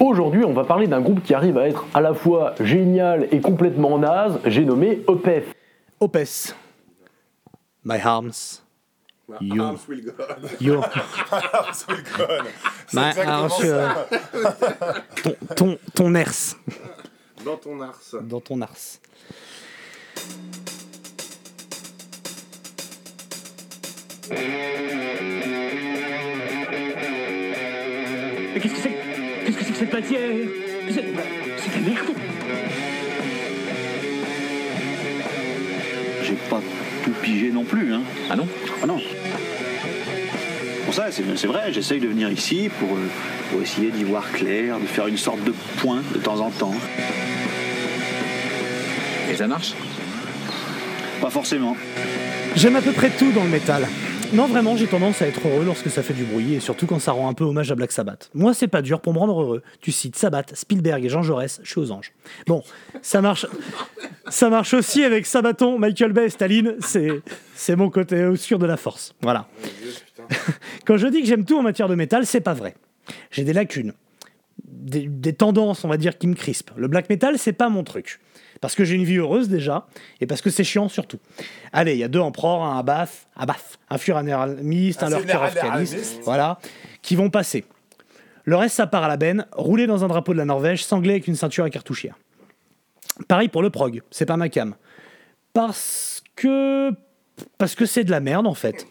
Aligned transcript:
Aujourd'hui, 0.00 0.44
on 0.44 0.52
va 0.52 0.64
parler 0.64 0.86
d'un 0.86 1.00
groupe 1.00 1.22
qui 1.22 1.34
arrive 1.34 1.58
à 1.58 1.68
être 1.68 1.84
à 1.94 2.00
la 2.00 2.14
fois 2.14 2.54
génial 2.60 3.26
et 3.32 3.40
complètement 3.40 3.98
naze, 3.98 4.38
j'ai 4.44 4.64
nommé 4.64 5.02
Opeth. 5.06 5.46
Opes. 6.00 6.54
My 7.84 7.98
arms. 8.04 8.62
You. 9.40 9.62
Arms 9.62 9.78
will 9.88 10.02
go 10.04 10.12
on. 10.18 10.64
Yo. 10.64 10.80
C'est 11.72 12.96
My 12.96 13.08
exactement 13.08 13.32
arms. 13.32 13.50
ça. 13.50 13.64
euh, 13.64 14.04
ton, 15.22 15.54
ton, 15.54 15.78
ton 15.94 16.14
ers. 16.14 16.54
Dans 17.44 17.56
ton 17.56 17.80
ars. 17.80 18.00
Dans 18.22 18.40
ton 18.40 18.62
ars. 18.62 18.98
C'est 29.78 29.84
cette 29.84 29.92
matière 29.92 30.30
C'est 30.88 31.02
de 31.02 31.84
la 31.84 31.90
merde 31.90 32.08
J'ai 36.24 36.34
pas 36.50 36.60
tout 37.04 37.12
pigé 37.22 37.50
non 37.50 37.64
plus, 37.64 37.94
hein. 37.94 38.02
Ah 38.28 38.36
non? 38.36 38.46
Ah 38.82 38.86
non. 38.86 39.00
Pour 40.84 40.94
ça, 40.94 41.06
c'est 41.10 41.46
vrai, 41.46 41.72
j'essaye 41.72 42.00
de 42.00 42.08
venir 42.08 42.30
ici 42.30 42.68
pour, 42.80 42.90
euh, 42.90 43.08
pour 43.50 43.62
essayer 43.62 43.90
d'y 43.90 44.04
voir 44.04 44.30
clair, 44.32 44.78
de 44.78 44.86
faire 44.86 45.06
une 45.06 45.16
sorte 45.16 45.42
de 45.44 45.52
point 45.80 46.02
de 46.14 46.18
temps 46.18 46.40
en 46.40 46.50
temps. 46.50 46.74
Et 49.30 49.36
ça 49.36 49.46
marche? 49.46 49.74
Pas 51.20 51.30
forcément. 51.30 51.76
J'aime 52.56 52.76
à 52.76 52.82
peu 52.82 52.92
près 52.92 53.10
tout 53.10 53.30
dans 53.32 53.44
le 53.44 53.50
métal. 53.50 53.86
Non, 54.34 54.46
vraiment, 54.46 54.76
j'ai 54.76 54.86
tendance 54.86 55.22
à 55.22 55.26
être 55.26 55.48
heureux 55.48 55.64
lorsque 55.64 55.88
ça 55.88 56.02
fait 56.02 56.12
du 56.12 56.24
bruit 56.24 56.54
et 56.54 56.60
surtout 56.60 56.86
quand 56.86 56.98
ça 56.98 57.12
rend 57.12 57.30
un 57.30 57.32
peu 57.32 57.44
hommage 57.44 57.72
à 57.72 57.74
Black 57.74 57.92
Sabbath. 57.92 58.30
Moi, 58.34 58.52
c'est 58.52 58.68
pas 58.68 58.82
dur 58.82 59.00
pour 59.00 59.14
me 59.14 59.18
rendre 59.18 59.40
heureux. 59.40 59.62
Tu 59.80 59.90
cites 59.90 60.16
Sabbath, 60.16 60.54
Spielberg 60.54 61.02
et 61.04 61.08
Jean 61.08 61.22
Jaurès, 61.22 61.60
je 61.62 61.70
suis 61.70 61.80
aux 61.80 61.90
anges. 61.92 62.12
Bon, 62.46 62.62
ça 63.00 63.22
marche. 63.22 63.46
Ça 64.28 64.50
marche 64.50 64.74
aussi 64.74 65.02
avec 65.02 65.24
Sabaton, 65.24 65.78
Michael 65.78 66.12
Bay 66.12 66.28
Staline. 66.28 66.76
C'est, 66.80 67.22
c'est 67.54 67.74
mon 67.74 67.88
côté 67.88 68.22
obscur 68.24 68.58
de 68.58 68.66
la 68.66 68.76
force. 68.76 69.14
Voilà. 69.22 69.48
Quand 70.84 70.98
je 70.98 71.06
dis 71.06 71.22
que 71.22 71.26
j'aime 71.26 71.46
tout 71.46 71.58
en 71.58 71.62
matière 71.62 71.88
de 71.88 71.94
métal, 71.94 72.26
c'est 72.26 72.42
pas 72.42 72.54
vrai. 72.54 72.74
J'ai 73.30 73.44
des 73.44 73.54
lacunes. 73.54 73.94
Des, 74.64 75.06
des 75.08 75.32
tendances, 75.32 75.84
on 75.84 75.88
va 75.88 75.96
dire, 75.96 76.18
qui 76.18 76.26
me 76.26 76.34
crispent. 76.34 76.72
Le 76.76 76.88
black 76.88 77.08
metal, 77.08 77.38
c'est 77.38 77.54
pas 77.54 77.70
mon 77.70 77.82
truc. 77.82 78.20
Parce 78.60 78.74
que 78.74 78.84
j'ai 78.84 78.96
une 78.96 79.04
vie 79.04 79.18
heureuse 79.18 79.48
déjà, 79.48 79.86
et 80.20 80.26
parce 80.26 80.42
que 80.42 80.50
c'est 80.50 80.64
chiant 80.64 80.88
surtout. 80.88 81.18
Allez, 81.72 81.92
il 81.92 81.98
y 81.98 82.04
a 82.04 82.08
deux 82.08 82.20
empereurs, 82.20 82.62
un 82.62 82.78
Abath, 82.78 83.28
Abath, 83.36 83.78
un 83.88 83.98
furanéramiste, 83.98 85.02
un 85.02 85.10
lurker 85.10 85.38
voilà, 86.22 86.58
qui 87.02 87.14
vont 87.14 87.30
passer. 87.30 87.64
Le 88.44 88.56
reste, 88.56 88.76
ça 88.76 88.86
part 88.86 89.04
à 89.04 89.08
la 89.08 89.16
benne, 89.16 89.46
roulé 89.52 89.86
dans 89.86 90.04
un 90.04 90.08
drapeau 90.08 90.32
de 90.32 90.38
la 90.38 90.44
Norvège, 90.44 90.84
sanglé 90.84 91.10
avec 91.10 91.28
une 91.28 91.36
ceinture 91.36 91.64
à 91.64 91.70
cartouchière. 91.70 92.16
Pareil 93.26 93.48
pour 93.48 93.62
le 93.62 93.70
prog, 93.70 94.02
c'est 94.10 94.26
pas 94.26 94.36
ma 94.36 94.48
cam. 94.48 94.74
Parce 95.52 96.22
que. 96.34 96.90
Parce 97.58 97.74
que 97.74 97.86
c'est 97.86 98.04
de 98.04 98.10
la 98.10 98.20
merde 98.20 98.46
en 98.46 98.54
fait. 98.54 98.86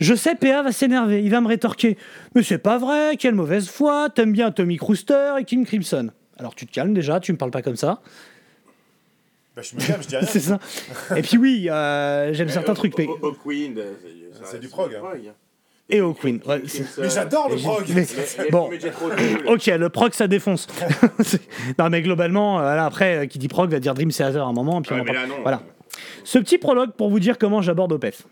Je 0.00 0.14
sais, 0.14 0.34
PA 0.34 0.62
va 0.62 0.72
s'énerver, 0.72 1.22
il 1.22 1.30
va 1.30 1.40
me 1.40 1.48
rétorquer. 1.48 1.96
Mais 2.34 2.42
c'est 2.42 2.58
pas 2.58 2.78
vrai, 2.78 3.16
quelle 3.18 3.34
mauvaise 3.34 3.68
foi, 3.68 4.08
t'aimes 4.10 4.32
bien 4.32 4.50
Tommy 4.50 4.76
Crooster 4.76 5.34
et 5.40 5.44
Kim 5.44 5.64
Crimson. 5.64 6.10
Alors 6.38 6.54
tu 6.54 6.66
te 6.66 6.72
calmes 6.72 6.94
déjà, 6.94 7.18
tu 7.20 7.32
me 7.32 7.38
parles 7.38 7.50
pas 7.50 7.62
comme 7.62 7.76
ça. 7.76 8.00
Bah, 9.56 9.62
je 9.62 9.74
me 9.74 9.80
calme, 9.80 10.02
je 10.02 10.08
dis 10.08 10.16
rien. 10.16 10.26
c'est 10.30 10.40
ça. 10.40 10.58
Et 11.16 11.22
puis 11.22 11.38
oui, 11.38 11.68
euh, 11.70 12.32
j'aime 12.34 12.50
certains 12.50 12.74
trucs. 12.74 12.96
mais- 12.98 13.08
Au 13.22 13.32
Queen, 13.32 13.80
C'est 14.44 14.60
du 14.60 14.68
prog, 14.68 14.94
hein. 14.94 15.02
Et 15.88 16.00
au 16.00 16.12
Queen. 16.14 16.40
ouais, 16.46 16.62
c'est- 16.66 16.84
Mais 17.00 17.08
j'adore 17.08 17.48
le 17.48 17.56
prog. 17.56 17.84
mais- 17.94 18.50
bon. 18.50 18.68
Ok, 19.46 19.66
le 19.66 19.88
prog 19.88 20.12
ça 20.12 20.26
défonce. 20.26 20.66
C'est- 21.20 21.40
non 21.78 21.88
mais 21.90 22.02
globalement, 22.02 22.58
euh, 22.58 22.62
voilà, 22.62 22.84
après, 22.86 23.16
euh, 23.18 23.26
qui 23.26 23.38
dit 23.38 23.46
prog 23.48 23.70
va 23.70 23.78
dire 23.78 23.94
Dream 23.94 24.10
Theater 24.10 24.42
à 24.44 24.48
un 24.48 24.52
moment. 24.52 24.80
et 24.80 24.82
Puis 24.82 24.92
on 24.92 24.96
Ouais, 24.96 25.00
en 25.02 25.04
mais 25.04 25.12
parle. 25.12 25.28
là, 25.28 25.34
non. 25.36 25.42
Voilà. 25.42 25.62
Ce 26.24 26.38
petit 26.38 26.58
prologue 26.58 26.90
pour 26.92 27.08
vous 27.08 27.20
dire 27.20 27.38
comment 27.38 27.62
j'aborde 27.62 27.92
Opeth. 27.92 28.24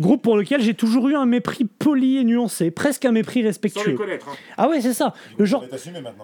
Groupe 0.00 0.22
pour 0.22 0.36
lequel 0.36 0.62
j'ai 0.62 0.74
toujours 0.74 1.08
eu 1.08 1.14
un 1.14 1.26
mépris 1.26 1.64
poli 1.64 2.16
et 2.16 2.24
nuancé, 2.24 2.70
presque 2.70 3.04
un 3.04 3.12
mépris 3.12 3.40
Sans 3.40 3.42
les 3.42 3.48
respectueux. 3.48 3.92
connaître. 3.94 4.28
Hein. 4.28 4.36
Ah 4.56 4.68
ouais, 4.68 4.80
c'est 4.80 4.94
ça. 4.94 5.14
Le 5.38 5.44
genre, 5.44 5.64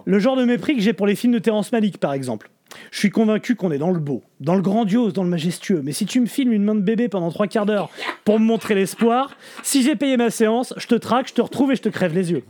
le 0.05 0.19
genre 0.19 0.37
de 0.37 0.45
mépris 0.45 0.75
que 0.75 0.81
j'ai 0.81 0.93
pour 0.95 1.07
les 1.07 1.15
films 1.15 1.35
de 1.35 1.39
Terrence 1.39 1.71
Malick, 1.71 1.99
par 1.99 2.13
exemple. 2.15 2.51
Je 2.91 2.99
suis 2.99 3.11
convaincu 3.11 3.55
qu'on 3.55 3.71
est 3.71 3.79
dans 3.79 3.91
le 3.91 3.99
beau, 3.99 4.23
dans 4.41 4.55
le 4.55 4.61
grandiose, 4.63 5.13
dans 5.13 5.23
le 5.23 5.31
majestueux. 5.31 5.81
Mais 5.83 5.93
si 5.93 6.05
tu 6.07 6.21
me 6.21 6.27
filmes 6.27 6.53
une 6.53 6.65
main 6.65 6.75
de 6.75 6.81
bébé 6.81 7.09
pendant 7.09 7.31
trois 7.31 7.47
quarts 7.47 7.65
d'heure 7.67 7.91
pour 8.25 8.39
me 8.39 8.45
montrer 8.45 8.75
l'espoir, 8.75 9.37
si 9.63 9.83
j'ai 9.83 9.97
payé 9.97 10.17
ma 10.17 10.31
séance, 10.31 10.75
je 10.77 10.87
te 10.87 10.95
traque, 10.95 11.29
je 11.29 11.35
te 11.35 11.41
retrouve 11.41 11.73
et 11.73 11.77
je 11.77 11.83
te 11.83 11.89
crève 11.89 12.15
les 12.15 12.31
yeux. 12.31 12.43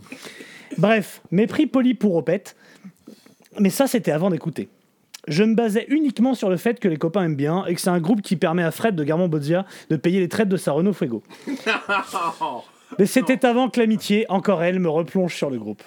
Bref, 0.76 1.20
mépris 1.30 1.66
poli 1.66 1.94
pour 1.94 2.16
Opeth. 2.16 2.56
Mais 3.58 3.70
ça, 3.70 3.86
c'était 3.86 4.10
avant 4.12 4.30
d'écouter. 4.30 4.68
Je 5.28 5.44
me 5.44 5.54
basais 5.54 5.86
uniquement 5.88 6.34
sur 6.34 6.48
le 6.48 6.56
fait 6.56 6.80
que 6.80 6.88
les 6.88 6.96
copains 6.96 7.24
aiment 7.24 7.36
bien 7.36 7.64
et 7.66 7.74
que 7.74 7.80
c'est 7.80 7.90
un 7.90 8.00
groupe 8.00 8.22
qui 8.22 8.36
permet 8.36 8.62
à 8.62 8.70
Fred 8.70 8.94
de 8.94 9.04
Garmont-Bodzia 9.04 9.66
de 9.90 9.96
payer 9.96 10.20
les 10.20 10.28
traites 10.28 10.48
de 10.48 10.56
sa 10.56 10.72
Renault 10.72 10.94
Fuego. 10.94 11.22
Mais 12.98 13.06
c'était 13.06 13.44
avant 13.44 13.68
que 13.68 13.78
l'amitié, 13.78 14.24
encore 14.30 14.62
elle, 14.62 14.78
me 14.80 14.88
replonge 14.88 15.34
sur 15.34 15.50
le 15.50 15.58
groupe. 15.58 15.82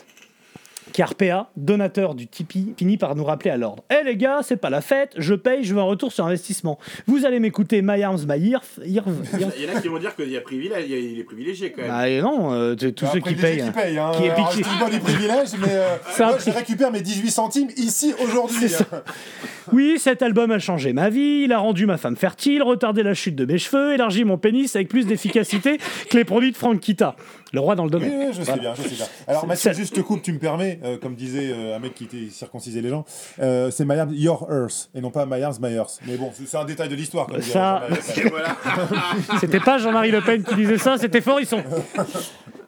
Car 0.94 1.16
PA, 1.16 1.50
donateur 1.56 2.16
du 2.16 2.28
Tipeee, 2.28 2.74
finit 2.78 2.97
par 2.97 3.16
nous 3.16 3.24
rappeler 3.24 3.50
à 3.52 3.57
l'ordre. 3.57 3.84
Eh 3.91 4.03
les 4.06 4.18
gars, 4.18 4.40
c'est 4.44 4.57
pas 4.57 4.69
la 4.69 4.81
fête, 4.81 5.13
je 5.18 5.34
paye, 5.34 5.63
je 5.63 5.74
veux 5.74 5.79
un 5.79 5.84
retour 5.85 6.12
sur 6.12 6.25
investissement. 6.25 6.78
Vous 7.07 7.25
allez 7.25 7.40
m'écouter 7.40 7.81
My 7.81 8.03
Arms, 8.03 8.19
My 8.28 8.38
Irf. 8.40 8.79
Il 8.85 8.91
y 8.94 9.00
en 9.00 9.75
a 9.78 9.79
qui 9.81 9.88
vont 9.88 10.00
dire 10.00 10.16
qu'il 10.16 10.29
y 10.29 10.38
a 10.38 10.41
privilège, 10.41 10.85
il 10.90 11.19
est 11.19 11.24
privilégié 11.24 11.72
quand 11.72 11.81
même. 11.81 11.91
Bah 11.91 12.09
et 12.09 12.22
non, 12.22 12.53
euh, 12.53 12.75
t- 12.75 12.91
tous 12.94 13.06
Un 13.06 13.12
ceux 13.13 13.19
qui 13.19 13.35
payent. 13.35 13.63
qui 13.63 13.72
paye. 13.72 13.97
Hein. 13.97 14.12
Qui 14.16 14.24
est 14.25 14.31
Alors, 14.31 14.52
je 14.52 14.57
dis 14.57 14.63
pas 14.79 14.90
des 14.90 15.00
privilèges, 15.00 15.53
mais 15.59 15.68
euh, 15.72 15.96
moi, 16.19 16.38
je 16.46 16.52
récupère 16.52 16.91
mes 16.91 17.02
18 17.02 17.31
centimes 17.31 17.69
ici 17.78 18.13
aujourd'hui. 18.23 18.72
Hein. 18.91 19.02
Oui, 19.72 19.97
cet 20.00 20.22
album 20.22 20.52
a 20.52 20.59
changé 20.59 20.91
ma 20.91 21.09
vie, 21.09 21.44
il 21.46 21.53
a 21.53 21.59
rendu 21.59 21.85
ma 21.85 21.97
femme 21.97 22.16
fertile, 22.18 22.62
retardé 22.63 23.03
la 23.03 23.13
chute 23.13 23.35
de 23.35 23.46
mes 23.46 23.58
cheveux, 23.58 23.94
élargi 23.94 24.23
mon 24.25 24.38
pénis 24.38 24.75
avec 24.75 24.90
plus 24.90 25.06
d'efficacité 25.06 25.78
que 26.09 26.18
les 26.18 26.25
produits 26.25 26.52
de 26.52 26.58
Frank 26.58 26.79
Kita. 26.79 27.16
Le 27.53 27.59
roi 27.59 27.75
dans 27.75 27.84
le 27.85 27.89
Oui, 27.94 28.00
domaine. 28.06 28.28
oui, 28.29 28.34
je 28.34 28.44
sais 28.44 28.57
bien, 28.57 28.73
je 28.75 28.81
sais 28.84 28.95
bien. 28.95 29.06
Alors, 29.28 29.45
Mathieu, 29.45 29.73
juste 29.73 29.94
te 29.95 30.00
coupe, 30.01 30.22
tu 30.22 30.31
me 30.31 30.39
permets, 30.39 30.79
euh, 30.85 30.97
comme 30.97 31.16
disait 31.16 31.51
euh, 31.51 31.75
un 31.75 31.79
mec 31.79 31.94
qui 31.94 32.06
était 32.06 32.29
circoncisé 32.31 32.79
les 32.81 32.89
gens, 32.89 33.03
euh, 33.41 33.69
c'est 33.72 33.84
My 33.84 34.00
Arms, 34.00 34.13
Your 34.13 34.47
Earth, 34.50 34.89
et 34.95 35.01
non 35.01 35.12
pas 35.12 35.25
My 35.25 35.44
Arms, 35.44 35.56
My 35.61 35.73
Earth. 35.73 36.00
Mais 36.07 36.16
bon, 36.16 36.31
c'est 36.34 36.57
un 36.57 36.63
détail 36.66 36.88
de 36.90 36.95
l'histoire. 36.95 37.28
Ça- 37.41 37.84
Jean-Marie 37.90 37.91
Le 37.91 37.97
Pen. 38.13 38.25
Et 38.25 38.29
voilà. 38.29 38.56
C'était 39.41 39.59
pas 39.59 39.78
Jean-Marie 39.79 40.11
Le 40.11 40.22
Pen 40.22 40.44
qui 40.44 40.56
disait 40.56 40.78
ça, 40.78 40.97
c'était 40.97 41.19
Forisson. 41.22 41.61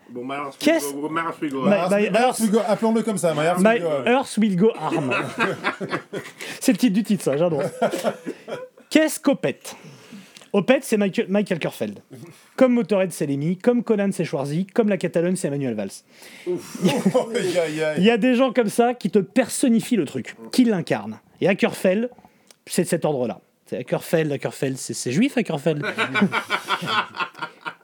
Bon, 0.10 0.28
Qu'est-ce- 0.60 0.94
Mars 0.94 1.10
Mars 1.12 1.36
Mars 1.42 1.42
My- 1.42 1.50
My 1.50 1.74
Arms, 1.76 1.90
My 1.90 2.02
My 2.02 2.18
Arms 2.18 2.26
Earth. 2.28 2.40
will 2.42 2.52
go- 2.52 2.60
Appelons-le 2.68 3.02
comme 3.04 3.18
ça, 3.18 3.34
My 3.34 3.48
Arms 3.48 3.62
My 3.64 3.70
will 3.76 3.82
go 3.82 3.88
on. 4.06 4.12
Earth 4.12 4.38
Will 4.38 4.56
Go 4.58 4.72
Arm. 4.80 5.14
c'est 6.60 6.72
le 6.74 6.78
titre 6.78 6.94
du 6.94 7.04
titre, 7.04 7.24
ça, 7.24 7.38
j'adore. 7.38 7.64
Qu'est-ce 8.90 9.20
qu'Opeth? 9.20 9.76
Opeth, 10.54 10.84
c'est 10.84 10.98
Michael, 10.98 11.26
Michael 11.30 11.58
Kerfeld. 11.58 12.00
Comme 12.56 12.74
Motorhead, 12.74 13.12
c'est 13.12 13.26
Lemmy. 13.26 13.58
Comme 13.58 13.84
Conan, 13.84 14.10
c'est 14.12 14.24
Schwarzy. 14.24 14.68
Comme 14.68 14.88
la 14.88 14.98
Catalogne, 14.98 15.36
c'est 15.36 15.48
Emmanuel 15.48 15.74
Valls. 15.74 15.90
Aïe, 16.48 17.58
aïe, 17.58 17.84
aïe. 17.84 17.96
Il 17.98 18.04
y 18.04 18.12
a 18.12 18.18
des 18.18 18.36
gens 18.36 18.54
comme 18.54 18.70
ça 18.70 18.94
qui 18.94 19.10
te 19.10 19.18
personnifient 19.18 19.96
le 19.96 20.06
truc, 20.06 20.36
qui 20.52 20.64
l'incarnent. 20.64 21.20
Et 21.42 21.48
Ackerfeld, 21.48 22.12
c'est 22.68 22.84
de 22.84 22.88
cet 22.88 23.04
ordre-là. 23.04 23.42
C'est 23.66 23.78
Ackerfeld, 23.78 24.32
Ackerfeld, 24.32 24.78
c'est 24.78 24.94
c'est 24.94 25.12
juif 25.12 25.38
Ackerfeld. 25.38 25.84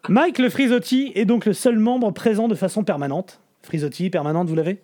Mike 0.09 0.37
le 0.37 0.49
Frisotti 0.49 1.11
est 1.15 1.25
donc 1.25 1.45
le 1.45 1.53
seul 1.53 1.79
membre 1.79 2.11
présent 2.11 2.47
de 2.47 2.55
façon 2.55 2.83
permanente. 2.83 3.39
Frisotti, 3.63 4.11
permanente, 4.11 4.47
vous 4.47 4.55
l'avez? 4.55 4.79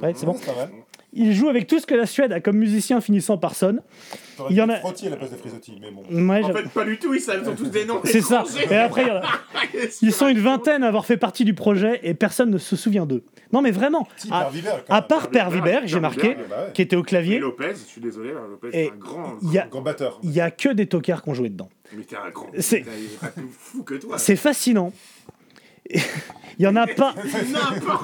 Ouais, 0.00 0.12
c'est 0.14 0.26
bon. 0.26 0.36
Il 1.18 1.32
joue 1.32 1.48
avec 1.48 1.66
tout 1.66 1.78
ce 1.80 1.86
que 1.86 1.94
la 1.94 2.04
Suède 2.06 2.30
a 2.32 2.40
comme 2.40 2.56
musicien 2.58 3.00
finissant 3.00 3.38
par 3.38 3.54
son. 3.54 3.78
Il 4.50 4.56
y 4.56 4.60
en 4.60 4.68
a- 4.68 4.76
Frotti 4.76 5.06
à 5.06 5.10
la 5.10 5.16
place 5.16 5.30
de 5.30 5.36
Frisotti, 5.36 5.78
mais 5.80 5.90
bon. 5.90 6.02
Ouais, 6.28 6.44
En 6.44 6.52
fait, 6.52 6.68
pas 6.68 6.84
du 6.84 6.98
tout, 6.98 7.14
ils 7.14 7.20
savent, 7.20 7.42
ils 7.48 7.54
tous 7.54 7.70
des 7.70 7.86
noms. 7.86 8.00
c'est 8.04 8.20
ça. 8.20 8.44
Et 8.70 8.76
après, 8.76 9.02
il 9.02 9.08
y 9.08 9.10
en 9.10 9.16
a- 9.16 9.22
ils 10.02 10.12
sont 10.12 10.28
une 10.28 10.40
vingtaine 10.40 10.84
à 10.84 10.88
avoir 10.88 11.06
fait 11.06 11.16
partie 11.16 11.44
du 11.46 11.54
projet 11.54 12.00
et 12.02 12.12
personne 12.12 12.50
ne 12.50 12.58
se 12.58 12.76
souvient 12.76 13.06
d'eux. 13.06 13.24
Non, 13.52 13.62
mais 13.62 13.70
vraiment. 13.70 14.06
Si, 14.16 14.28
À, 14.30 14.50
à 14.90 15.00
part 15.02 15.30
Per 15.30 15.44
Wiberg, 15.50 15.86
j'ai 15.86 16.00
marqué, 16.00 16.34
bah 16.50 16.64
ouais. 16.66 16.72
qui 16.74 16.82
était 16.82 16.96
au 16.96 17.00
Et 17.02 17.06
clavier. 17.06 17.38
Lopez, 17.38 17.70
je 17.72 17.76
suis 17.90 18.00
désolé, 18.00 18.32
Lopez, 18.32 18.68
Et 18.72 18.84
c'est 18.86 18.92
un 18.92 18.96
grand. 18.96 19.34
il 19.42 19.52
y 19.52 19.58
a, 19.58 19.66
Grand 19.68 19.80
batteur. 19.82 20.20
il 20.22 20.32
y 20.32 20.40
a 20.40 20.50
que 20.50 20.68
des 20.68 20.86
tocards 20.86 21.22
qui 21.22 21.30
ont 21.30 21.34
joué 21.34 21.48
dedans. 21.48 21.68
Mais 21.96 22.02
t'es 22.04 22.16
un 22.16 22.28
grand. 22.30 22.48
C'est- 22.58 22.84
fou 23.58 23.84
que 23.84 23.94
toi. 23.94 24.18
C'est 24.18 24.36
fascinant. 24.36 24.92
Il 26.58 26.62
y 26.64 26.66
en 26.66 26.74
a 26.76 26.86
pas. 26.86 27.14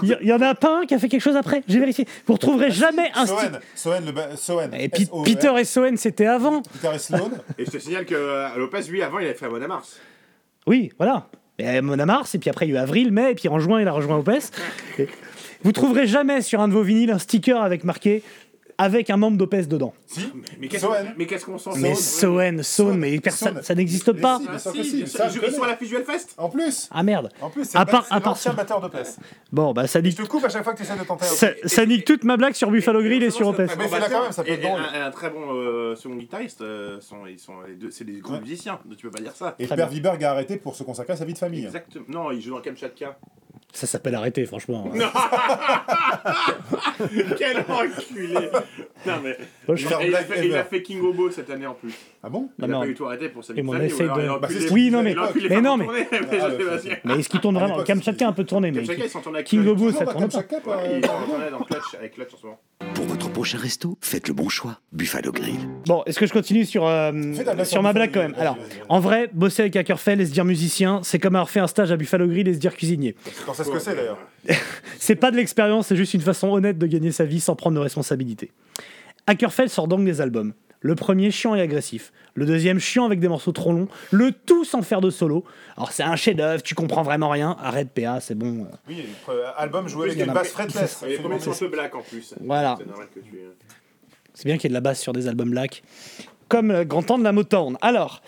Il 0.03 0.19
y- 0.23 0.33
en 0.33 0.41
a 0.43 0.55
pas 0.55 0.81
un 0.81 0.87
qui 0.87 0.95
a 0.95 0.99
fait 0.99 1.09
quelque 1.09 1.23
chose 1.23 1.37
après. 1.37 1.63
J'ai 1.69 1.79
vérifié. 1.79 2.07
Vous 2.27 2.35
retrouverez 2.35 2.71
jamais 2.71 3.11
un. 3.15 3.25
Soen, 3.27 3.61
Soen, 3.75 4.05
le 4.05 4.13
ba- 4.13 4.37
Soen. 4.37 4.75
Et 4.75 4.89
puis 4.91 5.05
S-O-E-N. 5.05 5.25
Peter 5.25 5.53
et 5.59 5.65
Soen, 5.65 5.97
c'était 5.97 6.27
avant. 6.27 6.61
Peter 6.63 6.95
et 6.95 6.99
Sloan. 6.99 7.31
Et 7.59 7.65
je 7.65 7.71
te 7.71 7.79
signale 7.79 8.05
que 8.05 8.15
euh, 8.15 8.49
Lopez, 8.59 8.83
lui, 8.91 9.03
avant, 9.03 9.19
il 9.21 9.25
avait 9.25 9.35
fait 9.35 9.49
Mona 9.49 9.67
Mars. 9.69 9.99
Oui, 10.67 10.93
voilà. 10.99 11.29
Et 11.59 11.81
Mona 11.81 12.05
Mars, 12.07 12.35
et 12.35 12.39
puis 12.39 12.51
après 12.51 12.67
il 12.67 12.73
y 12.73 12.77
a 12.77 12.81
eu 12.81 12.83
avril, 12.83 13.13
mai, 13.13 13.31
et 13.33 13.35
puis 13.35 13.49
en 13.49 13.59
juin 13.59 13.81
il 13.81 13.87
a 13.89 13.93
rejoint. 13.93 14.23
Et 14.99 15.09
Vous 15.63 15.73
trouverez 15.73 16.07
jamais 16.07 16.41
sur 16.43 16.61
un 16.61 16.69
de 16.69 16.73
vos 16.73 16.83
vinyles 16.83 17.11
un 17.11 17.19
sticker 17.19 17.63
avec 17.63 17.85
marqué 17.85 18.23
avec 18.83 19.11
un 19.11 19.17
membre 19.17 19.37
d'Opes 19.39 19.55
dedans. 19.67 19.93
Si 20.07 20.21
Mais 20.59 20.69
qu'est-ce 20.69 21.45
qu'on 21.45 21.59
s'en 21.59 21.77
Mais 21.77 21.95
Soen, 21.95 22.63
Soen, 22.63 22.97
mais 22.99 23.19
personne, 23.21 23.63
ça 23.63 23.75
n'existe 23.75 24.13
pas. 24.13 24.41
Ah, 24.49 24.59
si, 24.59 24.85
si, 24.85 25.07
ça, 25.07 25.29
je 25.29 25.35
ils 25.37 25.41
connais. 25.41 25.53
sont 25.53 25.63
à 25.63 25.69
la 25.69 25.75
Visual 25.77 26.05
Fest 26.05 26.35
En 26.37 26.49
plus 26.49 26.89
Ah 26.91 27.03
merde. 27.03 27.29
En 27.41 27.51
plus, 27.51 27.65
c'est 27.65 27.79
c'est 27.79 28.25
l'ancien 28.25 28.53
batteur 28.53 28.81
de 28.81 28.89
PES. 28.89 29.17
Bon, 29.53 29.73
bah 29.73 29.87
ça 29.87 30.01
Je 30.01 30.05
nique, 30.07 30.17
te 30.17 30.23
coupe 30.23 30.45
à 30.45 30.49
chaque 30.49 30.65
fois 30.65 30.73
que 30.73 30.79
tu 30.79 30.85
essaies 30.85 30.99
de 30.99 31.05
tenter 31.05 31.25
ça, 31.27 31.49
ça 31.65 31.87
nique 31.87 32.05
toute 32.05 32.25
ma 32.25 32.37
blague 32.37 32.55
sur 32.55 32.71
Buffalo 32.71 33.03
Grill 33.03 33.23
et 33.23 33.31
sur 33.31 33.49
Opes. 33.49 33.59
Mais 33.59 33.89
fais-la 33.89 34.09
quand 34.09 34.23
même, 34.23 34.33
ça 34.33 34.43
peut 34.45 34.53
être 34.53 34.63
drôle. 34.63 34.81
un, 34.81 35.07
un 35.07 35.11
très 35.11 35.31
bon 35.31 35.53
euh, 35.55 35.95
second 35.97 36.17
guitariste, 36.17 36.61
euh, 36.63 37.01
sont, 37.01 37.27
ils 37.27 37.39
sont 37.39 37.61
les 37.67 37.75
deux, 37.75 37.91
c'est 37.91 38.05
des 38.05 38.21
grands 38.21 38.35
Ouais. 38.35 38.41
musiciens, 38.41 38.79
tu 38.97 39.07
peux 39.07 39.11
pas 39.11 39.21
dire 39.23 39.35
ça. 39.37 39.55
Et 39.59 39.67
Très 39.67 39.77
Père 39.77 39.89
Viberg 39.89 40.23
a 40.25 40.31
arrêté 40.31 40.57
pour 40.57 40.75
se 40.75 40.83
consacrer 40.83 41.13
à 41.13 41.17
sa 41.17 41.25
vie 41.25 41.35
de 41.35 41.39
famille. 41.39 41.65
Exactement. 41.65 42.05
Non, 42.09 42.31
il 42.33 42.41
joue 42.41 42.55
dans 42.55 42.61
Kamchatka. 42.61 43.19
Ça 43.73 43.87
s'appelle 43.87 44.15
arrêter, 44.15 44.45
franchement. 44.45 44.91
Quel 47.39 47.59
enculé 47.59 48.35
Non 49.07 49.15
mais. 49.23 49.37
Moi, 49.67 49.77
je- 49.77 49.87
Et 49.87 50.09
il, 50.09 50.15
a 50.15 50.19
fait, 50.19 50.47
il 50.47 50.55
a 50.55 50.59
ever. 50.61 50.69
fait 50.69 50.83
King 50.83 51.01
Obo 51.03 51.31
cette 51.31 51.51
année 51.51 51.67
en 51.67 51.75
plus. 51.75 51.93
Ah 52.23 52.29
bon 52.29 52.51
Il 52.59 52.63
Non, 52.63 52.69
a 52.69 52.73
non. 52.75 52.81
pas 52.81 52.87
eu 52.89 52.95
tout 52.95 53.07
arrêté 53.07 53.29
pour 53.29 53.43
sa 53.45 53.53
vie 53.53 53.61
Et 53.61 53.63
de 53.63 53.69
de- 53.69 54.39
Bah, 54.41 54.49
Oui, 54.71 54.91
non, 54.91 55.03
mais- 55.03 55.15
mais 55.49 55.61
non, 55.61 55.77
mais- 55.77 55.87
mais 56.13 56.39
Ah, 56.41 56.49
Mais 57.05 57.15
est-ce 57.19 57.29
qu'il 57.29 57.41
tourne 57.41 57.57
vraiment 57.57 57.83
Kamchatka 57.83 58.29
un 58.29 58.33
peu 58.33 58.45
tourné, 58.45 58.71
mais 58.71 58.83
King. 59.45 59.67
Obo, 59.67 59.91
ça 59.91 60.05
tourne 60.07 60.15
pas. 60.15 60.43
Kamchatka, 60.43 60.61
pas- 60.61 60.77
Ouais, 60.77 60.99
Ils 60.99 61.07
sont 61.07 61.13
tournés 61.27 61.51
dans 61.51 61.61
Clutch, 61.65 61.95
avec 61.99 62.15
Clutch 62.15 62.35
en 62.35 62.37
ce 62.37 62.47
moment. 62.47 62.61
Pour 62.95 63.05
votre 63.07 63.31
prochain 63.31 63.59
resto, 63.59 63.97
faites 64.01 64.29
le 64.29 64.35
bon 64.35 64.49
choix. 64.49 64.79
Buffalo 64.93 65.33
Grill. 65.33 65.57
Bon, 65.87 66.03
est-ce 66.07 66.19
que 66.19 66.27
je 66.27 66.33
continue 66.33 66.65
sur, 66.65 66.87
euh, 66.87 67.13
sur 67.65 67.83
ma 67.83 67.93
blague 67.93 68.13
quand 68.13 68.21
même 68.21 68.35
Alors, 68.39 68.57
en 68.89 69.01
vrai, 69.01 69.29
bosser 69.33 69.63
avec 69.63 69.77
Ackerfell 69.77 70.21
et 70.21 70.27
se 70.27 70.33
dire 70.33 70.45
musicien, 70.45 71.01
c'est 71.03 71.19
comme 71.19 71.35
avoir 71.37 71.51
fait 71.51 71.61
un 71.61 71.67
stage 71.67 71.91
à 71.91 71.97
Buffalo 71.97 72.27
Grill 72.29 72.49
et 72.49 72.55
se 72.55 72.59
dire 72.59 72.77
cuisinier. 72.77 73.17
Ce 73.65 73.71
que 73.71 73.79
c'est 73.79 73.95
d'ailleurs. 73.95 74.19
C'est 74.99 75.17
pas 75.17 75.31
de 75.31 75.37
l'expérience, 75.37 75.89
c'est 75.89 75.97
juste 75.97 76.15
une 76.15 76.21
façon 76.21 76.49
honnête 76.51 76.79
de 76.79 76.87
gagner 76.87 77.11
sa 77.11 77.25
vie 77.25 77.41
sans 77.41 77.57
prendre 77.57 77.75
de 77.77 77.81
responsabilité. 77.81 78.53
Ackerfell 79.27 79.69
sort 79.69 79.89
donc 79.89 80.05
des 80.05 80.21
albums. 80.21 80.53
Le 80.81 80.95
premier 80.97 81.31
chiant 81.31 81.55
et 81.55 81.61
agressif, 81.61 82.13
le 82.35 82.45
deuxième 82.47 82.79
chiant 82.81 83.05
avec 83.05 83.19
des 83.21 83.29
morceaux 83.29 83.53
trop 83.53 83.73
longs, 83.73 83.89
le 84.11 84.33
tout 84.33 84.65
sans 84.65 84.83
faire 84.83 85.01
de 85.01 85.11
solo. 85.11 85.45
Alors 85.77 85.93
c'est 85.93 86.03
un 86.03 86.17
chef-d'œuvre, 86.17 86.63
tu 86.63 86.75
comprends 86.75 87.03
vraiment 87.03 87.29
rien. 87.31 87.57
Arrête 87.61 87.91
PA, 87.91 88.21
c'est 88.21 88.35
bon. 88.37 88.67
Oui, 88.89 89.05
euh, 89.29 89.45
album 89.57 89.87
joué 89.89 90.07
avec 90.07 90.17
il 90.17 90.21
y 90.21 90.25
une 90.25 90.31
a- 90.31 90.35
basse 90.35 90.49
fretless. 90.51 91.03
Et 91.05 91.11
les 91.11 91.19
premiers 91.19 91.35
absolument. 91.37 91.57
sont 91.57 91.65
un 91.65 91.69
peu 91.69 91.77
black 91.77 91.95
en 91.95 92.03
plus. 92.03 92.35
Voilà. 92.41 92.79
C'est 94.35 94.45
bien 94.47 94.57
qu'il 94.57 94.65
y 94.65 94.67
ait 94.67 94.69
de 94.71 94.75
la 94.75 94.81
basse 94.81 95.01
sur 95.01 95.13
des 95.13 95.29
albums 95.29 95.51
black, 95.51 95.83
comme 96.49 96.73
le 96.73 96.85
grand 96.85 97.03
temps 97.03 97.19
de 97.19 97.25
la 97.25 97.33
Motown. 97.33 97.77
Alors. 97.81 98.23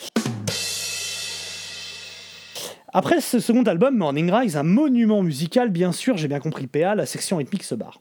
Après 2.97 3.21
ce 3.21 3.41
second 3.41 3.65
album, 3.65 3.97
Morning 3.97 4.31
Rise, 4.31 4.57
un 4.57 4.63
monument 4.63 5.21
musical, 5.21 5.71
bien 5.71 5.91
sûr, 5.91 6.17
j'ai 6.17 6.29
bien 6.29 6.39
compris 6.39 6.69
PA, 6.69 6.95
la 6.95 7.07
section 7.07 7.39
rythmique 7.39 7.65
se 7.65 7.75
barre. 7.75 8.01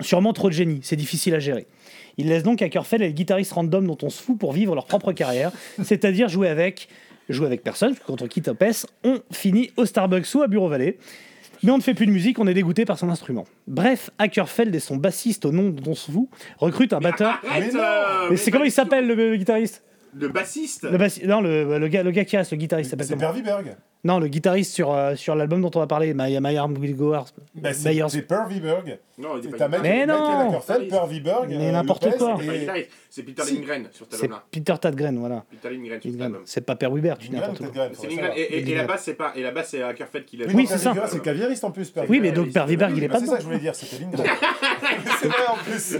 Sûrement 0.00 0.32
trop 0.32 0.48
de 0.48 0.52
génie, 0.52 0.80
c'est 0.82 0.96
difficile 0.96 1.32
à 1.36 1.38
gérer. 1.38 1.68
Il 2.16 2.26
laisse 2.26 2.42
donc 2.42 2.60
Ackerfell 2.60 3.02
et 3.02 3.06
les 3.06 3.14
guitaristes 3.14 3.52
random 3.52 3.86
dont 3.86 3.98
on 4.02 4.10
se 4.10 4.20
fout 4.20 4.36
pour 4.36 4.52
vivre 4.52 4.74
leur 4.74 4.86
propre 4.86 5.12
carrière, 5.12 5.52
c'est-à-dire 5.84 6.28
jouer 6.28 6.48
avec, 6.48 6.88
jouer 7.28 7.46
avec 7.46 7.62
personne, 7.62 7.90
parce 7.94 8.00
que 8.00 8.06
quand 8.06 8.20
on 9.04 9.20
finit 9.30 9.70
au 9.76 9.86
Starbucks 9.86 10.34
ou 10.34 10.42
à 10.42 10.48
Bureau 10.48 10.68
Valley. 10.68 10.98
Mais 11.62 11.70
on 11.70 11.76
ne 11.76 11.82
fait 11.82 11.94
plus 11.94 12.06
de 12.06 12.10
musique, 12.10 12.40
on 12.40 12.48
est 12.48 12.54
dégoûté 12.54 12.84
par 12.84 12.98
son 12.98 13.10
instrument. 13.10 13.44
Bref, 13.68 14.10
Ackerfeld 14.18 14.74
et 14.74 14.80
son 14.80 14.96
bassiste 14.96 15.44
au 15.44 15.52
nom 15.52 15.68
dont 15.68 15.92
on 15.92 15.94
se 15.94 16.10
fout 16.10 16.28
recrutent 16.58 16.94
un 16.94 17.00
batteur. 17.00 17.40
Mais 18.28 18.36
c'est 18.36 18.50
comment 18.50 18.64
il 18.64 18.72
s'appelle 18.72 19.06
le, 19.06 19.14
le 19.14 19.36
guitariste? 19.36 19.84
Le 20.14 20.28
bassiste 20.28 20.84
le 20.90 20.98
bassi- 20.98 21.26
Non, 21.26 21.40
le, 21.40 21.78
le 21.78 21.88
gars, 21.88 22.02
le 22.02 22.10
gars 22.10 22.24
qui 22.24 22.36
reste, 22.36 22.50
le 22.52 22.56
guitariste 22.56 22.90
s'appelle 22.90 23.06
C'est 23.06 23.16
Père 23.16 23.32
Viberg. 23.32 23.76
Non, 24.02 24.18
le 24.18 24.28
guitariste 24.28 24.72
sur, 24.72 24.94
euh, 24.94 25.14
sur 25.14 25.34
l'album 25.34 25.60
dont 25.60 25.70
on 25.74 25.78
va 25.78 25.86
parler, 25.86 26.14
My, 26.14 26.38
My 26.40 26.56
Arm 26.56 26.74
Will 26.78 26.96
Go. 26.96 27.14
Bah, 27.54 27.74
c'est 27.74 27.90
Myers. 27.92 28.06
c'est 28.08 28.22
Per 28.22 28.44
Viberg. 28.48 28.98
Non, 29.18 29.36
il 29.36 29.42
dit 29.42 29.48
pas 29.48 29.58
ta 29.58 29.68
mec, 29.68 29.82
Mais 29.82 30.06
non. 30.06 30.48
Ackerfeld, 30.48 30.88
Per 30.88 31.06
Viberg. 31.06 31.48
Mais 31.50 31.70
n'importe 31.70 32.16
quoi. 32.16 32.38
Et- 32.42 32.88
c'est 33.10 33.22
Peter 33.22 33.42
Si. 33.42 33.56
Lindgren 33.56 33.88
sur 33.92 34.06
cet 34.06 34.14
C'est 34.14 34.22
album-là. 34.24 34.44
Peter 34.50 34.74
Tadgren, 34.80 35.18
voilà. 35.18 35.44
Peter 35.50 35.74
Lindgren 35.74 36.00
sur 36.00 36.10
cet 36.12 36.20
album. 36.22 36.42
C'est 36.46 36.60
pas 36.62 36.76
Per 36.76 36.86
Weber, 36.90 37.18
tu 37.18 37.28
dis 37.28 37.34
n'importe 37.36 37.58
quoi. 37.70 37.88
C'est 37.92 38.08
Lindgren. 38.08 38.32
Et, 38.36 38.40
et- 38.40 38.70
et 38.70 38.74
la 38.74 38.84
basse, 38.84 39.02
c'est 39.04 39.14
pas, 39.14 39.34
Ackerfeld 39.34 40.24
qui 40.24 40.38
l'a 40.38 40.46
Oui, 40.46 40.66
c'est 40.66 40.74
Per 40.76 40.80
ça. 41.00 41.06
C'est 41.08 41.20
claviériste 41.22 41.64
en 41.64 41.70
plus. 41.70 41.90
Per 41.90 42.02
Oui, 42.08 42.20
mais 42.20 42.32
donc 42.32 42.52
Per 42.52 42.64
Weber, 42.66 42.88
il 42.96 43.04
est 43.04 43.08
pas 43.08 43.20
C'est 43.20 43.26
ça 43.26 43.34
que 43.36 43.42
je 43.42 43.46
voulais 43.46 43.58
dire, 43.58 43.74
c'était 43.74 44.02
Lindgren. 44.02 44.26
C'est 45.20 45.28
vrai 45.28 45.46
en 45.48 45.56
plus. 45.56 45.98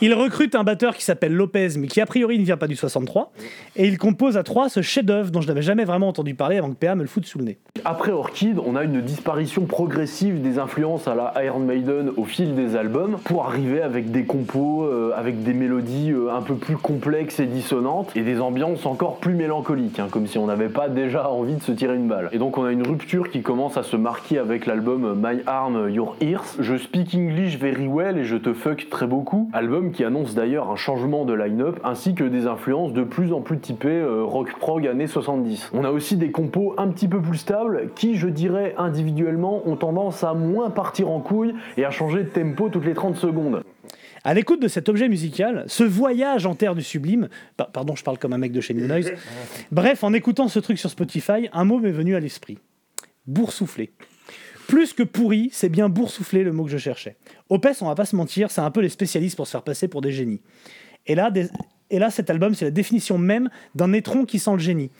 Il 0.00 0.14
recrute 0.14 0.54
un 0.54 0.64
batteur 0.64 0.96
qui 0.96 1.04
s'appelle 1.04 1.34
Lopez, 1.34 1.68
mais 1.78 1.86
qui 1.86 2.00
a 2.00 2.06
priori 2.06 2.38
ne 2.38 2.44
vient 2.44 2.56
pas 2.56 2.66
du 2.66 2.76
63. 2.76 3.32
Et 3.76 3.86
il 3.86 3.98
compose 3.98 4.36
à 4.36 4.42
trois 4.42 4.68
ce 4.68 4.82
chef-d'œuvre 4.82 5.30
dont 5.30 5.40
je 5.40 5.48
n'avais 5.48 5.62
jamais 5.62 5.84
vraiment 5.84 6.08
entendu 6.08 6.34
parler 6.34 6.58
avant 6.58 6.70
que 6.70 6.76
PA 6.76 6.94
me 6.94 7.02
le 7.02 7.08
foute 7.08 7.26
sous 7.26 7.38
le 7.38 7.44
nez. 7.44 7.58
Après 7.84 8.12
Orchid, 8.12 8.58
on 8.64 8.76
a 8.76 8.84
une 8.84 9.00
disparition 9.00 9.66
progressive 9.66 10.40
des 10.40 10.58
influences 10.58 11.08
à 11.08 11.14
la 11.14 11.34
Iron 11.44 11.60
Maiden 11.60 12.10
au 12.16 12.24
fil 12.24 12.54
des 12.54 12.76
albums 12.76 13.18
pour 13.24 13.46
arriver 13.46 13.82
avec 13.82 14.10
des 14.10 14.24
compos, 14.24 14.84
euh, 14.84 15.12
avec 15.16 15.42
des 15.42 15.52
mélodies 15.52 16.12
euh, 16.12 16.34
un 16.34 16.42
peu 16.42 16.54
plus 16.54 16.76
complexes 16.76 17.40
et 17.40 17.46
dissonantes 17.46 18.10
et 18.16 18.22
des 18.22 18.40
ambiances 18.40 18.86
encore 18.86 19.16
plus 19.16 19.34
mélancoliques, 19.34 19.98
hein, 19.98 20.08
comme 20.10 20.26
si 20.26 20.38
on 20.38 20.46
n'avait 20.46 20.68
pas 20.68 20.88
déjà 20.88 21.28
envie 21.28 21.54
de 21.54 21.62
se 21.62 21.72
tirer 21.72 21.96
une 21.96 22.08
balle. 22.08 22.28
Et 22.32 22.38
donc 22.38 22.58
on 22.58 22.64
a 22.64 22.72
une 22.72 22.86
rupture 22.86 23.30
qui 23.30 23.42
commence 23.42 23.76
à 23.76 23.82
se 23.82 23.96
marquer 23.96 24.38
avec 24.38 24.66
l'album 24.66 25.20
My 25.22 25.40
Arm, 25.46 25.90
Your 25.90 26.16
Ears. 26.20 26.56
Je 26.58 26.76
speak 26.76 27.14
English 27.14 27.58
very 27.58 27.83
well 27.86 28.18
et 28.18 28.24
je 28.24 28.36
te 28.36 28.52
fuck 28.52 28.88
très 28.90 29.06
beaucoup. 29.06 29.48
Album 29.52 29.92
qui 29.92 30.04
annonce 30.04 30.34
d'ailleurs 30.34 30.70
un 30.70 30.76
changement 30.76 31.24
de 31.24 31.32
line-up 31.34 31.78
ainsi 31.84 32.14
que 32.14 32.24
des 32.24 32.46
influences 32.46 32.92
de 32.92 33.02
plus 33.04 33.32
en 33.32 33.40
plus 33.40 33.58
typées 33.58 33.88
euh, 33.88 34.22
rock 34.24 34.52
prog 34.58 34.86
années 34.86 35.06
70. 35.06 35.70
On 35.74 35.84
a 35.84 35.90
aussi 35.90 36.16
des 36.16 36.30
compos 36.30 36.74
un 36.78 36.88
petit 36.88 37.08
peu 37.08 37.20
plus 37.20 37.38
stables 37.38 37.90
qui, 37.94 38.16
je 38.16 38.28
dirais 38.28 38.74
individuellement, 38.78 39.62
ont 39.68 39.76
tendance 39.76 40.24
à 40.24 40.34
moins 40.34 40.70
partir 40.70 41.08
en 41.10 41.20
couille 41.20 41.54
et 41.76 41.84
à 41.84 41.90
changer 41.90 42.24
de 42.24 42.28
tempo 42.28 42.68
toutes 42.68 42.84
les 42.86 42.94
30 42.94 43.16
secondes. 43.16 43.62
À 44.26 44.32
l'écoute 44.32 44.62
de 44.62 44.68
cet 44.68 44.88
objet 44.88 45.08
musical, 45.08 45.64
ce 45.66 45.84
voyage 45.84 46.46
en 46.46 46.54
terre 46.54 46.74
du 46.74 46.82
sublime, 46.82 47.28
pa- 47.58 47.68
pardon, 47.70 47.94
je 47.94 48.02
parle 48.02 48.18
comme 48.18 48.32
un 48.32 48.38
mec 48.38 48.52
de 48.52 48.60
chez 48.62 48.72
New 48.72 48.86
Noise. 48.86 49.12
Bref, 49.70 50.02
en 50.02 50.14
écoutant 50.14 50.48
ce 50.48 50.58
truc 50.60 50.78
sur 50.78 50.88
Spotify, 50.88 51.48
un 51.52 51.64
mot 51.64 51.78
m'est 51.78 51.90
venu 51.90 52.14
à 52.16 52.20
l'esprit 52.20 52.58
boursouflé. 53.26 53.90
Plus 54.74 54.92
que 54.92 55.04
pourri, 55.04 55.50
c'est 55.52 55.68
bien 55.68 55.88
boursouflé 55.88 56.42
le 56.42 56.52
mot 56.52 56.64
que 56.64 56.70
je 56.72 56.78
cherchais. 56.78 57.14
Opes, 57.48 57.68
on 57.80 57.86
va 57.86 57.94
pas 57.94 58.04
se 58.06 58.16
mentir, 58.16 58.50
c'est 58.50 58.60
un 58.60 58.72
peu 58.72 58.80
les 58.80 58.88
spécialistes 58.88 59.36
pour 59.36 59.46
se 59.46 59.52
faire 59.52 59.62
passer 59.62 59.86
pour 59.86 60.00
des 60.00 60.10
génies. 60.10 60.40
Et 61.06 61.14
là, 61.14 61.30
des- 61.30 61.46
et 61.90 62.00
là 62.00 62.10
cet 62.10 62.28
album, 62.28 62.54
c'est 62.54 62.64
la 62.64 62.70
définition 62.72 63.16
même 63.16 63.50
d'un 63.76 63.92
étron 63.92 64.24
qui 64.24 64.40
sent 64.40 64.50
le 64.54 64.58
génie. 64.58 64.90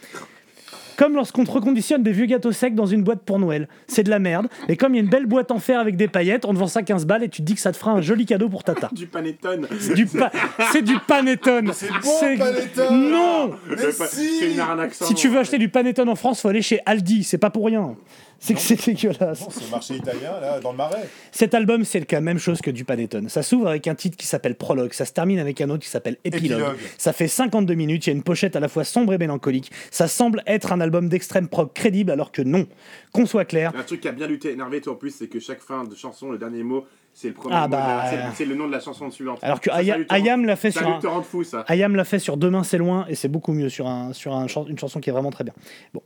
Comme 0.96 1.16
lorsqu'on 1.16 1.42
te 1.42 1.50
reconditionne 1.50 2.04
des 2.04 2.12
vieux 2.12 2.26
gâteaux 2.26 2.52
secs 2.52 2.72
dans 2.76 2.86
une 2.86 3.02
boîte 3.02 3.22
pour 3.24 3.40
Noël. 3.40 3.68
C'est 3.88 4.04
de 4.04 4.10
la 4.10 4.20
merde, 4.20 4.46
mais 4.68 4.76
comme 4.76 4.94
il 4.94 4.98
y 4.98 5.00
a 5.00 5.02
une 5.02 5.10
belle 5.10 5.26
boîte 5.26 5.50
en 5.50 5.58
fer 5.58 5.80
avec 5.80 5.96
des 5.96 6.06
paillettes, 6.06 6.44
on 6.44 6.52
te 6.54 6.58
vend 6.58 6.68
ça 6.68 6.84
15 6.84 7.04
balles 7.04 7.24
et 7.24 7.28
tu 7.28 7.42
te 7.42 7.46
dis 7.46 7.54
que 7.56 7.60
ça 7.60 7.72
te 7.72 7.76
fera 7.76 7.90
un 7.90 8.00
joli 8.00 8.26
cadeau 8.26 8.48
pour 8.48 8.62
Tata. 8.62 8.90
Du 8.92 9.08
panettone. 9.08 9.66
Du 9.96 10.06
pa- 10.06 10.30
c'est 10.72 10.82
du 10.82 10.96
panettone. 11.00 11.72
C'est 11.74 11.88
bon, 12.00 12.38
Panettone 12.38 13.10
Non 13.10 13.50
Mais 13.68 13.90
si 13.90 14.38
C'est 14.38 14.52
une 14.52 14.60
arnaque 14.60 14.94
sans 14.94 15.06
Si 15.06 15.14
tu 15.14 15.26
veux 15.26 15.34
nom. 15.34 15.40
acheter 15.40 15.58
du 15.58 15.68
panettone 15.68 16.08
en 16.08 16.14
France, 16.14 16.40
faut 16.40 16.48
aller 16.48 16.62
chez 16.62 16.78
Aldi, 16.86 17.24
c'est 17.24 17.38
pas 17.38 17.50
pour 17.50 17.66
rien. 17.66 17.96
C'est 18.44 18.52
que 18.54 18.60
c'est 18.60 18.84
dégueulasse. 18.84 19.46
C'est 19.50 19.64
le 19.64 19.70
marché 19.70 19.94
italien, 19.96 20.38
là, 20.38 20.60
dans 20.60 20.72
le 20.72 20.76
marais. 20.76 21.08
Cet 21.32 21.54
album, 21.54 21.82
c'est 21.84 22.10
la 22.12 22.20
même 22.20 22.38
chose 22.38 22.60
que 22.60 22.70
du 22.70 22.84
panettone. 22.84 23.30
Ça 23.30 23.42
s'ouvre 23.42 23.68
avec 23.68 23.86
un 23.88 23.94
titre 23.94 24.18
qui 24.18 24.26
s'appelle 24.26 24.54
Prologue, 24.54 24.92
ça 24.92 25.06
se 25.06 25.12
termine 25.12 25.38
avec 25.38 25.62
un 25.62 25.70
autre 25.70 25.82
qui 25.82 25.88
s'appelle 25.88 26.18
Épilogue. 26.24 26.60
Épilogue. 26.60 26.76
Ça 26.98 27.14
fait 27.14 27.26
52 27.26 27.72
minutes, 27.74 28.06
il 28.06 28.10
y 28.10 28.12
a 28.12 28.16
une 28.16 28.22
pochette 28.22 28.54
à 28.54 28.60
la 28.60 28.68
fois 28.68 28.84
sombre 28.84 29.14
et 29.14 29.18
mélancolique. 29.18 29.72
Ça 29.90 30.08
semble 30.08 30.42
être 30.46 30.72
un 30.72 30.80
album 30.82 31.08
d'extrême 31.08 31.48
prog 31.48 31.72
crédible 31.72 32.10
alors 32.10 32.32
que 32.32 32.42
non. 32.42 32.66
Qu'on 33.12 33.24
soit 33.24 33.46
clair, 33.46 33.72
Un 33.78 33.82
truc 33.82 34.02
qui 34.02 34.08
a 34.08 34.12
bien 34.12 34.26
lutté, 34.26 34.50
énervé 34.52 34.82
toi 34.82 34.92
en 34.92 34.96
plus, 34.96 35.10
c'est 35.14 35.28
que 35.28 35.40
chaque 35.40 35.60
fin 35.62 35.84
de 35.84 35.94
chanson, 35.94 36.30
le 36.30 36.36
dernier 36.36 36.62
mot, 36.64 36.84
c'est 37.14 37.28
le 37.28 37.34
premier 37.34 37.54
Ah 37.56 37.66
bah, 37.68 38.04
c'est- 38.10 38.16
euh. 38.16 38.20
c'est 38.34 38.44
le 38.44 38.56
nom 38.56 38.66
de 38.66 38.72
la 38.72 38.80
chanson 38.80 39.10
suivante. 39.10 39.38
alors 39.42 39.60
que 39.60 39.70
Ayam 40.10 40.44
l'a 40.44 40.56
fait 40.56 40.70
ça 40.70 40.80
sur 40.80 40.88
lui 40.88 40.96
un... 40.96 41.00
te 41.00 41.06
rend 41.06 41.22
fou 41.22 41.44
ça. 41.44 41.64
Ayam 41.68 41.94
l'a 41.96 42.04
fait 42.04 42.18
sur 42.18 42.36
Demain 42.36 42.62
c'est 42.64 42.76
loin 42.78 43.06
et 43.08 43.14
c'est 43.14 43.28
beaucoup 43.28 43.52
mieux 43.52 43.68
sur, 43.70 43.86
un, 43.86 44.12
sur 44.12 44.34
un 44.34 44.46
une 44.68 44.78
chanson 44.78 45.00
qui 45.00 45.08
est 45.08 45.12
vraiment 45.12 45.30
très 45.30 45.44
bien. 45.44 45.54
Bon. 45.94 46.02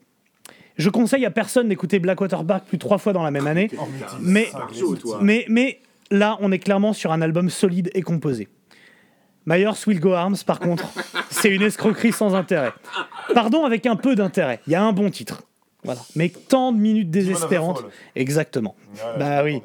Je 0.78 0.90
conseille 0.90 1.26
à 1.26 1.30
personne 1.30 1.68
d'écouter 1.68 1.98
Blackwater 1.98 2.44
Park 2.44 2.64
plus 2.66 2.76
de 2.78 2.80
trois 2.80 2.98
fois 2.98 3.12
dans 3.12 3.22
la 3.22 3.30
même 3.30 3.46
année. 3.46 3.68
Oh, 3.78 3.82
Mais- 5.20 5.88
là, 6.10 6.38
on 6.40 6.52
est 6.52 6.58
clairement 6.58 6.92
sur 6.92 7.12
un 7.12 7.20
album 7.20 7.50
solide 7.50 7.90
et 7.94 8.02
composé. 8.02 8.48
Myers 9.44 9.70
Will 9.86 10.00
Go 10.00 10.12
Arms, 10.12 10.36
par 10.46 10.60
contre, 10.60 10.86
c'est 11.30 11.54
une 11.54 11.62
escroquerie 11.62 12.12
sans 12.12 12.34
intérêt. 12.34 12.72
Pardon, 13.34 13.64
avec 13.64 13.86
un 13.86 13.96
peu 13.96 14.14
d'intérêt. 14.14 14.60
Il 14.66 14.72
y 14.72 14.76
a 14.76 14.82
un 14.82 14.92
bon 14.92 15.10
titre. 15.10 15.42
Voilà. 15.84 16.00
Mais 16.16 16.28
tant 16.28 16.72
de 16.72 16.78
minutes 16.78 17.10
désespérantes. 17.10 17.84
Exactement. 18.14 18.74
Bah 19.18 19.42
oui. 19.44 19.60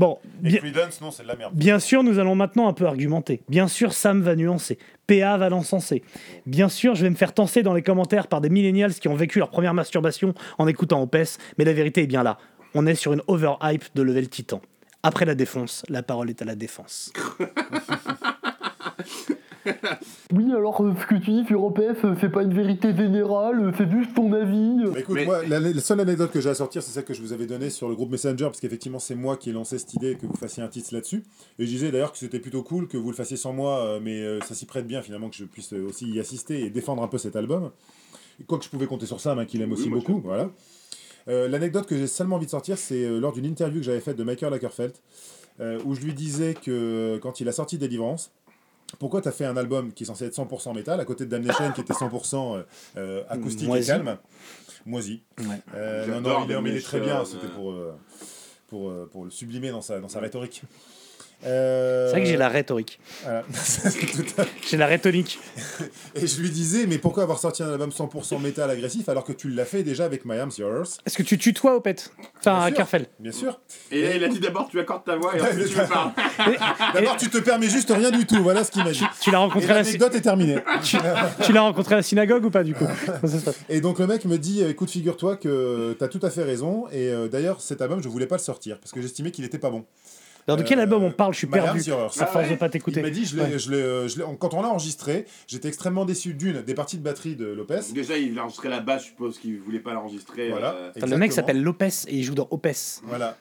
Bon, 0.00 0.18
Et 0.42 0.48
bien, 0.48 0.58
Creedence, 0.60 1.02
non, 1.02 1.10
c'est 1.10 1.24
de 1.24 1.28
la 1.28 1.36
merde. 1.36 1.52
bien 1.54 1.78
sûr, 1.78 2.02
nous 2.02 2.18
allons 2.18 2.34
maintenant 2.34 2.68
un 2.68 2.72
peu 2.72 2.86
argumenter. 2.86 3.42
Bien 3.50 3.68
sûr, 3.68 3.92
Sam 3.92 4.22
va 4.22 4.34
nuancer. 4.34 4.78
PA 5.06 5.36
va 5.36 5.50
l'encenser. 5.50 6.02
Bien 6.46 6.70
sûr, 6.70 6.94
je 6.94 7.02
vais 7.02 7.10
me 7.10 7.16
faire 7.16 7.34
tenser 7.34 7.62
dans 7.62 7.74
les 7.74 7.82
commentaires 7.82 8.26
par 8.26 8.40
des 8.40 8.48
millennials 8.48 8.94
qui 8.94 9.08
ont 9.08 9.14
vécu 9.14 9.40
leur 9.40 9.50
première 9.50 9.74
masturbation 9.74 10.32
en 10.56 10.66
écoutant 10.66 11.02
Opes, 11.02 11.18
mais 11.58 11.66
la 11.66 11.74
vérité 11.74 12.04
est 12.04 12.06
bien 12.06 12.22
là. 12.22 12.38
On 12.74 12.86
est 12.86 12.94
sur 12.94 13.12
une 13.12 13.20
overhype 13.26 13.84
de 13.94 14.00
level 14.00 14.30
titan. 14.30 14.62
Après 15.02 15.26
la 15.26 15.34
défonce, 15.34 15.84
la 15.90 16.02
parole 16.02 16.30
est 16.30 16.40
à 16.40 16.46
la 16.46 16.54
défense. 16.54 17.12
Oui, 20.32 20.52
alors 20.52 20.80
euh, 20.82 20.92
ce 21.00 21.06
que 21.06 21.14
tu 21.16 21.30
dis 21.32 21.44
sur 21.46 21.62
OPF, 21.64 22.04
euh, 22.04 22.14
c'est 22.20 22.28
pas 22.30 22.42
une 22.42 22.54
vérité 22.54 22.94
générale, 22.96 23.60
euh, 23.60 23.72
c'est 23.76 23.90
juste 23.90 24.14
ton 24.14 24.32
avis. 24.32 24.84
euh. 24.84 24.90
Bah, 24.92 25.00
écoute, 25.00 25.14
Mais- 25.16 25.24
moi, 25.24 25.44
la, 25.46 25.60
la 25.60 25.80
seule 25.80 26.00
anecdote 26.00 26.30
que 26.30 26.40
j'ai 26.40 26.48
à 26.50 26.54
sortir, 26.54 26.82
c'est 26.82 26.92
celle 26.92 27.04
que 27.04 27.14
je 27.14 27.20
vous 27.22 27.32
avais 27.32 27.46
donnée 27.46 27.70
sur 27.70 27.88
le 27.88 27.94
groupe 27.94 28.10
Messenger, 28.10 28.44
parce 28.44 28.60
qu'effectivement, 28.60 28.98
c'est 28.98 29.14
moi 29.14 29.36
qui 29.36 29.50
ai 29.50 29.52
lancé 29.52 29.78
cette 29.78 29.94
idée 29.94 30.14
que 30.16 30.26
vous 30.26 30.36
fassiez 30.36 30.62
un 30.62 30.68
titre 30.68 30.94
là-dessus. 30.94 31.22
Et 31.58 31.66
je 31.66 31.70
disais 31.70 31.90
d'ailleurs 31.90 32.12
que 32.12 32.18
c'était 32.18 32.38
plutôt 32.40 32.62
cool 32.62 32.88
que 32.88 32.96
vous 32.96 33.10
le 33.10 33.16
fassiez 33.16 33.36
sans 33.36 33.52
moi, 33.52 33.78
euh, 33.84 34.00
mais 34.02 34.20
euh, 34.20 34.40
ça 34.40 34.54
s'y 34.54 34.66
prête 34.66 34.86
bien 34.86 35.02
finalement 35.02 35.28
que 35.28 35.36
je 35.36 35.44
puisse 35.44 35.72
euh, 35.72 35.86
aussi 35.88 36.08
y 36.08 36.20
assister 36.20 36.60
et 36.64 36.70
défendre 36.70 37.02
un 37.02 37.08
peu 37.08 37.18
cet 37.18 37.36
album. 37.36 37.70
Quoique 38.46 38.64
je 38.64 38.70
pouvais 38.70 38.86
compter 38.86 39.06
sur 39.06 39.20
ça, 39.20 39.34
mais 39.34 39.44
qu'il 39.46 39.60
aime 39.62 39.72
Oui, 39.72 39.78
aussi 39.78 39.88
beaucoup. 39.90 40.20
Voilà. 40.24 40.48
Euh, 41.28 41.48
L'anecdote 41.48 41.86
que 41.86 41.96
j'ai 41.96 42.06
seulement 42.06 42.36
envie 42.36 42.46
de 42.46 42.50
sortir, 42.50 42.78
c'est 42.78 43.04
euh, 43.04 43.18
lors 43.20 43.32
d'une 43.32 43.44
interview 43.44 43.80
que 43.80 43.84
j'avais 43.84 44.00
faite 44.00 44.16
de 44.16 44.24
Michael 44.24 44.50
Lagerfeld, 44.52 44.94
euh, 45.60 45.78
où 45.84 45.94
je 45.94 46.00
lui 46.00 46.14
disais 46.14 46.54
que 46.54 47.18
quand 47.20 47.40
il 47.40 47.48
a 47.48 47.52
sorti 47.52 47.76
Deliverance, 47.76 48.30
pourquoi 48.98 49.20
tu 49.20 49.28
as 49.28 49.32
fait 49.32 49.44
un 49.44 49.56
album 49.56 49.92
qui 49.92 50.04
est 50.04 50.06
censé 50.06 50.24
être 50.26 50.34
100% 50.36 50.74
métal 50.74 51.00
à 51.00 51.04
côté 51.04 51.24
de 51.24 51.30
Damnation 51.30 51.72
qui 51.72 51.80
était 51.80 51.92
100% 51.92 52.56
euh, 52.56 52.62
euh, 52.96 53.22
acoustique 53.28 53.66
Moisi. 53.68 53.90
et 53.90 53.92
calme? 53.94 54.18
Moisi. 54.86 55.22
Ouais. 55.38 55.44
Euh, 55.74 56.06
non, 56.06 56.14
J'adore 56.14 56.40
non, 56.40 56.46
il 56.46 56.52
est, 56.52 56.60
mais 56.60 56.70
il 56.70 56.76
est 56.76 56.80
très 56.80 57.00
bien, 57.00 57.24
c'était 57.24 57.46
euh. 57.46 57.54
pour, 57.54 57.70
euh, 57.70 57.94
pour, 58.68 58.90
euh, 58.90 59.08
pour 59.12 59.24
le 59.24 59.30
sublimer 59.30 59.70
dans 59.70 59.82
sa, 59.82 60.00
dans 60.00 60.08
sa 60.08 60.20
rhétorique. 60.20 60.62
Euh, 61.46 62.06
C'est 62.06 62.12
vrai 62.12 62.22
que 62.22 62.28
j'ai 62.28 62.36
la 62.36 62.48
rhétorique. 62.48 63.00
voilà. 63.22 63.44
J'ai 64.68 64.76
la 64.76 64.86
rhétonique. 64.86 65.38
Et 66.14 66.26
je 66.26 66.40
lui 66.40 66.50
disais, 66.50 66.86
mais 66.86 66.98
pourquoi 66.98 67.22
avoir 67.22 67.38
sorti 67.38 67.62
un 67.62 67.70
album 67.72 67.90
100% 67.90 68.40
métal 68.40 68.70
agressif 68.70 69.08
alors 69.08 69.24
que 69.24 69.32
tu 69.32 69.48
l'as 69.48 69.64
fait 69.64 69.82
déjà 69.82 70.04
avec 70.04 70.24
My 70.24 70.38
Arms 70.38 70.52
Yours? 70.58 70.98
Est-ce 71.06 71.16
que 71.16 71.22
tu 71.22 71.38
tutoies 71.38 71.74
au 71.76 71.80
pet? 71.80 72.10
Enfin, 72.40 72.52
Bien 72.52 72.62
à 72.62 72.66
sûr. 72.68 72.76
Carfel. 72.76 73.06
Bien 73.18 73.32
sûr. 73.32 73.60
Et 73.90 74.02
là, 74.02 74.14
il 74.16 74.24
a 74.24 74.28
dit 74.28 74.40
d'abord, 74.40 74.68
tu 74.68 74.78
accordes 74.78 75.04
ta 75.04 75.16
voix 75.16 75.36
et 75.36 75.40
ensuite 75.40 75.68
tu 75.68 75.76
me 75.76 75.86
parles. 75.88 76.12
D'abord, 76.94 77.16
tu 77.16 77.28
te 77.30 77.38
permets 77.38 77.68
juste 77.68 77.90
rien 77.90 78.10
du 78.10 78.26
tout, 78.26 78.42
voilà 78.42 78.62
ce 78.64 78.70
qu'il 78.70 78.84
m'a 78.84 78.92
dit. 78.92 79.04
Tu 79.20 79.30
l'as 79.30 79.38
rencontré, 79.38 79.70
à 79.70 79.76
la, 79.76 79.82
l'anecdote 79.82 80.14
est 80.14 80.20
terminée. 80.20 80.58
tu 80.82 81.52
l'as 81.52 81.60
rencontré 81.62 81.94
à 81.94 81.98
la 81.98 82.02
synagogue 82.02 82.44
ou 82.44 82.50
pas 82.50 82.64
du 82.64 82.74
coup? 82.74 82.86
Et 83.68 83.80
donc 83.80 83.98
le 83.98 84.06
mec 84.06 84.24
me 84.24 84.36
dit, 84.38 84.62
écoute, 84.62 84.90
figure-toi 84.90 85.36
que 85.36 85.96
t'as 85.98 86.08
tout 86.08 86.20
à 86.22 86.30
fait 86.30 86.42
raison. 86.44 86.86
Et 86.92 87.08
euh, 87.08 87.28
d'ailleurs, 87.28 87.60
cet 87.60 87.80
album, 87.82 88.02
je 88.02 88.08
voulais 88.08 88.26
pas 88.26 88.36
le 88.36 88.42
sortir 88.42 88.78
parce 88.78 88.92
que 88.92 89.00
j'estimais 89.00 89.30
qu'il 89.30 89.44
était 89.44 89.58
pas 89.58 89.70
bon. 89.70 89.84
Alors, 90.46 90.56
de 90.58 90.62
quel 90.62 90.78
Euh, 90.78 90.82
album 90.82 91.02
on 91.04 91.12
parle? 91.12 91.32
Je 91.32 91.38
suis 91.38 91.46
perdu. 91.46 91.80
À 91.92 92.08
force 92.26 92.48
de 92.48 92.54
pas 92.56 92.66
Il 92.66 92.70
t'écouter. 92.70 93.02
m'a 93.02 93.10
dit, 93.10 93.24
je 93.24 93.36
l'ai- 93.36 93.42
Ouais. 93.42 93.58
je 93.58 93.70
l'ai, 93.70 93.76
euh, 93.76 94.08
je 94.08 94.20
quand 94.38 94.54
on 94.54 94.62
l'a 94.62 94.68
enregistré, 94.68 95.26
j'étais 95.46 95.68
extrêmement 95.68 96.04
déçu 96.04 96.34
d'une 96.34 96.62
des 96.62 96.74
parties 96.74 96.98
de 96.98 97.02
batterie 97.02 97.36
de 97.36 97.46
Lopez. 97.46 97.80
Déjà, 97.92 98.16
il 98.16 98.38
a 98.38 98.42
enregistré 98.42 98.68
la 98.68 98.80
basse, 98.80 99.02
je 99.02 99.06
suppose 99.08 99.38
qu'il 99.38 99.58
voulait 99.60 99.78
pas 99.80 99.92
l'enregistrer. 99.92 100.50
Voilà. 100.50 100.74
euh, 100.74 100.92
le 101.06 101.16
mec 101.16 101.32
s'appelle 101.32 101.62
Lopez 101.62 101.88
et 102.08 102.16
il 102.16 102.24
joue 102.24 102.34
dans 102.34 102.48
Opes. 102.50 102.66
Voilà. 103.04 103.36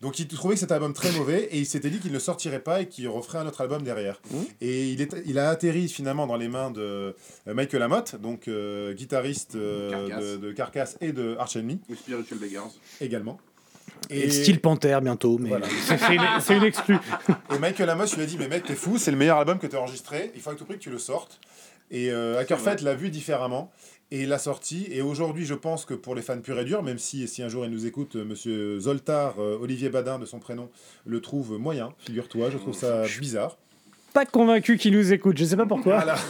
Donc 0.00 0.18
il 0.18 0.26
trouvait 0.26 0.54
que 0.54 0.60
cet 0.60 0.72
album 0.72 0.92
très 0.94 1.12
mauvais 1.12 1.44
et 1.52 1.58
il 1.60 1.64
s'était 1.66 1.88
dit 1.88 2.00
qu'il 2.00 2.10
ne 2.10 2.18
sortirait 2.18 2.58
pas 2.58 2.80
et 2.82 2.88
qu'il 2.88 3.08
referait 3.08 3.38
un 3.38 3.46
autre 3.46 3.60
album 3.60 3.82
derrière. 3.82 4.20
Mmh. 4.32 4.36
Et 4.60 4.88
il, 4.90 5.00
est, 5.00 5.14
il 5.26 5.38
a 5.38 5.48
atterri 5.48 5.88
finalement 5.88 6.26
dans 6.26 6.34
les 6.36 6.48
mains 6.48 6.72
de 6.72 6.80
euh, 6.80 7.14
Michael 7.54 7.78
Lamotte, 7.78 8.16
donc 8.20 8.48
euh, 8.48 8.94
guitariste 8.94 9.54
euh, 9.54 10.08
Carcass. 10.08 10.24
de, 10.24 10.36
de 10.38 10.52
Carcass 10.52 10.98
et 11.00 11.12
de 11.12 11.36
Arch 11.38 11.54
Enemy 11.54 11.78
ou 11.88 11.94
Spiritual 11.94 12.40
Beggars. 12.40 12.70
également. 13.00 13.38
Et 14.10 14.30
Style 14.30 14.60
Panther 14.60 14.98
bientôt, 15.02 15.38
mais 15.38 15.48
Voilà. 15.50 15.66
c'est 15.86 16.54
une, 16.54 16.56
une 16.58 16.64
exclue. 16.64 16.96
Et 17.54 17.58
Michael 17.58 17.90
Amos 17.90 18.14
lui 18.16 18.22
a 18.22 18.26
dit 18.26 18.36
Mais 18.38 18.48
mec, 18.48 18.64
t'es 18.64 18.74
fou, 18.74 18.98
c'est 18.98 19.10
le 19.10 19.16
meilleur 19.16 19.38
album 19.38 19.58
que 19.58 19.66
t'as 19.66 19.78
enregistré, 19.78 20.32
il 20.34 20.40
faut 20.40 20.50
à 20.50 20.54
tout 20.54 20.64
prix 20.64 20.76
que 20.76 20.82
tu 20.82 20.90
le 20.90 20.98
sortes. 20.98 21.40
Et 21.90 22.10
euh, 22.10 22.42
l'a 22.82 22.94
vu 22.94 23.10
différemment 23.10 23.70
et 24.10 24.26
l'a 24.26 24.38
sorti. 24.38 24.86
Et 24.90 25.02
aujourd'hui, 25.02 25.44
je 25.44 25.54
pense 25.54 25.84
que 25.84 25.94
pour 25.94 26.14
les 26.14 26.22
fans 26.22 26.40
purs 26.40 26.58
et 26.58 26.64
durs, 26.64 26.82
même 26.82 26.98
si, 26.98 27.28
si 27.28 27.42
un 27.42 27.48
jour 27.48 27.64
il 27.64 27.70
nous 27.70 27.86
écoute, 27.86 28.16
euh, 28.16 28.24
monsieur 28.24 28.80
Zoltar, 28.80 29.34
euh, 29.38 29.58
Olivier 29.60 29.90
Badin 29.90 30.18
de 30.18 30.24
son 30.26 30.38
prénom, 30.38 30.70
le 31.04 31.20
trouve 31.20 31.58
moyen, 31.58 31.92
figure-toi, 31.98 32.50
je 32.50 32.58
trouve 32.58 32.74
ça 32.74 33.04
bizarre. 33.20 33.58
Pas 34.14 34.26
convaincu 34.26 34.76
qu'il 34.76 34.92
nous 34.94 35.12
écoute, 35.12 35.38
je 35.38 35.44
sais 35.44 35.56
pas 35.56 35.66
pourquoi. 35.66 35.94
Voilà. 35.96 36.16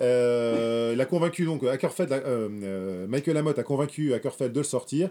Euh, 0.00 0.90
il 0.92 1.00
a 1.00 1.04
convaincu 1.04 1.44
donc 1.44 1.62
Ackerfeld, 1.62 2.10
euh, 2.12 2.48
euh, 2.64 3.06
Michael 3.06 3.34
Lamotte 3.34 3.60
a 3.60 3.62
convaincu 3.62 4.12
Ackerfeld 4.12 4.52
de 4.52 4.58
le 4.58 4.64
sortir 4.64 5.08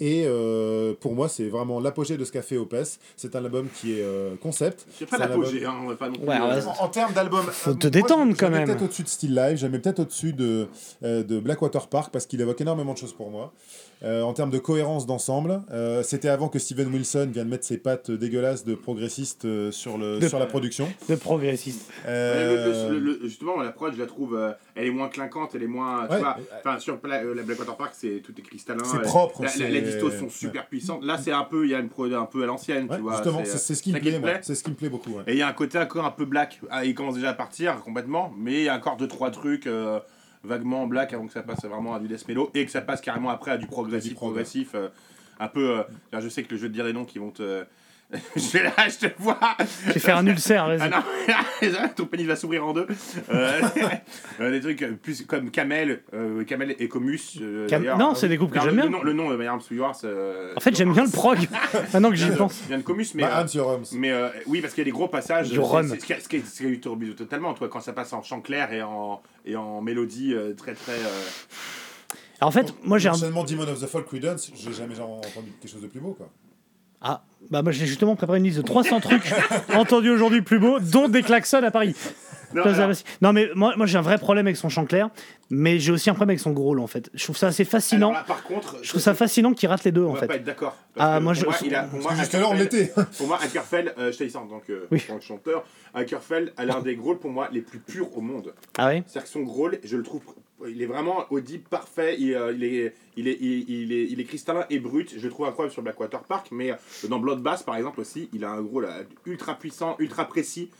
et 0.00 0.24
euh, 0.26 0.92
pour 1.00 1.14
moi 1.14 1.28
c'est 1.28 1.48
vraiment 1.48 1.78
l'apogée 1.78 2.16
de 2.16 2.24
ce 2.24 2.32
qu'a 2.32 2.42
fait 2.42 2.56
Opes. 2.56 2.74
C'est 3.16 3.36
un 3.36 3.44
album 3.44 3.68
qui 3.72 3.92
est 3.92 4.02
euh, 4.02 4.34
concept. 4.42 4.86
C'est 4.98 5.06
pas 5.08 5.18
album- 5.18 5.42
l'apogée, 5.42 5.64
hein, 5.64 5.74
on 5.84 5.86
va 5.88 5.94
pas 5.94 6.08
non 6.08 6.14
plus. 6.16 6.24
Ouais, 6.26 6.40
ouais, 6.40 6.66
En, 6.80 6.84
en 6.84 6.88
termes 6.88 7.12
d'album, 7.12 7.44
Faut 7.46 7.70
euh, 7.70 7.74
te 7.74 7.86
moi, 7.86 7.90
détendre, 7.90 8.34
quand 8.36 8.50
même. 8.50 8.66
peut-être 8.66 8.82
au-dessus 8.82 9.04
de 9.04 9.08
Still 9.08 9.34
le 9.62 9.68
mets 9.68 9.78
peut-être 9.78 10.00
au-dessus 10.00 10.32
de, 10.32 10.66
euh, 11.04 11.22
de 11.22 11.38
Blackwater 11.38 11.86
Park 11.86 12.10
parce 12.12 12.26
qu'il 12.26 12.40
évoque 12.40 12.60
énormément 12.60 12.94
de 12.94 12.98
choses 12.98 13.12
pour 13.12 13.30
moi. 13.30 13.52
Euh, 14.04 14.22
en 14.22 14.34
termes 14.34 14.50
de 14.50 14.58
cohérence 14.58 15.06
d'ensemble, 15.06 15.62
euh, 15.72 16.02
c'était 16.02 16.28
avant 16.28 16.48
que 16.48 16.58
Steven 16.58 16.92
Wilson 16.92 17.30
vienne 17.32 17.48
mettre 17.48 17.64
ses 17.64 17.78
pattes 17.78 18.10
dégueulasses 18.10 18.64
de 18.64 18.74
progressiste 18.74 19.46
euh, 19.46 19.70
sur, 19.70 19.96
le, 19.96 20.18
De- 20.18 20.28
sur 20.28 20.38
la 20.38 20.44
production. 20.46 20.86
De 21.08 21.14
progressiste. 21.14 21.90
Euh, 22.06 22.90
Le- 22.90 22.98
le- 22.98 23.18
le- 23.20 23.20
justement, 23.28 23.60
la 23.62 23.70
prod, 23.72 23.94
je 23.94 23.98
la 23.98 24.06
trouve, 24.06 24.36
euh, 24.36 24.52
elle 24.74 24.86
est 24.88 24.90
moins 24.90 25.08
clinquante, 25.08 25.52
elle 25.54 25.62
est 25.62 25.66
moins. 25.66 26.02
Ouais. 26.02 26.16
tu 26.16 26.22
vois, 26.22 26.36
enfin, 26.58 26.78
sur 26.78 26.98
euh, 27.02 27.34
la 27.34 27.42
Blackwater 27.42 27.76
Park, 27.76 27.94
c'est 27.96 28.20
tout 28.22 28.32
est 28.38 28.42
cristallin. 28.42 28.84
C'est 28.84 29.00
propre, 29.02 29.42
la- 29.42 29.48
c'est- 29.48 29.62
la- 29.62 29.68
les 29.70 29.80
distos 29.80 30.10
sont 30.10 30.28
super 30.28 30.66
puissantes. 30.66 31.02
Là, 31.02 31.16
c'est 31.16 31.32
un 31.32 31.44
peu, 31.44 31.64
il 31.64 31.70
y 31.70 31.74
a 31.74 31.78
une 31.78 31.88
prod 31.88 32.12
un 32.12 32.26
peu 32.26 32.42
à 32.42 32.46
l'ancienne, 32.46 32.88
ouais, 32.90 32.96
tu 32.96 33.02
vois. 33.02 33.14
justement, 33.14 33.40
c'est, 33.44 33.74
ce 33.74 33.82
qui 33.82 33.92
me 33.92 33.98
plaît, 34.00 34.40
C'est 34.42 34.54
ce 34.54 34.62
qui 34.62 34.70
me 34.70 34.76
plaît 34.76 34.90
beaucoup. 34.90 35.12
ouais. 35.12 35.22
Et 35.28 35.32
il 35.32 35.38
y 35.38 35.42
a 35.42 35.48
un 35.48 35.52
côté 35.54 35.78
encore 35.78 36.04
un 36.04 36.10
peu 36.10 36.26
black. 36.26 36.60
Ah, 36.70 36.84
il 36.84 36.94
commence 36.94 37.14
déjà 37.14 37.30
à 37.30 37.34
partir 37.34 37.80
complètement, 37.80 38.32
mais 38.38 38.52
il 38.52 38.64
y 38.64 38.68
a 38.68 38.76
encore 38.76 38.96
deux 38.96 39.08
trois 39.08 39.30
trucs 39.30 39.66
vaguement 40.44 40.86
black 40.86 41.12
avant 41.12 41.26
que 41.26 41.32
ça 41.32 41.42
passe 41.42 41.64
vraiment 41.64 41.94
à 41.94 41.98
du 41.98 42.08
death 42.08 42.28
mellow 42.28 42.50
et 42.54 42.64
que 42.64 42.70
ça 42.70 42.80
passe 42.80 43.00
carrément 43.00 43.30
après 43.30 43.52
à 43.52 43.56
du 43.56 43.66
progressif, 43.66 44.14
progressif. 44.14 44.74
euh, 44.74 44.88
un 45.40 45.48
peu. 45.48 45.78
euh, 45.78 46.20
je 46.20 46.28
sais 46.28 46.42
que 46.42 46.56
je 46.56 46.62
vais 46.62 46.68
te 46.68 46.74
dire 46.74 46.84
des 46.84 46.92
noms 46.92 47.04
qui 47.04 47.18
vont 47.18 47.30
te. 47.30 47.64
je 48.36 48.50
vais 48.52 48.62
là, 48.62 48.72
je 48.88 49.06
te 49.08 49.12
vois. 49.18 49.38
Je 49.86 49.92
vais 49.92 49.98
faire 50.00 50.16
un 50.18 50.26
ulcère, 50.26 50.68
vas-y. 50.68 50.80
Ah 50.92 51.02
non, 51.62 51.88
ton 51.96 52.06
pénis 52.06 52.26
va 52.26 52.36
s'ouvrir 52.36 52.64
en 52.64 52.72
deux. 52.72 52.86
Euh, 53.32 53.60
euh, 54.40 54.50
des 54.52 54.60
trucs 54.60 54.82
euh, 54.82 54.92
plus 54.92 55.22
comme 55.26 55.50
Camel, 55.50 56.02
euh, 56.12 56.44
Camel 56.44 56.76
et 56.78 56.86
Comus. 56.88 57.18
euh, 57.40 57.66
Cam- 57.66 57.82
non, 57.98 58.14
c'est 58.14 58.28
des 58.28 58.36
groupes 58.36 58.52
que 58.52 58.60
j'aime 58.60 58.76
le, 58.76 58.82
bien. 58.82 58.90
nom, 58.90 59.02
le 59.02 59.12
nom 59.14 59.30
de 59.30 59.36
My 59.36 59.46
Arms 59.46 59.62
to 59.68 59.74
Yours. 59.74 60.02
euh, 60.04 60.52
En 60.56 60.60
fait, 60.60 60.76
j'aime 60.76 60.92
bien 60.92 61.04
le 61.04 61.10
prog, 61.10 61.38
maintenant 61.92 62.10
que 62.10 62.16
j'y 62.16 62.30
pense. 62.30 62.62
vient 62.68 62.78
de 62.78 62.82
Comus, 62.82 63.06
mais. 63.14 63.24
Euh, 63.24 63.28
Arms. 63.28 63.84
mais 63.92 64.12
euh, 64.12 64.28
oui, 64.46 64.60
parce 64.60 64.74
qu'il 64.74 64.82
y 64.82 64.84
a 64.86 64.90
des 64.90 64.90
gros 64.92 65.08
passages. 65.08 65.50
Du 65.50 65.58
rhum. 65.58 65.88
Ce 65.88 65.94
qui 66.04 66.14
qui 66.14 66.36
est 66.66 66.80
turbulent 66.80 67.16
totalement, 67.16 67.52
toi, 67.54 67.68
quand 67.68 67.80
ça 67.80 67.92
passe 67.92 68.12
en 68.12 68.22
chant 68.22 68.40
clair 68.40 68.72
et 68.72 68.82
en, 68.82 69.22
et 69.44 69.56
en 69.56 69.80
mélodie 69.80 70.34
euh, 70.34 70.52
très 70.54 70.74
très. 70.74 70.92
euh, 70.92 71.20
Alors, 72.40 72.48
en 72.48 72.52
fait, 72.52 72.72
moi 72.84 72.98
j'ai 72.98 73.08
un. 73.08 73.12
L'enchaînement 73.12 73.44
Demon 73.44 73.62
of 73.68 73.80
the 73.80 73.86
Folk 73.86 74.06
Credence, 74.06 74.50
j'ai 74.54 74.72
jamais 74.72 74.98
entendu 75.00 75.50
quelque 75.60 75.70
chose 75.72 75.82
de 75.82 75.86
plus 75.88 76.00
beau, 76.00 76.12
quoi. 76.12 76.28
Ah, 77.00 77.22
bah 77.50 77.62
moi 77.62 77.72
j'ai 77.72 77.86
justement 77.86 78.16
préparé 78.16 78.38
une 78.38 78.44
liste 78.44 78.58
de 78.58 78.62
300 78.62 79.00
trucs 79.00 79.32
entendus 79.74 80.10
aujourd'hui 80.10 80.42
plus 80.42 80.58
beaux, 80.58 80.80
dont 80.80 81.08
des 81.08 81.22
klaxons 81.22 81.62
à 81.62 81.70
Paris. 81.70 81.94
Non, 83.20 83.32
mais 83.32 83.48
moi, 83.54 83.74
moi 83.76 83.86
j'ai 83.86 83.98
un 83.98 84.02
vrai 84.02 84.18
problème 84.18 84.46
avec 84.46 84.56
son 84.56 84.68
chant 84.68 84.84
clair, 84.84 85.10
mais 85.50 85.78
j'ai 85.78 85.92
aussi 85.92 86.08
un 86.10 86.14
problème 86.14 86.30
avec 86.30 86.40
son 86.40 86.52
gros 86.52 86.64
rôle 86.64 86.80
en 86.80 86.86
fait. 86.86 87.10
Je 87.14 87.22
trouve 87.24 87.36
ça 87.36 87.48
assez 87.48 87.64
fascinant. 87.64 88.08
alors 88.10 88.20
là, 88.20 88.24
par 88.26 88.42
contre, 88.44 88.78
Je 88.82 88.88
trouve 88.88 89.00
ça 89.00 89.14
fascinant 89.14 89.52
qu'il 89.52 89.68
rate 89.68 89.84
les 89.84 89.92
deux 89.92 90.02
on 90.02 90.10
en 90.10 90.14
va 90.14 90.20
fait. 90.20 90.26
pas 90.26 90.36
être 90.36 90.44
d'accord. 90.44 90.76
Ah, 90.96 91.20
moi, 91.20 91.32
pour 91.32 91.40
je- 91.42 91.46
moi, 91.46 91.54
il 91.64 91.74
a- 91.74 91.82
pour 91.84 92.00
moi, 92.00 92.12
on 92.50 92.54
l'était. 92.54 92.92
Pour 93.18 93.26
moi, 93.26 93.38
Ackerfeld, 93.42 93.94
euh, 93.98 94.12
je 94.12 94.24
tant 94.32 94.60
que, 94.66 94.86
Oui. 94.90 95.02
en 95.08 95.12
tant 95.14 95.18
que 95.18 95.24
chanteur, 95.24 95.64
Ackerfeld 95.94 96.52
a 96.56 96.64
l'un 96.64 96.80
des 96.80 96.96
grôles 96.96 97.18
pour 97.18 97.30
moi 97.30 97.48
les 97.52 97.60
plus 97.60 97.78
purs 97.78 98.16
au 98.16 98.20
monde. 98.20 98.52
Ah 98.78 98.86
ouais? 98.88 99.02
C'est-à-dire 99.06 99.24
que 99.24 99.28
son 99.28 99.42
grôle, 99.42 99.78
je 99.84 99.96
le 99.96 100.02
trouve, 100.02 100.22
il 100.68 100.80
est 100.82 100.86
vraiment 100.86 101.24
audible, 101.30 101.64
parfait, 101.68 102.16
il, 102.18 102.34
euh, 102.34 102.52
il 102.52 102.64
est, 102.64 102.94
il, 103.16 103.28
est, 103.28 103.36
il, 103.40 103.70
il 103.70 103.92
est, 103.92 104.04
il 104.10 104.20
est 104.20 104.24
cristallin 104.24 104.64
et 104.70 104.78
brut. 104.78 105.14
Je 105.16 105.22
le 105.24 105.30
trouve 105.30 105.46
incroyable 105.46 105.72
sur 105.72 105.82
Blackwater 105.82 106.22
Park, 106.24 106.48
mais 106.52 106.70
euh, 106.72 106.74
dans 107.08 107.18
Bloodbath 107.18 107.64
par 107.64 107.76
exemple 107.76 108.00
aussi, 108.00 108.28
il 108.32 108.44
a 108.44 108.50
un 108.50 108.62
grôle 108.62 108.84
euh, 108.86 109.02
ultra 109.26 109.54
puissant, 109.54 109.96
ultra 109.98 110.24
précis. 110.26 110.70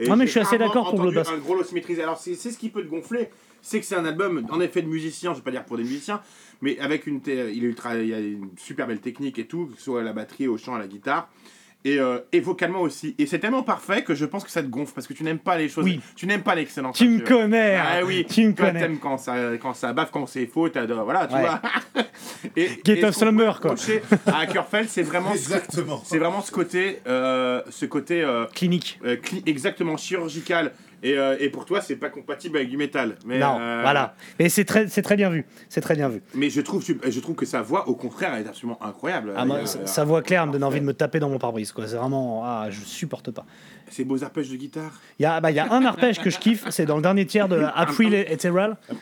Et 0.00 0.10
Ah, 0.10 0.16
mais 0.16 0.26
je 0.26 0.30
suis 0.30 0.40
assez 0.40 0.58
d'accord 0.58 0.90
pour. 0.90 1.02
Un 1.02 1.38
grôle 1.38 1.58
aussi 1.58 1.74
maîtrisé. 1.74 2.02
Alors 2.02 2.18
c'est 2.18 2.34
ce 2.34 2.58
qui 2.58 2.70
peut 2.70 2.82
te 2.82 2.88
gonfler, 2.88 3.28
c'est 3.60 3.80
que 3.80 3.86
c'est 3.86 3.96
un 3.96 4.04
album 4.04 4.46
en 4.50 4.60
effet 4.60 4.82
de 4.82 4.88
musicien, 4.88 5.32
je 5.32 5.38
vais 5.38 5.44
pas 5.44 5.50
dire 5.50 5.64
pour 5.64 5.76
des 5.76 5.84
musiciens, 5.84 6.22
mais 6.62 6.78
avec 6.78 7.06
une, 7.06 7.20
il, 7.26 7.32
est 7.32 7.68
ultra, 7.68 7.96
il 7.96 8.08
y 8.08 8.14
a 8.14 8.18
une 8.18 8.50
super 8.56 8.86
belle 8.86 9.00
technique 9.00 9.38
et 9.38 9.46
tout, 9.46 9.66
que 9.66 9.76
ce 9.76 9.84
soit 9.84 10.00
à 10.00 10.04
la 10.04 10.12
batterie, 10.12 10.48
au 10.48 10.56
chant, 10.56 10.74
à 10.74 10.78
la 10.78 10.88
guitare. 10.88 11.30
Et, 11.82 11.98
euh, 11.98 12.18
et 12.32 12.40
vocalement 12.40 12.82
aussi. 12.82 13.14
Et 13.18 13.24
c'est 13.24 13.38
tellement 13.38 13.62
parfait 13.62 14.02
que 14.04 14.14
je 14.14 14.26
pense 14.26 14.44
que 14.44 14.50
ça 14.50 14.62
te 14.62 14.66
gonfle 14.68 14.92
parce 14.94 15.06
que 15.06 15.14
tu 15.14 15.22
n'aimes 15.24 15.38
pas 15.38 15.56
les 15.56 15.70
choses. 15.70 15.84
Oui. 15.84 15.98
Tu 16.14 16.26
n'aimes 16.26 16.42
pas 16.42 16.54
l'excellence. 16.54 16.98
Tu 16.98 17.08
me 17.08 17.20
connais 17.20 17.76
Ah 17.76 17.96
hein. 17.96 18.02
oui, 18.04 18.26
Tu 18.28 18.46
me 18.46 18.52
connais 18.52 18.80
t'aimes 18.80 18.98
quand 18.98 19.16
ça, 19.16 19.34
quand 19.60 19.72
ça 19.72 19.94
baffe, 19.94 20.10
quand 20.10 20.26
c'est 20.26 20.44
faux, 20.44 20.68
t'adores, 20.68 21.04
voilà, 21.04 21.26
tu 21.26 21.34
Ouais. 21.36 21.40
vois. 21.40 21.62
et, 22.56 22.68
Get 22.84 22.98
et 23.00 23.04
of 23.06 23.14
ce 23.14 23.20
Slumber, 23.20 23.52
quoi. 23.62 23.74
À 24.26 24.40
Ackerfeld, 24.40 24.88
c'est 24.90 25.02
vraiment, 25.02 25.30
ce- 25.32 25.36
Exactement. 25.38 26.02
c'est 26.04 26.18
vraiment 26.18 26.42
ce 26.42 26.50
côté, 26.52 26.98
euh, 27.06 27.62
ce 27.70 27.86
côté 27.86 28.20
euh, 28.22 28.44
Clinique. 28.54 29.00
euh, 29.06 29.16
cli- 29.16 29.42
exactement 29.46 29.96
chirurgical. 29.96 30.72
Et, 31.02 31.16
euh, 31.18 31.36
et 31.40 31.48
pour 31.48 31.64
toi, 31.64 31.80
c'est 31.80 31.96
pas 31.96 32.10
compatible 32.10 32.58
avec 32.58 32.68
du 32.68 32.76
métal. 32.76 33.16
Mais, 33.24 33.38
non, 33.38 33.56
euh, 33.60 33.80
voilà. 33.82 34.14
Et 34.38 34.48
c'est 34.48 34.64
très, 34.64 34.86
c'est 34.88 35.02
très 35.02 35.16
bien 35.16 35.30
vu. 35.30 35.46
C'est 35.68 35.80
très 35.80 35.94
bien 35.94 36.08
vu. 36.08 36.22
Mais 36.34 36.50
je 36.50 36.60
trouve, 36.60 36.84
je 36.84 37.20
trouve 37.20 37.34
que 37.36 37.46
sa 37.46 37.62
voix, 37.62 37.88
au 37.88 37.94
contraire, 37.94 38.34
est 38.34 38.46
absolument 38.46 38.78
incroyable. 38.84 39.32
Ah, 39.36 39.42
a- 39.42 39.66
sa- 39.66 39.86
sa 39.86 40.04
voix 40.04 40.20
claire 40.22 40.46
me 40.46 40.52
donne 40.52 40.64
envie 40.64 40.80
de 40.80 40.84
me 40.84 40.92
taper 40.92 41.18
dans 41.18 41.28
mon 41.30 41.38
pare-brise. 41.38 41.72
quoi. 41.72 41.86
C'est 41.88 41.96
vraiment. 41.96 42.42
Ah, 42.44 42.66
je 42.70 42.80
supporte 42.80 43.30
pas. 43.30 43.46
Ces 43.90 44.04
beaux 44.04 44.22
arpèges 44.22 44.48
de 44.50 44.56
guitare? 44.56 45.00
Il 45.18 45.24
y 45.24 45.26
a, 45.26 45.40
bah, 45.40 45.50
il 45.50 45.56
y 45.56 45.58
a 45.58 45.72
un 45.72 45.84
arpège 45.84 46.20
que 46.20 46.30
je 46.30 46.38
kiffe, 46.38 46.64
c'est 46.70 46.86
dans 46.86 46.94
le 46.96 47.02
dernier 47.02 47.26
tiers 47.26 47.48
de 47.48 47.60
April 47.74 48.14
Ethereal. 48.14 48.76
Il 48.90 48.94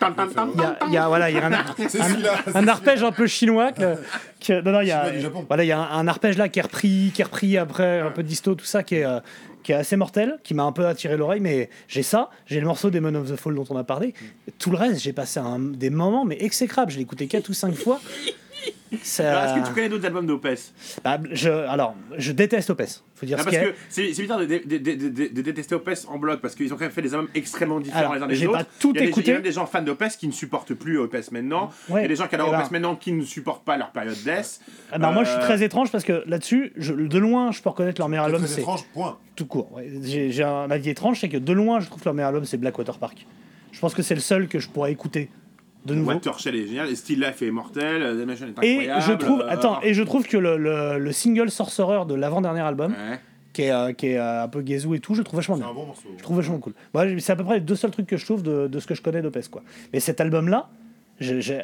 y 0.61 0.65
a, 0.65 0.79
il 0.87 0.93
y 0.95 0.97
a- 0.97 1.09
voilà, 1.09 1.29
il 1.31 1.37
y 1.37 1.39
a 1.41 1.47
un, 2.55 2.69
arpège 2.69 3.03
un 3.03 3.13
peu 3.13 3.27
chinois 3.27 3.73
que- 3.73 3.97
que- 4.41 4.61
non, 4.63 4.73
non, 4.73 4.81
il 4.81 4.89
y 4.89 4.93
a, 4.93 5.11
voilà, 5.49 5.65
il 5.65 5.67
y 5.67 5.73
a 5.73 5.79
un, 5.79 5.99
un 5.99 6.09
arpège 6.09 6.39
là 6.39 6.49
qui 6.49 6.59
est 6.59 6.63
repris, 6.63 7.11
qui 7.15 7.21
est 7.21 7.25
repris 7.25 7.59
après 7.59 8.01
un 8.01 8.11
peu 8.11 8.23
de 8.23 8.29
disto, 8.29 8.55
tout 8.55 8.65
ça, 8.65 8.83
qui 8.83 8.97
est, 8.97 9.05
euh, 9.05 9.21
qui 9.63 9.73
est 9.73 9.77
assez 9.77 9.97
mortel, 9.97 10.39
qui 10.45 10.55
m'a 10.55 10.65
un 10.65 10.73
peu 10.73 10.87
attiré 10.87 11.17
l'oreille, 11.17 11.41
mais 11.41 11.69
j'ai 11.89 12.03
ça, 12.03 12.31
j'ai 12.47 12.61
le 12.61 12.67
morceau 12.67 12.91
Demon 12.91 13.15
of 13.15 13.31
the 13.31 13.37
Fall 13.37 13.55
dont 13.55 13.65
on 13.71 13.77
a 13.77 13.85
parlé. 13.85 14.15
Tout 14.59 14.71
le 14.71 14.77
reste, 14.77 15.01
j'ai 15.03 15.13
passé 15.13 15.41
un- 15.41 15.59
des 15.59 15.91
moments, 15.91 16.25
mais 16.25 16.37
exécrables. 16.41 16.91
Je 16.93 16.97
l'ai 16.97 17.03
écouté 17.03 17.27
4 17.27 17.49
ou 17.49 17.55
5 17.55 17.75
fois. 17.75 18.01
Ça- 19.03 19.31
Alors, 19.43 19.57
Est-ce 19.57 19.63
que 19.63 19.69
tu 19.69 19.75
connais 19.75 19.89
d'autres 19.89 20.07
albums 20.07 20.27
d'Opes 20.27 20.49
Bah, 21.05 21.19
je, 21.33 21.51
alors, 21.51 21.95
je 22.17 22.33
déteste 22.33 22.71
Opes. 22.71 22.83
Faut 23.15 23.27
dire 23.27 23.37
Ah, 23.39 23.43
ce 23.43 23.51
parce 23.51 23.65
que 23.65 23.75
c'est 23.89 24.07
bizarre 24.23 24.39
de, 24.39 24.45
de- 24.47 24.63
de- 24.65 24.79
de- 24.79 25.09
de- 25.09 25.29
de 25.35 25.43
détester 25.43 25.75
Opes 25.75 25.91
en 26.09 26.19
bloc 26.19 26.41
parce 26.41 26.55
qu'ils 26.55 26.73
ont 26.73 26.77
quand 26.77 26.85
même 26.85 26.93
fait 26.93 27.03
des 27.03 27.13
albums 27.15 27.29
extrêmement 27.35 27.81
différents 27.81 28.13
Alors, 28.13 28.15
les 28.15 28.23
uns 28.23 28.27
des 28.29 28.35
j'ai 28.37 28.47
autres. 28.47 28.59
pas 28.59 28.65
tout 28.79 28.93
il, 28.95 28.97
y 28.97 28.99
a 28.99 29.03
des, 29.03 29.09
écouté. 29.09 29.27
il 29.27 29.29
y 29.29 29.31
a 29.33 29.35
même 29.35 29.43
des 29.43 29.53
gens 29.53 29.67
fans 29.67 29.83
d'Opes 29.83 30.05
qui 30.19 30.27
ne 30.29 30.33
supportent 30.33 30.73
plus 30.75 30.99
Opes 30.99 31.17
maintenant. 31.33 31.71
Ouais. 31.89 32.01
Il 32.01 32.03
y 32.03 32.05
a 32.05 32.09
des 32.09 32.17
gens 32.17 32.29
qui 32.29 32.37
adorent 32.37 32.49
Eh 32.51 32.57
ben. 32.59 32.65
Opes 32.65 32.71
maintenant 32.71 32.95
qui 32.97 33.13
ne 33.13 33.25
supportent 33.25 33.65
pas 33.65 33.77
leur 33.77 33.91
période 33.91 34.17
death. 34.25 34.61
Ah, 34.93 34.99
bah, 34.99 35.11
Moi, 35.11 35.25
je 35.25 35.31
suis 35.31 35.39
Euh, 35.39 35.43
très 35.43 35.63
étrange 35.63 35.91
parce 35.91 36.05
que 36.05 36.23
là-dessus, 36.27 36.73
de 36.77 37.19
loin, 37.19 37.51
je 37.51 37.61
peux 37.61 37.69
reconnaître 37.71 38.01
leur 38.01 38.09
meilleur 38.09 38.27
album. 38.27 38.47
C'est 38.47 38.61
étrange, 38.61 38.85
point. 38.95 39.19
tout 39.37 39.47
court. 39.47 39.73
ouais. 39.73 39.91
J'ai 40.03 40.43
un 40.45 40.71
avis 40.71 40.91
étrange, 40.91 41.21
c'est 41.21 41.29
que 41.29 41.37
de 41.37 41.53
loin, 41.53 41.81
je 41.81 41.87
trouve 41.87 42.01
que 42.01 42.05
leur 42.07 42.15
meilleur 42.15 42.29
album, 42.29 42.45
c'est 42.45 42.57
Blackwater 42.57 42.99
Park. 42.99 43.27
Je 43.73 43.81
pense 43.81 43.95
que 43.95 44.03
c'est 44.03 44.15
le 44.15 44.21
seul 44.21 44.49
que 44.49 44.59
je 44.61 44.69
pourrais 44.69 44.93
écouter 44.93 45.29
de 45.87 45.95
nouveau. 45.95 46.11
Watershell 46.13 46.55
est 46.57 46.67
génial, 46.67 46.95
Still 46.97 47.21
Life 47.21 47.41
est 47.43 47.51
mortel, 47.51 48.03
The 48.03 48.27
Nation 48.27 48.47
est 48.47 48.67
Et 48.67 48.91
incroyable. 48.91 49.03
je 49.07 49.13
trouve, 49.13 49.41
euh, 49.41 49.49
attends, 49.51 49.81
et 49.83 49.95
je 49.95 50.03
trouve 50.03 50.27
que 50.27 50.37
le, 50.37 50.57
le- 50.57 50.99
le 50.99 51.13
single 51.13 51.51
Sorcerer 51.51 52.05
de 52.07 52.15
l'avant-dernier 52.15 52.61
album, 52.61 52.93
ouais. 52.93 53.19
qui 53.53 53.63
est, 53.63 53.71
euh, 53.71 53.93
qui 53.93 54.09
est 54.09 54.19
euh, 54.19 54.45
un 54.45 54.49
peu 54.49 54.61
gazou 54.63 54.95
et 54.95 55.01
tout, 55.01 55.15
je 55.15 55.21
le 55.21 55.25
trouve 55.25 55.39
vachement 55.39 55.57
C'est 55.57 55.63
bien. 55.63 55.71
un 55.71 55.75
bon 55.75 55.87
morceau. 55.87 56.09
Je 56.17 56.23
trouve 56.23 56.37
vachement 56.37 56.59
cool. 56.59 56.75
Moi, 56.95 57.05
c'est 57.19 57.33
à 57.33 57.37
peu 57.37 57.45
près 57.45 57.55
les 57.55 57.61
deux 57.61 57.77
seuls 57.77 57.91
trucs 57.91 58.07
que 58.07 58.17
je 58.17 58.25
trouve 58.25 58.43
de, 58.43 58.67
de 58.67 58.79
ce 58.81 58.87
que 58.87 58.95
je 58.95 59.03
connais 59.03 59.23
d'Opes, 59.23 59.49
quoi. 59.51 59.63
Mais 59.93 60.01
cet 60.01 60.21
album-là, 60.21 60.69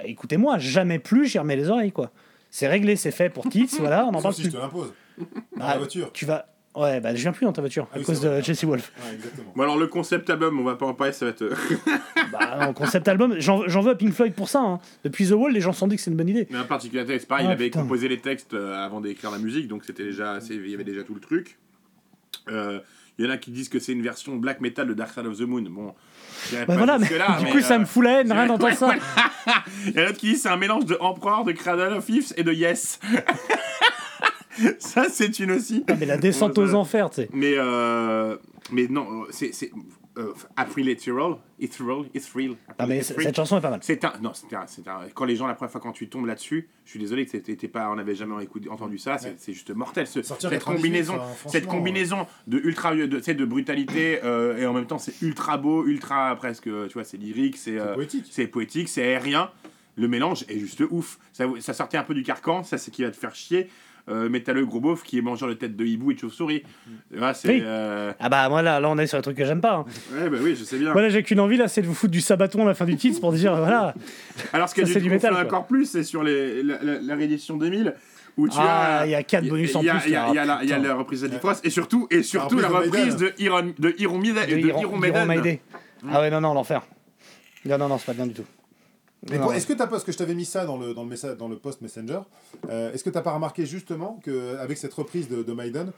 écoutez-moi, 0.04 0.58
jamais 0.58 0.98
plus 0.98 1.26
j'y 1.26 1.38
remets 1.38 1.56
les 1.56 1.68
oreilles, 1.70 1.92
quoi. 1.92 2.10
C'est 2.50 2.68
réglé, 2.68 2.96
c'est 2.96 3.10
fait 3.10 3.30
pour 3.30 3.48
Tits, 3.48 3.68
voilà, 3.78 4.06
on 4.06 4.14
en 4.14 4.22
parle 4.22 4.34
si 4.34 4.42
je 4.44 4.48
plus. 4.48 4.56
te 4.56 4.62
l'impose. 4.62 4.92
Dans 5.18 5.24
Ah, 5.60 5.72
la 5.72 5.78
voiture. 5.78 6.10
Tu 6.12 6.24
vas. 6.24 6.46
Ouais, 6.74 6.98
bah 7.00 7.14
je 7.14 7.20
viens 7.22 7.30
plus 7.32 7.44
dans 7.44 7.52
ta 7.52 7.60
voiture 7.60 7.86
Ah 7.92 7.94
à 7.94 7.98
oui, 7.98 8.04
cause 8.04 8.20
de 8.20 8.40
Jesse 8.40 8.64
Wolf. 8.64 8.90
Ouais, 8.98 9.14
exactement. 9.14 9.52
Bon 9.54 9.62
alors 9.62 9.76
le 9.78 9.86
concept 9.86 10.28
album, 10.30 10.58
on 10.58 10.64
va 10.64 10.74
pas 10.74 10.86
en 10.86 10.94
parler, 10.94 11.12
ça 11.12 11.24
va 11.26 11.30
être... 11.30 11.44
Bah, 12.32 12.66
non, 12.66 12.72
concept 12.72 13.06
album, 13.06 13.36
j'en 13.38 13.68
j'en 13.68 13.80
veux 13.80 13.92
à 13.92 13.94
Pink 13.94 14.12
Floyd 14.12 14.34
pour 14.34 14.48
ça. 14.48 14.60
hein. 14.60 14.80
Depuis 15.04 15.28
The 15.28 15.32
Wall, 15.32 15.52
les 15.52 15.60
gens 15.60 15.72
se 15.72 15.78
sont 15.78 15.86
dit 15.86 15.94
que 15.96 16.02
c'est 16.02 16.10
une 16.10 16.16
bonne 16.16 16.28
idée. 16.28 16.48
Mais 16.50 16.58
en 16.58 16.64
particulier, 16.64 17.04
c'est 17.06 17.28
pareil, 17.28 17.46
Ah, 17.48 17.50
il 17.50 17.52
avait 17.52 17.64
putain. 17.66 17.82
composé 17.82 18.08
les 18.08 18.18
textes 18.18 18.54
euh, 18.54 18.74
avant 18.84 19.00
d'écrire 19.00 19.30
la 19.30 19.38
musique, 19.38 19.68
donc 19.68 19.84
c'était 19.84 20.02
déjà, 20.04 20.40
c'est- 20.40 20.54
il 20.56 20.68
y 20.68 20.74
avait 20.74 20.82
déjà 20.84 21.04
tout 21.04 21.14
le 21.14 21.20
truc. 21.20 21.58
Euh, 22.50 22.80
Il 23.16 23.24
y 23.24 23.28
en 23.28 23.30
a 23.30 23.36
qui 23.36 23.52
disent 23.52 23.68
que 23.68 23.78
c'est 23.78 23.92
une 23.92 24.02
version 24.02 24.34
black 24.34 24.60
metal 24.60 24.88
de 24.88 24.94
Dark 24.94 25.14
Side 25.14 25.26
of 25.26 25.38
the 25.38 25.42
Moon. 25.42 25.62
Bon, 25.70 25.94
Bah 26.66 26.74
voilà, 26.76 26.98
mais 26.98 27.06
jusque-là, 27.06 27.36
du 27.38 27.44
mais, 27.44 27.50
coup, 27.52 27.60
ça 27.60 27.74
euh, 27.76 27.78
me 27.78 27.84
fout 27.84 28.02
la 28.02 28.20
haine, 28.22 28.32
rien 28.32 28.46
d'entendre 28.46 28.74
ça. 28.74 28.90
Il 29.86 29.92
y 29.94 30.00
en 30.00 30.02
a 30.02 30.06
d'autres 30.06 30.18
qui 30.18 30.26
disent 30.30 30.36
que 30.38 30.42
c'est 30.42 30.48
un 30.48 30.56
mélange 30.56 30.86
de 30.86 30.96
Emperor, 30.98 31.44
de 31.44 31.52
Cradle 31.52 31.92
of 31.92 32.04
Filth 32.04 32.34
et 32.36 32.42
de 32.42 32.52
Yes. 32.52 32.98
ça, 34.78 35.06
c'est 35.10 35.38
une 35.38 35.52
aussi. 35.52 35.84
Ah, 35.88 35.94
mais 35.98 36.06
la 36.06 36.16
descente 36.16 36.56
aux 36.58 36.74
enfers, 36.74 37.10
tu 37.10 37.16
sais. 37.22 37.28
Mais, 37.32 37.54
euh, 37.56 38.36
mais 38.72 38.86
non, 38.88 39.24
c'est. 39.30 39.52
c'est 39.52 39.70
euh, 40.16 40.32
April 40.56 40.88
Ethereal. 40.88 41.34
Ethereal. 41.58 42.04
Ethereal. 42.14 42.54
Ah, 42.78 42.86
mais 42.86 43.02
cette 43.02 43.34
chanson 43.34 43.58
est 43.58 43.60
pas 43.60 43.70
mal. 43.70 43.80
C'est 43.82 44.04
un. 44.04 44.12
Non, 44.22 44.30
c'est 44.32 44.54
un, 44.54 44.64
c'est 44.68 44.86
un- 44.86 45.00
Quand 45.12 45.24
les 45.24 45.34
gens, 45.34 45.48
la 45.48 45.54
première 45.54 45.72
fois, 45.72 45.80
quand 45.80 45.90
tu 45.90 46.08
tombes 46.08 46.26
là-dessus, 46.26 46.68
je 46.84 46.90
suis 46.90 47.00
désolé 47.00 47.26
que 47.26 47.36
t'étais 47.36 47.66
pas. 47.66 47.90
On 47.90 47.96
n'avait 47.96 48.14
jamais 48.14 48.40
écouté, 48.44 48.68
entendu 48.68 48.96
ça. 48.96 49.18
C'est 49.18 49.30
Ouais. 49.30 49.34
c'est 49.38 49.52
juste 49.52 49.74
mortel. 49.74 50.06
Ce- 50.06 50.22
Sortir 50.22 50.50
cette 50.50 50.60
98, 50.60 50.76
combinaison, 50.82 51.14
enfin, 51.16 51.48
cette 51.48 51.66
combinaison 51.66 52.26
de 52.46 52.58
ultra, 52.58 52.94
de, 52.94 53.06
de 53.06 53.44
brutalité 53.44 54.20
euh, 54.22 54.56
et 54.58 54.66
en 54.66 54.72
même 54.72 54.86
temps 54.86 54.98
c'est 54.98 55.20
ultra 55.20 55.58
beau, 55.58 55.84
ultra 55.84 56.36
presque. 56.36 56.64
Tu 56.86 56.92
vois, 56.94 57.02
c'est 57.02 57.16
lyrique, 57.16 57.56
c'est. 57.56 57.72
C'est 57.72 57.80
euh, 57.80 57.94
poétique. 57.94 58.26
c'est 58.30 58.46
poétique, 58.46 58.88
c'est 58.88 59.02
aérien. 59.02 59.50
Le 59.96 60.06
mélange 60.06 60.44
est 60.48 60.60
juste 60.60 60.82
ouf. 60.90 61.18
Ça, 61.32 61.46
ça 61.58 61.72
sortait 61.72 61.96
un 61.96 62.04
peu 62.04 62.14
du 62.14 62.22
carcan, 62.22 62.62
ça 62.62 62.78
c'est 62.78 62.92
qui 62.92 63.02
va 63.02 63.10
te 63.10 63.16
faire 63.16 63.34
chier. 63.34 63.68
Euh, 64.10 64.28
métalleux 64.28 64.66
gros 64.66 64.80
beauf 64.80 65.02
qui 65.02 65.16
est 65.16 65.22
mangeur 65.22 65.48
de 65.48 65.54
tête 65.54 65.76
de 65.76 65.84
hibou 65.86 66.10
et 66.10 66.14
de 66.14 66.20
chauve-souris. 66.20 66.62
Là, 67.10 67.32
c'est. 67.32 67.48
Oui. 67.48 67.62
euh, 67.64 68.12
Ah 68.20 68.28
bah 68.28 68.50
moi 68.50 68.60
là, 68.60 68.78
là 68.78 68.90
on 68.90 68.98
est 68.98 69.06
sur 69.06 69.16
un 69.16 69.22
truc 69.22 69.34
que 69.36 69.46
j'aime 69.46 69.62
pas. 69.62 69.76
hein. 69.76 69.84
Ouais, 70.12 70.28
bah 70.28 70.36
oui, 70.42 70.54
je 70.54 70.62
sais 70.64 70.76
bien. 70.76 70.92
Voilà, 70.92 71.08
j'ai 71.08 71.22
qu'une 71.22 71.40
envie 71.40 71.56
là, 71.56 71.68
c'est 71.68 71.80
de 71.80 71.86
vous 71.86 71.94
foutre 71.94 72.10
du 72.12 72.20
sabaton 72.20 72.64
à 72.64 72.66
la 72.66 72.74
fin 72.74 72.84
du 72.84 72.96
titre 72.96 73.18
pour 73.20 73.32
dire 73.32 73.56
voilà. 73.56 73.94
Alors, 74.52 74.68
ce 74.68 74.74
qui 74.74 74.82
te 74.82 74.98
du 74.98 75.08
métal, 75.08 75.32
quoi. 75.32 75.44
encore 75.44 75.66
plus, 75.66 75.86
c'est 75.86 76.02
sur 76.02 76.22
les, 76.22 76.62
la, 76.62 76.82
la- 76.82 77.00
la 77.00 77.14
réédition 77.14 77.56
2000 77.56 77.94
où 78.36 78.46
tu 78.46 78.56
Ah, 78.60 78.98
as. 79.00 79.06
il 79.06 79.12
y 79.12 79.14
a 79.14 79.22
quatre 79.22 79.48
bonus 79.48 79.74
en 79.74 79.80
plus, 79.80 79.88
Il 80.04 80.12
y 80.12 80.16
a, 80.16 80.24
là. 80.24 80.28
il 80.28 80.34
y 80.34 80.38
a 80.38 80.44
la, 80.44 80.58
il 80.62 80.68
y 80.68 80.72
a 80.72 80.76
Putain. 80.76 80.88
la 80.88 80.94
reprise 80.96 81.22
de 81.22 81.28
Frost 81.38 81.64
et 81.64 81.70
surtout, 81.70 82.06
et 82.10 82.22
surtout 82.22 82.58
la 82.58 82.68
reprise 82.68 83.16
de 83.16 83.32
Iron, 83.38 83.72
de 83.78 83.94
Iron 84.00 84.18
Maiden. 84.18 84.44
De 84.46 84.54
de 84.54 84.68
Iron- 84.68 84.98
Maiden. 84.98 85.26
Maiden. 85.26 85.58
Ah 86.12 86.20
ouais 86.20 86.28
non 86.30 86.42
non 86.42 86.52
l'enfer. 86.52 86.82
Non 87.64 87.78
non 87.78 87.88
non 87.88 87.96
c'est 87.96 88.06
pas 88.06 88.12
bien 88.12 88.26
du 88.26 88.34
tout. 88.34 88.42
Mais 88.42 88.48
Non, 88.52 88.52
pour- 88.52 88.52
non. 89.12 89.13
Est-ce 89.30 89.66
que 89.66 89.72
t'as 89.72 89.86
pas, 89.86 89.92
parce 89.92 90.04
que 90.04 90.12
je 90.12 90.18
t'avais 90.18 90.34
mis 90.34 90.44
ça 90.44 90.66
dans 90.66 90.76
le, 90.76 90.94
dans 90.94 91.02
le, 91.02 91.08
message, 91.08 91.36
dans 91.36 91.48
le 91.48 91.56
post 91.56 91.80
Messenger, 91.80 92.20
euh, 92.68 92.92
est-ce 92.92 93.04
que 93.04 93.10
t'as 93.10 93.22
pas 93.22 93.32
remarqué 93.32 93.66
justement 93.66 94.20
qu'avec 94.24 94.76
cette 94.78 94.94
reprise 94.94 95.28
de, 95.28 95.42
de 95.42 95.52
Maiden, 95.52 95.92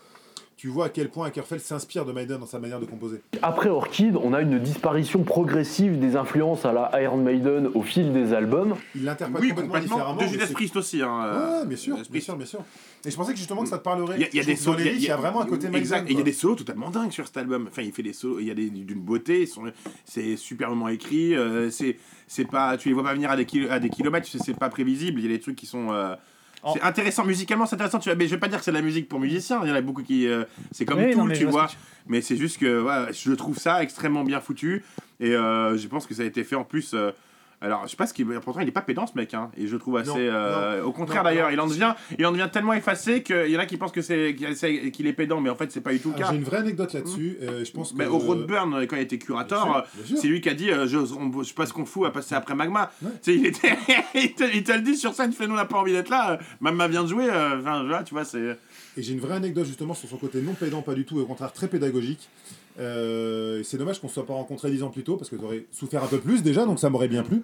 tu 0.56 0.68
vois 0.68 0.86
à 0.86 0.88
quel 0.88 1.10
point 1.10 1.26
Ackerfeld 1.26 1.60
s'inspire 1.60 2.04
de 2.06 2.12
Maiden 2.12 2.38
dans 2.38 2.46
sa 2.46 2.58
manière 2.58 2.80
de 2.80 2.86
composer 2.86 3.20
Après 3.42 3.68
Orchid, 3.68 4.16
on 4.22 4.32
a 4.32 4.40
une 4.40 4.58
disparition 4.58 5.22
progressive 5.22 5.98
des 5.98 6.16
influences 6.16 6.64
à 6.64 6.72
la 6.72 6.90
Iron 7.02 7.18
Maiden 7.18 7.68
au 7.74 7.82
fil 7.82 8.12
des 8.14 8.32
albums. 8.32 8.74
Il 8.94 9.04
l'interprète 9.04 9.42
Oui, 9.42 9.48
complètement, 9.50 9.72
complètement. 9.74 9.96
différemment. 9.96 10.22
De 10.22 10.26
Judas 10.26 10.46
Priest 10.54 10.76
aussi. 10.76 11.02
Hein, 11.02 11.24
euh, 11.26 11.60
Ouais, 11.60 11.66
bien 11.66 11.76
sûr, 11.76 11.96
Judas 11.96 12.02
bien 12.04 12.10
Priest. 12.10 12.24
sûr, 12.26 12.36
bien 12.36 12.46
sûr. 12.46 12.60
Et 13.04 13.10
je 13.10 13.16
pensais 13.16 13.32
que 13.32 13.38
justement 13.38 13.62
que 13.62 13.68
ça 13.68 13.78
te 13.78 13.84
parlerait. 13.84 14.16
Il 14.18 14.22
y 14.34 14.40
a, 14.40 14.42
y 14.42 14.46
des 14.46 14.56
solos. 14.56 14.78
il 14.80 15.02
y 15.02 15.10
a 15.10 15.16
vraiment 15.16 15.42
un 15.42 15.46
côté 15.46 15.66
Maiden. 15.66 15.80
Exact. 15.80 16.08
Et 16.08 16.12
il 16.12 16.18
y 16.18 16.20
a 16.20 16.24
des 16.24 16.32
solos 16.32 16.54
totalement 16.56 16.88
dingues 16.90 17.12
sur 17.12 17.26
cet 17.26 17.36
album. 17.36 17.66
Enfin, 17.70 17.82
il 17.82 17.92
fait 17.92 18.02
des 18.02 18.12
solos. 18.14 18.40
Il 18.40 18.46
y 18.46 18.50
a 18.50 18.54
des 18.54 18.70
d'une 18.70 19.00
beauté. 19.00 19.46
C'est 20.06 20.36
superbement 20.36 20.88
écrit. 20.88 21.34
euh, 21.36 21.70
c'est 21.70 21.98
c'est 22.26 22.46
pas. 22.46 22.76
Tu 22.78 22.88
les 22.88 22.94
vois 22.94 23.04
pas 23.04 23.12
venir 23.14 23.30
à 23.30 23.36
des 23.36 23.44
kilo- 23.44 23.70
à 23.70 23.78
des 23.78 23.90
kilomètres. 23.90 24.26
C'est 24.30 24.38
c'est 24.42 24.54
pas 24.58 24.70
prévisible. 24.70 25.20
Il 25.20 25.26
y 25.26 25.28
a 25.28 25.36
des 25.36 25.40
trucs 25.40 25.56
qui 25.56 25.66
sont. 25.66 25.92
euh, 25.92 26.14
Oh. 26.68 26.72
C'est 26.74 26.82
intéressant 26.82 27.24
musicalement, 27.24 27.64
c'est 27.64 27.76
intéressant. 27.76 28.00
Tu 28.00 28.08
vois, 28.08 28.16
mais 28.16 28.26
je 28.26 28.32
vais 28.34 28.40
pas 28.40 28.48
dire 28.48 28.58
que 28.58 28.64
c'est 28.64 28.72
de 28.72 28.76
la 28.76 28.82
musique 28.82 29.08
pour 29.08 29.20
musiciens. 29.20 29.60
Il 29.62 29.68
y 29.68 29.72
en 29.72 29.74
a 29.76 29.80
beaucoup 29.80 30.02
qui, 30.02 30.26
euh, 30.26 30.44
c'est 30.72 30.84
comme 30.84 30.98
Oui, 30.98 31.12
tout, 31.12 31.24
non, 31.24 31.32
tu 31.32 31.44
vois 31.44 31.68
Mais 32.08 32.20
c'est 32.20 32.36
juste 32.36 32.58
que 32.58 32.82
ouais, 32.82 33.12
je 33.12 33.32
trouve 33.32 33.56
ça 33.56 33.82
extrêmement 33.82 34.24
bien 34.24 34.40
foutu 34.40 34.82
et 35.20 35.34
euh, 35.34 35.76
je 35.78 35.86
pense 35.86 36.06
que 36.06 36.14
ça 36.14 36.22
a 36.22 36.24
été 36.26 36.42
fait 36.42 36.56
en 36.56 36.64
plus. 36.64 36.92
euh, 36.94 37.12
alors, 37.60 37.84
je 37.86 37.90
sais 37.90 37.96
pas 37.96 38.06
ce 38.06 38.12
qu'il. 38.12 38.26
Pourtant, 38.26 38.60
il 38.60 38.68
est 38.68 38.72
pas 38.72 38.82
pédant, 38.82 39.06
ce 39.06 39.16
mec, 39.16 39.32
hein, 39.34 39.50
et 39.56 39.66
je 39.66 39.72
le 39.72 39.78
trouve 39.78 39.96
assez. 39.96 40.10
Non, 40.10 40.16
euh, 40.18 40.82
au 40.82 40.92
contraire, 40.92 41.22
d'ailleurs, 41.24 41.50
il 41.50 41.58
en 41.58 41.66
devient, 41.66 41.94
il 42.18 42.26
en 42.26 42.32
devient 42.32 42.48
tellement 42.52 42.74
effacé 42.74 43.22
qu'il 43.22 43.48
y 43.48 43.56
en 43.56 43.60
a 43.60 43.66
qui 43.66 43.76
pensent 43.78 43.92
que 43.92 44.02
c'est 44.02 44.36
qu'il 44.92 45.06
est 45.06 45.12
pédant, 45.14 45.40
mais 45.40 45.48
en 45.50 45.54
fait, 45.56 45.72
c'est 45.72 45.80
pas 45.80 45.92
du 45.92 45.98
tout 46.00 46.10
le 46.10 46.16
Alors, 46.16 46.28
cas. 46.28 46.32
J'ai 46.34 46.38
une 46.38 46.44
vraie 46.44 46.58
anecdote 46.58 46.92
là-dessus. 46.92 47.38
euh, 47.42 47.64
je 47.64 47.72
pense 47.72 47.92
que. 47.92 47.96
Mais 47.96 48.06
au 48.06 48.18
Roadburn, 48.18 48.86
quand 48.86 48.96
il 48.96 49.02
était 49.02 49.18
euh, 49.30 50.04
sûr. 50.04 50.16
c'est 50.18 50.28
lui 50.28 50.40
qui 50.40 50.48
a 50.50 50.54
dit 50.54 50.70
euh, 50.70 50.86
je, 50.86 50.98
on- 50.98 51.42
je 51.42 51.48
sais 51.48 51.54
pas 51.54 51.66
ce 51.66 51.72
qu'on 51.72 51.86
fout 51.86 52.06
à 52.06 52.10
passer 52.10 52.34
après 52.34 52.54
Magma. 52.54 52.90
Ouais. 53.02 53.10
Il, 53.26 53.46
était, 53.46 53.76
il, 54.14 54.34
te, 54.34 54.44
il 54.54 54.62
te 54.62 54.72
le 54.72 54.80
dit 54.82 54.96
sur 54.96 55.14
scène, 55.14 55.30
il 55.30 55.36
fait 55.36 55.46
nous 55.46 55.54
on 55.54 55.56
n'a 55.56 55.64
pas 55.64 55.78
envie 55.78 55.92
d'être 55.92 56.10
là. 56.10 56.32
euh, 56.32 56.36
Magma 56.60 56.88
vient 56.88 57.02
de 57.04 57.08
jouer. 57.08 57.28
euh, 57.30 57.58
Enfin, 57.60 57.82
là, 57.82 58.02
tu 58.02 58.12
vois, 58.14 58.24
c'est. 58.24 58.58
Et 58.98 59.02
j'ai 59.02 59.12
une 59.14 59.20
vraie 59.20 59.36
anecdote 59.36 59.66
justement 59.66 59.94
sur 59.94 60.08
son 60.08 60.16
côté 60.18 60.40
non 60.42 60.52
pédant, 60.54 60.82
pas 60.82 60.94
du 60.94 61.04
tout, 61.04 61.18
et 61.18 61.22
au 61.22 61.26
contraire 61.26 61.52
très 61.52 61.68
pédagogique. 61.68 62.28
Euh, 62.78 63.62
c'est 63.62 63.78
dommage 63.78 64.00
qu'on 64.00 64.06
ne 64.08 64.12
soit 64.12 64.26
pas 64.26 64.34
rencontrés 64.34 64.70
dix 64.70 64.82
ans 64.82 64.90
plus 64.90 65.04
tôt, 65.04 65.16
parce 65.16 65.30
que 65.30 65.36
tu 65.36 65.44
aurais 65.44 65.66
souffert 65.72 66.02
un 66.04 66.08
peu 66.08 66.18
plus 66.18 66.42
déjà, 66.42 66.64
donc 66.64 66.78
ça 66.78 66.90
m'aurait 66.90 67.08
bien 67.08 67.22
plu. 67.22 67.42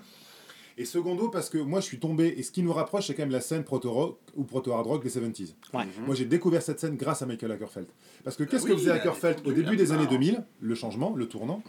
Et 0.79 0.87
secondo, 0.87 1.29
parce 1.29 1.51
que 1.51 1.59
moi 1.59 1.81
je 1.81 1.85
suis 1.85 1.99
tombé, 1.99 2.35
et 2.37 2.43
ce 2.43 2.51
qui 2.51 2.63
nous 2.63 2.73
rapproche, 2.73 3.07
c'est 3.07 3.15
quand 3.15 3.23
même 3.23 3.31
la 3.31 3.43
scène 3.43 3.63
proto-rock 3.63 4.19
ou 4.37 4.45
proto-hard 4.45 4.87
rock 4.87 5.03
des 5.03 5.11
70s. 5.11 5.55
Ouais. 5.75 5.85
Moi 6.07 6.15
j'ai 6.15 6.25
découvert 6.25 6.63
cette 6.63 6.81
scène 6.81 6.97
grâce 6.97 7.21
à 7.21 7.27
Michael 7.27 7.53
Ackerfeld. 7.53 7.87
Parce 8.25 8.37
que 8.37 8.45
qu'est-ce 8.45 8.65
oui, 8.65 8.71
que 8.71 8.77
faisait 8.79 8.91
Ackerfeld 8.91 9.47
au 9.47 9.53
début 9.53 9.77
des 9.77 9.93
années 9.93 10.05
photos, 10.05 10.19
2000 10.19 10.45
Le 10.61 10.75
changement, 10.75 11.15
le 11.15 11.27
tournant, 11.27 11.63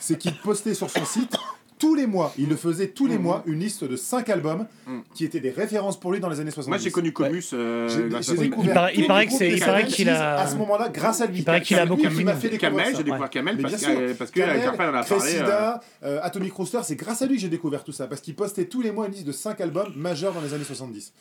c'est 0.00 0.18
qu'il 0.18 0.36
postait 0.38 0.74
sur 0.74 0.90
son 0.90 1.04
site 1.04 1.36
tous 1.78 1.94
les 1.94 2.06
mois, 2.06 2.32
il 2.38 2.48
le 2.48 2.56
faisait 2.56 2.88
tous 2.88 3.06
les 3.06 3.18
mois, 3.18 3.42
une 3.46 3.58
liste 3.60 3.84
de 3.84 3.96
5 3.96 4.28
albums 4.30 4.66
Mhm. 4.86 5.02
qui 5.14 5.24
étaient 5.24 5.40
des 5.40 5.50
références 5.50 5.98
pour 5.98 6.12
lui 6.12 6.20
dans 6.20 6.28
les 6.28 6.40
années 6.40 6.50
70. 6.50 6.68
Moi, 6.68 6.78
j'ai 6.78 6.90
connu 6.90 7.12
Comus. 7.12 7.42
euh, 7.52 7.88
J'ai- 7.88 8.10
j'ai 8.16 8.22
ça. 8.22 8.32
Il 8.62 8.70
paraît- 8.70 8.92
il 8.96 9.06
paraît 9.06 9.26
que 9.26 9.32
c'est- 9.32 9.48
il 9.48 9.54
qu'il 9.54 9.64
a- 9.64 9.66
70s 9.80 10.08
à 10.10 10.46
ce 10.46 10.56
moment-là 10.56 10.88
grâce 10.88 11.20
à 11.20 11.26
lui. 11.26 11.38
Il 11.38 11.44
paraît 11.44 11.60
qu'il 11.60 11.78
a 11.78 11.86
beaucoup 11.86 12.02
qui 12.02 12.08
m'a 12.24 12.32
de 12.32 12.38
fait 12.38 12.48
ça. 12.48 12.52
j'ai 12.52 13.02
découvert 13.04 13.30
Mais 13.56 13.62
parce 13.62 13.82
que, 13.82 14.12
parce 14.14 14.30
que 14.30 14.40
Kamel, 14.40 14.62
Carpel 14.62 14.86
en 14.88 14.94
a 14.94 15.02
parlé. 15.02 15.14
euh, 15.14 15.18
Cressida, 15.18 15.80
euh, 16.04 16.18
Atomic 16.22 16.52
Rooster, 16.52 16.78
c'est 16.84 16.96
grâce 16.96 17.22
à 17.22 17.26
lui 17.26 17.36
que 17.36 17.40
j'ai 17.42 17.48
découvert 17.48 17.84
tout 17.84 17.92
ça 17.92 18.06
parce 18.06 18.20
qu'il 18.20 18.34
postait 18.34 18.64
tous 18.66 18.80
les 18.82 18.90
mois 18.92 19.06
une 19.06 19.12
liste 19.12 19.26
de 19.26 19.32
5 19.32 19.60
albums 19.60 19.92
majeurs 19.96 20.32
dans 20.32 20.40
les 20.40 20.54
années 20.54 20.64
70. 20.64 21.12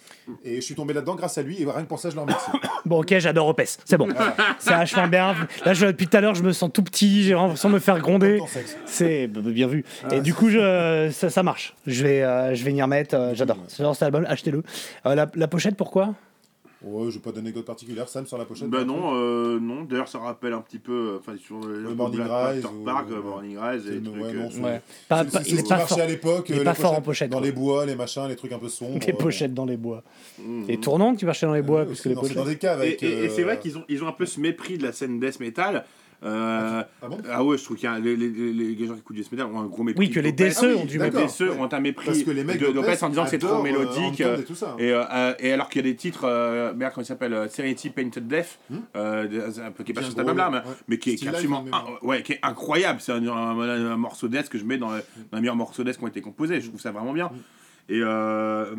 Et 0.44 0.56
je 0.58 0.62
suis 0.62 0.76
tombé 0.76 0.94
là-dedans 0.94 1.16
grâce 1.16 1.38
à 1.38 1.42
lui 1.42 1.62
et 1.62 1.66
rien 1.66 1.82
que 1.84 1.88
pour 1.88 2.00
ça 2.00 2.10
je 2.10 2.16
le 2.16 2.22
remercie. 2.22 2.52
Bon 2.86 3.00
ok 3.02 3.16
j'adore 3.18 3.48
Opes, 3.48 3.62
c'est 3.84 3.98
bon. 3.98 4.08
C'est 4.60 4.70
vachement 4.72 5.08
bien. 5.08 5.36
Là 5.66 5.74
depuis 5.74 6.08
tout 6.08 6.18
à 6.18 6.22
l'heure 6.22 6.36
je 6.36 6.44
me 6.44 6.52
sens 6.52 6.70
tout 6.72 6.84
petit, 6.84 7.24
j'ai 7.24 7.34
l'impression 7.34 7.70
de 7.70 7.74
me 7.76 7.80
faire 7.80 8.00
gronder. 8.00 8.40
C'est 8.86 9.28
bien 9.28 9.68
vu. 9.68 9.84
Et 10.12 10.22
du 10.22 10.34
coup, 10.34 10.45
je, 10.50 11.10
ça, 11.12 11.30
ça 11.30 11.44
marche. 11.44 11.76
Je 11.88 12.04
vais, 12.04 12.24
euh, 12.24 12.54
je 12.56 12.64
vais 12.64 12.74
y 12.74 12.82
remettre. 12.82 13.16
euh, 13.16 13.34
J'adore. 13.36 13.58
J'adore 13.76 13.94
cet 13.96 14.04
album. 14.04 14.26
Achetez-le. 14.28 14.64
Euh, 15.06 15.16
la, 15.16 15.30
la 15.36 15.48
pochette, 15.48 15.76
pourquoi? 15.76 16.14
Ouais, 16.82 17.10
j'ai 17.10 17.18
pas 17.20 17.32
d'anecdote 17.32 17.66
particulière. 17.66 18.08
Sam 18.08 18.28
sur 18.28 18.38
la 18.38 18.46
pochette. 18.46 18.70
Bah 18.70 18.84
non, 18.84 19.16
euh, 19.16 19.60
non. 19.60 19.86
D'ailleurs, 19.86 20.08
ça 20.08 20.20
rappelle 20.20 20.54
un 20.54 20.62
petit 20.62 20.78
peu, 20.78 21.18
enfin 21.20 21.36
sur 21.44 21.60
le, 21.62 21.82
Le 21.82 21.96
Morning 21.96 22.22
Rise 22.22 22.64
ou- 22.66 22.84
Park, 22.84 23.10
ouais. 23.10 23.16
Morning 23.24 23.58
Rise 23.58 23.82
et 23.88 23.90
C'est 23.90 23.92
des 23.96 24.00
le- 24.02 24.12
trucs. 24.12 24.24
ouais, 24.24 24.34
non, 24.34 24.64
Ouais. 24.66 24.82
Pas, 25.08 25.24
pas- 25.26 25.40
il 25.48 25.54
est 25.56 25.58
ce 25.58 25.64
qui 25.64 25.70
pas 25.70 25.78
marchait 25.78 25.96
fort. 25.96 26.04
à 26.04 26.06
l'époque. 26.06 26.46
il 26.50 26.58
est 26.58 26.64
pas 26.64 26.72
les 26.74 26.76
fort 26.76 26.92
en 26.92 26.96
pochettes 27.02 27.06
pochette, 27.06 27.30
Dans 27.32 27.38
quoi. 27.40 27.46
les 27.48 27.52
bois, 27.54 27.86
les 27.88 27.96
machins, 27.96 28.28
les 28.28 28.36
trucs 28.36 28.52
un 28.52 28.60
peu 28.60 28.70
sombres. 28.70 29.00
Les 29.08 29.14
pochettes 29.14 29.54
dans 29.56 29.66
les 29.66 29.78
bois. 29.78 30.04
Mhm. 30.38 30.66
Et 30.70 30.78
tournant, 30.78 31.16
tu 31.16 31.26
marchais 31.26 31.48
dans 31.48 31.54
les 31.56 31.64
bois, 31.64 31.80
ouais, 31.80 31.86
plus 31.86 31.94
aussi, 31.94 32.04
que 32.04 32.10
les 32.10 32.16
pochettes. 32.16 32.38
dans 32.38 32.46
des 32.46 32.58
caves 32.58 32.80
Et, 32.84 32.88
avec. 32.88 33.02
et- 33.04 33.24
et 33.24 33.30
c'est 33.30 33.42
euh, 33.42 33.46
vrai 33.46 33.58
qu'ils 33.60 33.78
ont, 33.80 33.84
ils 33.90 34.04
ont 34.04 34.08
un 34.08 34.12
peu 34.12 34.28
ce 34.28 34.40
mépris 34.40 34.78
de 34.78 34.84
la 34.84 34.92
scène 34.92 35.20
death 35.20 35.40
metal. 35.40 35.86
Euh, 36.26 36.84
Ah 37.02 37.08
bon 37.08 37.18
ah 37.32 37.44
ouais, 37.44 37.58
je 37.58 37.64
trouve 37.64 37.78
qu'il 37.78 37.88
y 37.90 37.92
a 37.92 38.00
les, 38.00 38.16
les, 38.16 38.30
les, 38.30 38.54
les 38.76 38.88
gens 38.88 38.94
qui 38.96 39.00
écoutent 39.00 39.16
du 39.16 39.22
death 39.22 39.32
metal 39.32 39.46
ont 39.48 39.60
un 39.60 39.66
gros 39.66 39.84
mépris. 39.84 40.08
Oui, 40.08 40.12
que 40.12 40.20
les. 40.20 40.32
DSE 40.32 40.58
Ah 40.62 40.66
oui, 40.68 40.74
ont 40.82 40.86
du 40.86 40.94
Les 40.94 40.98
d'accord. 41.00 41.22
mépris. 41.22 41.34
DSE 41.34 41.60
ont 41.60 41.70
un 41.72 41.80
mépris 41.80 42.06
Parce 42.08 42.24
que 42.24 42.32
les 42.32 42.44
mecs 42.44 42.60
de- 42.60 42.72
d'Opeth 42.72 43.04
en 43.04 43.10
disant 43.10 43.24
que 43.26 43.30
c'est 43.30 43.38
trop 43.38 43.60
euh, 43.60 43.64
mélodique. 43.64 44.22
Euh, 44.22 44.38
et 44.40 44.44
tout 44.44 44.56
ça. 44.56 44.76
et, 44.80 44.92
euh, 44.92 45.34
et 45.40 45.52
alors 45.54 45.70
qu'il 45.70 45.86
y 45.86 45.88
a 45.88 45.92
des 45.92 45.96
titres, 45.96 46.24
euh, 46.26 46.74
merde, 46.74 46.94
comment 46.96 47.04
il 47.04 47.08
s'appelle 47.08 47.34
euh, 47.34 47.48
Serenity 47.48 47.90
Painted 47.92 48.28
Death, 48.28 48.60
Hmm. 48.70 48.76
euh, 48.96 49.70
peu 49.76 49.84
qui 49.84 49.92
est 49.92 49.94
pas 49.94 50.02
sur 50.02 50.10
cet 50.12 50.20
album-là, 50.20 50.50
mais, 50.52 50.60
gros, 50.62 50.70
ouais. 50.70 50.76
mais 50.88 50.98
qui 50.98 51.12
est, 51.12 51.16
qui 51.16 51.28
absolument 51.28 51.64
ouais, 52.02 52.24
qui 52.24 52.34
est 52.34 52.40
incroyable. 52.42 53.00
C'est 53.02 53.12
un, 53.12 53.26
un- 53.28 53.92
un 53.92 53.98
morceau 53.98 54.28
death 54.28 54.50
que 54.50 54.58
je 54.58 54.66
mets 54.66 54.78
dans, 54.78 54.90
le- 54.92 55.04
dans 55.32 55.38
les 55.38 55.42
meilleurs 55.42 55.56
morceaux 55.56 55.84
death 55.84 55.98
qui 55.98 56.04
ont 56.04 56.08
été 56.08 56.22
composés. 56.22 56.60
Je 56.60 56.68
trouve 56.70 56.82
ça 56.82 56.92
vraiment 56.92 57.14
bien. 57.14 57.30
Et 57.88 58.00
euh, 58.02 58.76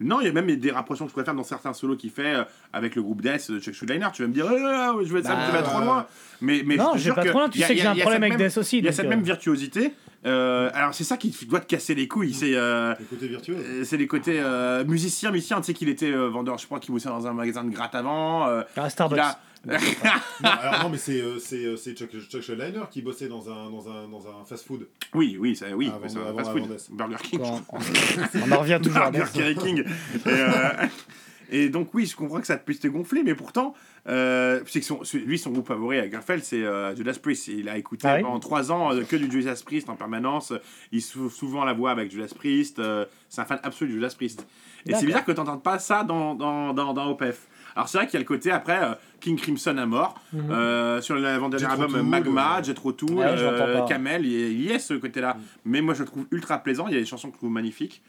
non, 0.00 0.20
il 0.20 0.26
y 0.26 0.28
a 0.28 0.32
même 0.32 0.54
des 0.54 0.70
rapprochements 0.70 1.06
que 1.06 1.10
je 1.10 1.14
pourrais 1.14 1.24
faire 1.24 1.34
dans 1.34 1.42
certains 1.44 1.72
solos 1.72 1.96
qu'il 1.96 2.10
fait 2.10 2.34
euh, 2.34 2.44
avec 2.72 2.94
le 2.94 3.02
groupe 3.02 3.22
Death 3.22 3.50
de 3.50 3.58
Chuck 3.58 3.72
Schuldiner. 3.74 4.06
Tu 4.12 4.22
vas 4.22 4.28
me 4.28 4.34
dire, 4.34 4.46
euh, 4.46 4.98
euh, 4.98 5.04
je 5.04 5.12
vais 5.14 5.22
ça, 5.22 5.34
Bah, 5.34 5.42
tu 5.46 5.52
vas 5.52 5.62
trop 5.62 5.78
ouais. 5.78 5.84
loin. 5.86 6.06
Mais, 6.42 6.62
mais 6.66 6.76
Non, 6.76 6.92
je 6.94 6.98
je 6.98 7.08
vais 7.08 7.14
pas 7.14 7.24
trop 7.24 7.38
loin, 7.38 7.48
tu 7.48 7.58
sais 7.58 7.68
que 7.68 7.72
y 7.78 7.80
a- 7.80 7.94
j'ai 7.94 8.00
un 8.00 8.02
problème 8.02 8.22
avec 8.24 8.36
Death 8.36 8.58
aussi. 8.58 8.78
Il 8.78 8.84
y 8.84 8.88
a 8.88 8.92
cette 8.92 9.06
euh, 9.06 9.08
même 9.08 9.22
virtuosité. 9.22 9.92
Euh, 10.26 10.70
alors 10.74 10.92
c'est 10.92 11.04
ça 11.04 11.16
qui 11.16 11.34
doit 11.48 11.60
te 11.60 11.66
casser 11.66 11.94
les 11.94 12.06
couilles. 12.06 12.34
C'est 12.34 12.54
euh, 12.54 12.94
Le 12.98 13.04
côté 13.06 13.28
virtuose. 13.28 13.56
euh, 13.58 13.84
c'est 13.84 13.96
les 13.96 14.06
côtés 14.06 14.38
euh, 14.38 14.84
musicien, 14.84 15.30
musicien. 15.30 15.56
Tu 15.60 15.68
sais 15.68 15.72
qu'il 15.72 15.88
était 15.88 16.12
euh, 16.12 16.28
vendeur, 16.28 16.58
je 16.58 16.66
crois 16.66 16.78
qu'il 16.78 16.92
bossait 16.92 17.08
dans 17.08 17.26
un 17.26 17.32
magasin 17.32 17.64
de 17.64 17.70
gratte 17.70 17.94
avant. 17.94 18.46
euh, 18.46 18.62
Ah, 18.76 18.90
Starbucks. 18.90 19.18
A- 19.68 19.78
Non, 20.42 20.48
alors 20.48 20.82
non, 20.84 20.88
mais 20.90 20.98
c'est 20.98 21.20
euh, 21.20 21.38
c'est 21.38 21.64
euh, 21.64 21.76
c'est 21.76 21.94
Chuck, 21.96 22.10
Chuck 22.28 22.40
Schuldiner 22.42 22.82
qui 22.90 23.02
bossait 23.02 23.28
dans 23.28 23.50
un, 23.50 23.70
dans 23.70 23.88
un, 23.90 24.08
dans 24.08 24.26
un 24.28 24.44
fast-food. 24.46 24.86
oui, 25.14 25.36
oui, 25.38 25.54
ça, 25.56 25.66
oui, 25.74 25.88
Avant- 25.94 26.08
c'est 26.08 26.18
un 26.18 26.26
avant- 26.26 26.38
fast 26.38 26.50
food. 26.52 26.96
Burger 26.96 27.16
King. 27.22 27.40
Quand- 27.40 27.62
on 28.46 28.52
en 28.52 28.60
revient 28.60 28.80
toujours 28.82 29.02
à 29.02 29.10
Burger. 29.10 29.54
King. 29.60 29.84
Et, 29.84 30.28
euh, 30.28 30.70
et 31.52 31.68
donc 31.68 31.92
oui, 31.94 32.06
je 32.06 32.14
comprends 32.16 32.40
que 32.40 32.46
ça 32.46 32.56
puisse 32.56 32.78
te 32.80 32.86
gonfler, 32.88 33.22
mais 33.24 33.34
pourtant, 33.34 33.74
euh, 34.08 34.60
c'est 34.66 34.78
que 34.80 34.86
son, 34.86 35.00
lui, 35.14 35.36
son 35.38 35.50
groupe 35.50 35.66
favori 35.66 35.98
à 35.98 36.06
Garfield, 36.08 36.44
c'est 36.44 36.62
euh, 36.62 36.94
Judas 36.94 37.18
Priest. 37.20 37.48
Il 37.48 37.68
a 37.68 37.76
écouté 37.76 38.06
Ah 38.08 38.16
oui 38.16 38.22
pendant 38.22 38.38
trois 38.38 38.70
ans 38.70 38.94
euh, 38.94 39.02
que 39.02 39.16
du 39.16 39.30
Judas 39.30 39.60
Priest 39.64 39.88
en 39.90 39.96
permanence. 39.96 40.52
Il 40.92 41.02
se 41.02 41.28
souvent 41.28 41.64
la 41.64 41.72
voix 41.72 41.90
avec 41.90 42.10
Judas 42.10 42.32
Priest. 42.34 42.78
euh, 42.78 43.04
c'est 43.28 43.40
un 43.40 43.44
fan 43.44 43.58
absolu 43.64 43.90
de 43.90 43.96
Judas 43.96 44.14
Priest. 44.16 44.40
Et 44.40 44.90
D'accord. 44.90 45.00
c'est 45.00 45.06
bizarre 45.06 45.24
que 45.24 45.32
tu 45.32 45.38
n'entendes 45.38 45.62
pas 45.62 45.78
ça 45.78 46.04
dans, 46.04 46.34
dans, 46.34 46.72
dans, 46.72 46.94
dans 46.94 47.10
OPF. 47.10 47.48
Alors 47.76 47.88
c'est 47.88 47.98
vrai 47.98 48.06
qu'il 48.06 48.14
y 48.14 48.16
a 48.16 48.20
le 48.20 48.26
côté 48.26 48.50
après 48.50 48.82
euh, 48.82 48.94
King 49.20 49.36
Crimson 49.36 49.76
à 49.78 49.86
mort 49.86 50.14
Mhm. 50.32 50.50
euh, 50.50 51.00
sur 51.00 51.14
l'avant-dernier 51.16 51.66
album 51.66 52.02
Magma, 52.08 52.58
euh, 52.58 52.62
Jetro 52.62 52.92
Tull, 52.92 53.12
Ouais, 53.12 53.36
je 53.36 53.44
l'entends 53.44 53.64
euh, 53.68 53.78
pas. 53.80 53.86
Camel, 53.86 54.24
il 54.26 54.62
y, 54.62 54.72
a- 54.72 54.78
ce 54.78 54.94
côté-là. 54.94 55.36
Mais 55.64 55.80
moi 55.80 55.94
je 55.94 56.00
le 56.00 56.06
trouve 56.06 56.26
ultra 56.30 56.58
plaisant. 56.58 56.86
Il 56.88 56.94
y 56.94 56.96
a 56.96 57.00
des 57.00 57.06
chansons 57.06 57.28
que 57.28 57.34
je 57.34 57.38
trouve 57.38 57.50
magnifiques. 57.50 58.02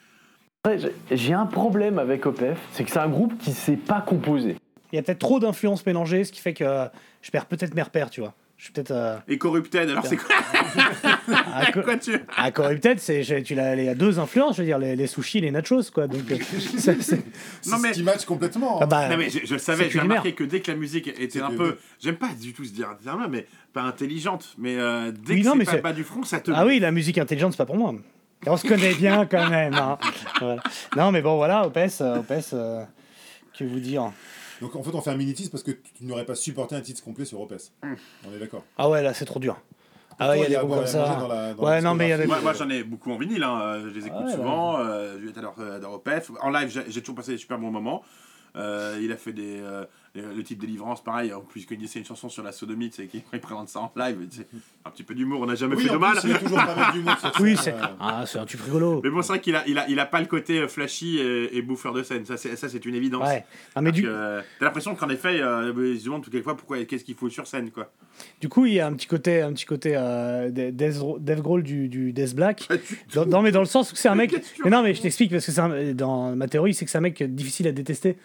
Après, 0.63 0.77
j'ai- 1.11 1.33
un 1.33 1.45
problème 1.47 1.97
avec 1.99 2.25
Opef, 2.25 2.59
c'est 2.71 2.83
que 2.83 2.91
c'est 2.91 2.99
un 2.99 3.09
groupe 3.09 3.37
qui 3.39 3.51
sait 3.51 3.77
pas 3.77 4.01
composer. 4.01 4.57
Il 4.91 4.95
y 4.97 4.99
a 4.99 5.01
peut-être 5.01 5.19
trop 5.19 5.39
d'influences 5.39 5.85
mélangées, 5.85 6.23
ce 6.23 6.31
qui 6.31 6.41
fait 6.41 6.53
que 6.53 6.63
euh, 6.63 6.85
je 7.21 7.31
perds 7.31 7.45
peut-être 7.47 7.73
mes 7.73 7.81
repères, 7.81 8.09
tu 8.09 8.21
vois. 8.21 8.33
Je 8.61 8.65
suis 8.65 8.73
peut-être. 8.73 8.91
euh, 8.91 9.17
Et 9.27 9.39
Corrupted, 9.39 9.89
alors 9.89 10.05
c'est 10.05 10.17
quoi, 10.17 10.35
à, 11.55 11.71
co- 11.71 11.81
quoi 11.81 11.97
tu 11.97 12.11
à 12.37 12.51
Corrupted, 12.51 12.99
c'est 12.99 13.23
j'ai- 13.23 13.41
tu 13.41 13.55
l'as 13.55 13.75
il 13.75 13.85
y 13.85 13.89
a 13.89 13.95
deux 13.95 14.19
influences, 14.19 14.57
je 14.57 14.61
veux 14.61 14.67
dire 14.67 14.77
les, 14.77 14.95
les 14.95 15.07
sushis, 15.07 15.39
et 15.39 15.41
les 15.41 15.49
nachos, 15.49 15.89
quoi. 15.91 16.05
Donc 16.05 16.31
euh, 16.31 16.37
c'est- 16.77 17.01
ce 17.01 17.15
mais- 17.81 17.91
qui 17.91 18.03
match 18.03 18.23
complètement. 18.25 18.77
ah 18.79 18.85
bah, 18.85 19.09
Non 19.09 19.17
mais 19.17 19.31
je, 19.31 19.39
je 19.45 19.53
le 19.53 19.59
savais, 19.59 19.89
j'ai 19.89 19.99
remarqué 19.99 20.33
que 20.33 20.43
dès 20.43 20.59
que 20.59 20.69
la 20.69 20.77
musique 20.77 21.07
était 21.07 21.41
un 21.41 21.49
peu, 21.49 21.77
j'aime 21.99 22.17
pas 22.17 22.29
du 22.39 22.53
tout 22.53 22.63
se 22.63 22.71
dire 22.71 22.89
là, 23.03 23.17
mais 23.27 23.47
pas 23.73 23.81
intelligente, 23.81 24.53
mais 24.59 24.75
euh, 24.77 25.11
dès 25.11 25.33
Oui, 25.33 25.41
que 25.41 25.45
non, 25.47 25.53
c'est 25.53 25.57
mais 25.57 25.65
pas 25.65 25.77
bas 25.89 25.93
du 25.93 26.03
front, 26.03 26.21
ça 26.21 26.39
te. 26.39 26.51
ah 26.53 26.63
oui, 26.63 26.77
la 26.79 26.91
musique 26.91 27.17
intelligente, 27.17 27.53
c'est 27.53 27.57
pas 27.57 27.65
pour 27.65 27.77
moi. 27.77 27.95
Et 28.45 28.49
on 28.49 28.57
se 28.57 28.67
connaît 28.67 28.93
bien 28.93 29.25
quand 29.25 29.49
même. 29.49 29.73
hein. 29.73 29.97
Voilà. 30.39 30.61
Non, 30.95 31.11
mais 31.11 31.23
bon, 31.23 31.35
voilà, 31.37 31.65
OPS, 31.65 32.01
euh, 32.01 32.17
OPS 32.19 32.51
euh, 32.53 32.83
que 33.57 33.63
vous 33.63 33.79
dire 33.79 34.11
Donc 34.61 34.75
en 34.75 34.83
fait, 34.83 34.91
on 34.93 35.01
fait 35.01 35.09
un 35.09 35.17
mini-tease 35.17 35.49
parce 35.49 35.63
que 35.63 35.71
tu 35.71 36.05
n'aurais 36.05 36.25
pas 36.25 36.35
supporté 36.35 36.75
un 36.75 36.81
titre 36.81 37.03
complet 37.03 37.25
sur 37.25 37.41
Opes. 37.41 37.53
On 37.83 38.33
est 38.33 38.39
d'accord. 38.39 38.63
Ah 38.77 38.89
ouais, 38.89 39.01
là, 39.01 39.13
c'est 39.13 39.25
trop 39.25 39.39
dur. 39.39 39.59
Ah 40.19 40.29
ouais, 40.29 40.39
il 40.39 40.41
y 40.43 40.45
a 40.45 40.49
des 40.49 40.55
à 40.55 40.59
groupes 40.59 40.75
comme 40.75 40.83
à 40.83 40.87
ça. 40.87 41.15
dans 41.19 41.27
la- 41.27 41.53
dans 41.55 41.63
Ouais, 41.63 41.81
non, 41.81 41.95
mais 41.95 42.05
il 42.07 42.09
y 42.09 42.13
a 42.13 42.17
des- 42.17 42.23
discographie. 42.25 42.43
Moi, 42.43 42.53
moi, 42.53 42.53
j'en 42.53 42.69
ai 42.69 42.83
beaucoup 42.83 43.11
en 43.11 43.17
vinyle, 43.17 43.41
hein, 43.43 43.59
euh, 43.61 43.89
je 43.89 43.99
les 43.99 44.05
écoute 44.05 44.19
Ah 44.21 44.25
ouais, 44.25 44.31
souvent. 44.33 44.79
Euh, 44.79 45.17
Juliette 45.19 45.37
alors 45.39 45.55
euh, 45.59 45.79
dans 45.79 45.93
OPF. 45.93 46.29
En 46.41 46.49
live, 46.51 46.69
j'ai 46.69 46.83
j'ai 46.91 47.01
toujours 47.01 47.15
passé 47.15 47.31
des 47.31 47.37
super 47.39 47.57
bons 47.57 47.71
moments. 47.71 48.03
Euh, 48.55 48.99
il 49.01 49.11
a 49.11 49.17
fait 49.17 49.33
des, 49.33 49.59
euh, 49.61 49.85
le 50.13 50.33
le 50.35 50.43
type 50.43 50.59
Délivrance, 50.59 51.01
pareil, 51.03 51.33
en 51.33 51.39
plus 51.41 51.65
qu'il 51.65 51.87
c'est 51.87 51.99
une 51.99 52.05
chanson 52.05 52.27
sur 52.27 52.43
la 52.43 52.51
sodomie, 52.51 52.89
c'est 52.93 53.07
qu'il 53.07 53.21
présente 53.41 53.69
ça 53.69 53.79
en 53.79 53.91
live. 53.95 54.17
c'est 54.29 54.45
Un 54.85 54.89
petit 54.89 55.03
peu 55.03 55.13
d'humour, 55.15 55.39
on 55.41 55.45
n'a 55.45 55.55
jamais 55.55 55.75
Oui, 55.75 55.83
fait 55.85 55.93
de 55.93 55.97
mal. 55.97 56.17
plus, 56.19 56.33
toujours 56.39 56.57
pas 56.57 56.75
mal 56.75 56.91
d'humour 56.93 57.17
sur 57.17 57.31
Oui, 57.41 57.55
c'est 57.57 57.73
euh, 57.73 57.77
ah, 57.99 58.23
c'est 58.27 58.37
un 58.39 58.45
truc 58.45 58.59
rigolo. 58.61 58.99
Mais 59.03 59.09
bon, 59.09 59.21
c'est 59.21 59.29
vrai 59.29 59.39
qu'il 59.41 59.55
a, 59.55 59.65
il 59.67 59.77
a, 59.79 59.87
il 59.89 59.99
a 59.99 60.05
pas 60.05 60.19
le 60.19 60.25
côté 60.27 60.59
euh, 60.59 60.67
flashy 60.67 61.17
et, 61.17 61.55
et 61.57 61.61
bouffeur 61.61 61.93
de 61.93 62.03
scène, 62.03 62.25
ça 62.25 62.35
c'est 62.37 62.55
ça, 62.57 62.67
c'est 62.67 62.85
une 62.85 62.95
évidence. 62.95 63.27
Ouais. 63.27 63.45
Ah, 63.75 63.81
mais 63.81 63.91
du, 63.93 64.01
que, 64.03 64.07
euh, 64.09 64.41
T'as 64.59 64.65
l'impression 64.65 64.95
qu'en 64.95 65.09
effet, 65.09 65.39
euh, 65.41 65.71
ils 65.93 65.99
se 65.99 66.05
demandent 66.05 66.27
quelquefois 66.29 66.57
pourquoi, 66.57 66.83
qu'est-ce 66.83 67.05
qu'il 67.05 67.15
faut 67.15 67.29
sur 67.29 67.47
scène, 67.47 67.71
quoi. 67.71 67.89
du 68.41 68.49
coup, 68.49 68.65
il 68.65 68.73
y 68.73 68.79
a 68.81 68.87
un 68.87 68.93
petit 68.93 69.07
côté, 69.07 69.41
un 69.41 69.53
petit 69.53 69.65
côté 69.65 69.93
euh, 69.95 70.49
de- 70.49 70.71
Death 70.71 70.97
Death 71.19 71.39
Grohl 71.41 71.63
du, 71.63 71.87
du 71.87 72.11
Death 72.11 72.35
Black. 72.35 72.67
Dans, 73.13 73.25
non, 73.25 73.41
mais 73.41 73.51
dans 73.51 73.59
le 73.61 73.65
sens 73.65 73.91
où 73.91 73.95
c'est 73.95 74.09
un 74.09 74.15
mec. 74.15 74.35
Mais 74.65 74.69
non, 74.71 74.83
mais 74.83 74.93
je 74.93 75.01
t'explique 75.01 75.31
parce 75.31 75.45
que 75.45 75.59
un- 75.61 75.93
dans 75.93 76.35
ma 76.35 76.47
théorie, 76.47 76.73
c'est 76.73 76.83
que 76.85 76.91
c'est 76.91 76.97
un 76.97 77.01
mec 77.01 77.23
difficile 77.23 77.67
à 77.67 77.71
détester. 77.71 78.17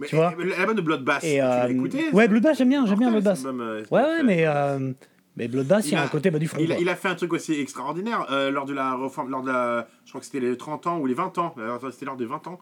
Mais, 0.00 0.06
Tu 0.06 0.16
vois 0.16 0.34
L'album 0.58 0.74
de 0.76 0.80
Bloodbath, 0.80 1.22
Et 1.24 1.36
tu 1.36 1.40
euh, 1.42 1.68
écouté 1.68 2.04
ouais, 2.12 2.26
Bloodbath, 2.26 2.56
j'aime 2.56 2.70
bien, 2.70 2.86
j'aime 2.86 2.98
bien 2.98 3.10
Bloodbath. 3.10 3.44
euh, 3.46 3.84
Ouais, 3.90 4.00
ouais, 4.02 4.22
mais 4.24 4.46
euh, 4.46 4.92
mais 5.36 5.46
Bloodbath, 5.46 5.86
il 5.86 5.92
y 5.92 5.94
a 5.94 6.02
un 6.02 6.08
côté 6.08 6.30
bas 6.30 6.38
du 6.38 6.48
front. 6.48 6.58
Il 6.60 6.72
a, 6.72 6.74
quoi. 6.74 6.82
il 6.82 6.88
a 6.88 6.96
fait 6.96 7.08
un 7.08 7.14
truc 7.14 7.32
aussi 7.32 7.60
extraordinaire 7.60 8.26
euh, 8.30 8.50
lors 8.50 8.64
de 8.64 8.72
la 8.72 8.96
réforme, 8.96 9.30
lors 9.30 9.42
de 9.42 9.48
la, 9.48 9.86
je 10.04 10.10
crois 10.10 10.20
que 10.20 10.26
c'était 10.26 10.40
les 10.40 10.56
30 10.56 10.86
ans 10.86 10.98
ou 10.98 11.06
les 11.06 11.14
20 11.14 11.38
ans, 11.38 11.54
euh, 11.58 11.78
c'était 11.90 12.06
lors 12.06 12.16
des 12.16 12.26
20 12.26 12.46
ans 12.48 12.58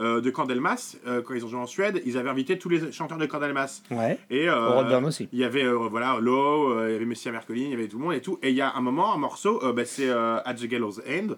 euh, 0.00 0.20
de 0.20 0.30
Candelmas, 0.30 0.96
euh, 1.06 1.22
quand 1.22 1.34
ils 1.34 1.44
ont 1.44 1.48
joué 1.48 1.60
en 1.60 1.66
Suède, 1.66 2.00
ils 2.06 2.16
avaient 2.16 2.30
invité 2.30 2.58
tous 2.58 2.68
les 2.68 2.92
chanteurs 2.92 3.18
de 3.18 3.26
Candelmas. 3.26 3.82
Ouais. 3.90 4.18
Et 4.30 4.48
euh, 4.48 5.02
aussi. 5.04 5.28
il 5.32 5.38
y 5.38 5.44
avait 5.44 5.66
voilà 5.70 6.18
Low, 6.20 6.72
euh, 6.72 6.88
il 6.88 6.92
y 6.92 6.96
avait 6.96 7.04
Messia 7.04 7.32
Mercolini, 7.32 7.66
il 7.66 7.70
y 7.72 7.74
avait 7.74 7.88
tout 7.88 7.98
le 7.98 8.04
monde 8.04 8.14
et 8.14 8.20
tout. 8.20 8.38
Et 8.42 8.50
il 8.50 8.56
y 8.56 8.62
a 8.62 8.72
un 8.74 8.80
moment, 8.80 9.14
un 9.14 9.18
morceau, 9.18 9.60
bah, 9.72 9.84
c'est 9.84 10.10
At 10.10 10.54
the 10.54 10.66
Gallows 10.66 11.00
End, 11.08 11.34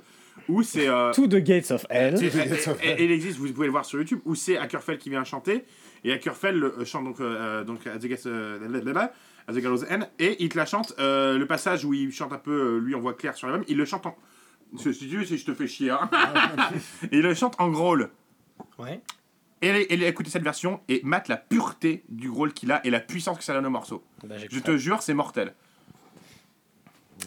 où 0.48 0.62
c'est 0.62 0.88
euh, 0.88 1.12
To 1.12 1.26
the 1.26 1.36
Gates 1.36 1.70
of 1.70 1.86
Hell. 1.90 2.14
et- 2.22 3.04
il 3.04 3.10
existe, 3.12 3.38
vous 3.38 3.52
pouvez 3.52 3.66
le 3.66 3.72
voir 3.72 3.84
sur 3.84 3.98
YouTube, 3.98 4.20
où 4.24 4.34
c'est 4.34 4.56
Ackerfeld 4.56 4.98
qui 4.98 5.10
vient 5.10 5.24
chanter, 5.24 5.64
et 6.04 6.12
Ackerfeld 6.12 6.56
le- 6.58 6.78
euh, 6.80 6.84
chante 6.84 7.04
donc, 7.04 7.20
euh, 7.20 7.64
donc 7.64 7.86
à 7.86 7.98
The 7.98 8.06
Gates, 8.06 8.26
euh, 8.26 9.08
à 9.48 9.52
The 9.52 9.56
Gallows 9.58 9.84
End, 9.90 10.00
et 10.18 10.36
il 10.42 10.48
te 10.48 10.56
la 10.58 10.66
chante, 10.66 10.94
euh, 10.98 11.38
le 11.38 11.46
passage 11.46 11.84
où 11.84 11.94
il 11.94 12.10
chante 12.12 12.32
un 12.32 12.38
peu, 12.38 12.76
euh, 12.76 12.78
lui 12.78 12.94
en 12.94 13.00
voix 13.00 13.14
claire 13.14 13.34
sur 13.36 13.46
l'album, 13.48 13.64
il 13.68 13.76
le 13.76 13.84
chante 13.84 14.06
en... 14.06 14.16
Si 14.78 14.90
tu 14.96 15.06
veux, 15.18 15.24
si 15.24 15.36
je 15.36 15.44
te 15.44 15.52
fais 15.52 15.66
chier, 15.66 15.90
hein. 15.90 16.08
Et 17.10 17.16
il 17.18 17.20
le 17.22 17.34
chante 17.34 17.56
en 17.58 17.68
growl. 17.68 18.08
Ouais. 18.78 19.00
Et, 19.60 19.68
et 19.68 20.06
écoutez 20.08 20.30
cette 20.30 20.42
version, 20.42 20.80
et 20.88 21.00
mate 21.04 21.28
la 21.28 21.36
pureté 21.36 22.02
du 22.08 22.30
growl 22.30 22.52
qu'il 22.54 22.72
a, 22.72 22.84
et 22.86 22.90
la 22.90 22.98
puissance 23.00 23.36
que 23.38 23.44
ça 23.44 23.52
donne 23.52 23.66
au 23.66 23.70
morceau. 23.70 24.02
Bah, 24.24 24.36
Je 24.36 24.42
j'écouterai. 24.42 24.62
te 24.62 24.76
jure, 24.78 25.02
c'est 25.02 25.12
mortel. 25.14 25.54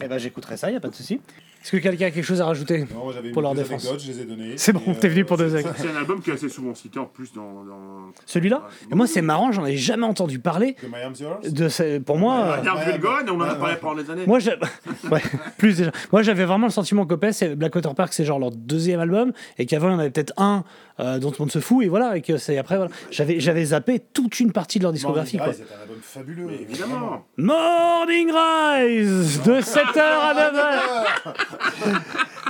Eh 0.02 0.08
ben, 0.08 0.18
j'écouterai 0.18 0.56
ça, 0.56 0.70
y 0.70 0.76
a 0.76 0.80
pas 0.80 0.88
de 0.88 0.94
souci. 0.94 1.20
Est-ce 1.66 1.72
que 1.72 1.76
quelqu'un 1.78 2.06
a 2.06 2.10
quelque 2.12 2.22
chose 2.24 2.40
à 2.40 2.46
rajouter 2.46 2.86
Non, 2.94 3.02
moi, 3.06 3.12
j'avais 3.12 3.32
Pour 3.32 3.42
leur 3.42 3.52
deux 3.52 3.62
défense. 3.64 3.84
anecdotes, 3.86 4.06
je 4.06 4.12
les 4.12 4.20
ai 4.20 4.24
données. 4.24 4.52
C'est 4.56 4.72
bon, 4.72 4.82
Et, 4.86 4.94
t'es 5.00 5.08
venu 5.08 5.24
pour 5.24 5.36
deux 5.36 5.48
c'est- 5.48 5.54
anecdotes. 5.56 5.74
C'est 5.78 5.90
un 5.90 5.96
album 5.96 6.20
qui 6.22 6.30
est 6.30 6.34
assez 6.34 6.48
souvent 6.48 6.72
cité 6.76 7.00
en 7.00 7.06
plus 7.06 7.32
dans... 7.32 7.64
dans... 7.64 8.12
Celui-là 8.24 8.58
Ouais. 8.58 8.88
Et 8.92 8.94
moi, 8.94 9.08
c'est 9.08 9.20
marrant, 9.20 9.50
j'en 9.50 9.66
ai 9.66 9.76
jamais 9.76 10.06
entendu 10.06 10.38
parler. 10.38 10.74
Que 10.74 10.86
My 10.86 11.02
Arms 11.04 11.14
Yours 11.18 11.40
De 11.52 11.68
ce- 11.68 11.98
Pour 11.98 12.18
moi. 12.18 12.58
euh, 12.64 12.90
Vulgon, 12.92 13.08
on 13.32 13.40
en 13.40 13.48
a 13.48 13.54
parlé 13.56 13.74
pendant 13.80 14.00
des 14.00 14.08
années. 14.08 14.26
Moi, 14.28 14.38
ouais, 15.10 15.22
plus 15.58 15.78
déjà. 15.78 15.90
Moi, 16.12 16.22
j'avais 16.22 16.44
vraiment 16.44 16.66
le 16.68 16.72
sentiment 16.72 17.04
qu'Opeth, 17.04 17.34
c'est 17.34 17.56
Blackwater 17.56 17.96
Park, 17.96 18.12
c'est 18.12 18.24
genre 18.24 18.38
leur 18.38 18.52
deuxième 18.52 19.00
album, 19.00 19.32
et 19.58 19.66
qu'avant, 19.66 19.88
il 19.88 19.92
y 19.92 19.94
en 19.96 19.98
avait 19.98 20.10
peut-être 20.10 20.34
un 20.36 20.62
euh, 21.00 21.18
dont 21.18 21.30
tout 21.30 21.38
le 21.40 21.46
monde 21.46 21.52
se 21.52 21.58
fout, 21.58 21.84
et 21.84 21.88
voilà, 21.88 22.16
et 22.16 22.22
que 22.22 22.36
c'est 22.36 22.58
après, 22.58 22.76
voilà. 22.76 22.92
J'avais, 23.10 23.40
j'avais 23.40 23.64
zappé 23.64 23.98
toute 23.98 24.38
une 24.38 24.52
partie 24.52 24.78
de 24.78 24.84
leur 24.84 24.92
discographie, 24.92 25.36
quoi. 25.36 25.52
C'est 25.52 25.62
un 25.62 25.82
album 25.82 25.96
fabuleux. 26.00 26.46
Mais 26.46 26.62
évidemment. 26.62 27.26
Morning 27.36 28.30
Rise 28.30 29.42
De 29.42 29.54
7h 29.60 29.98
à 29.98 30.34
9h 30.52 31.34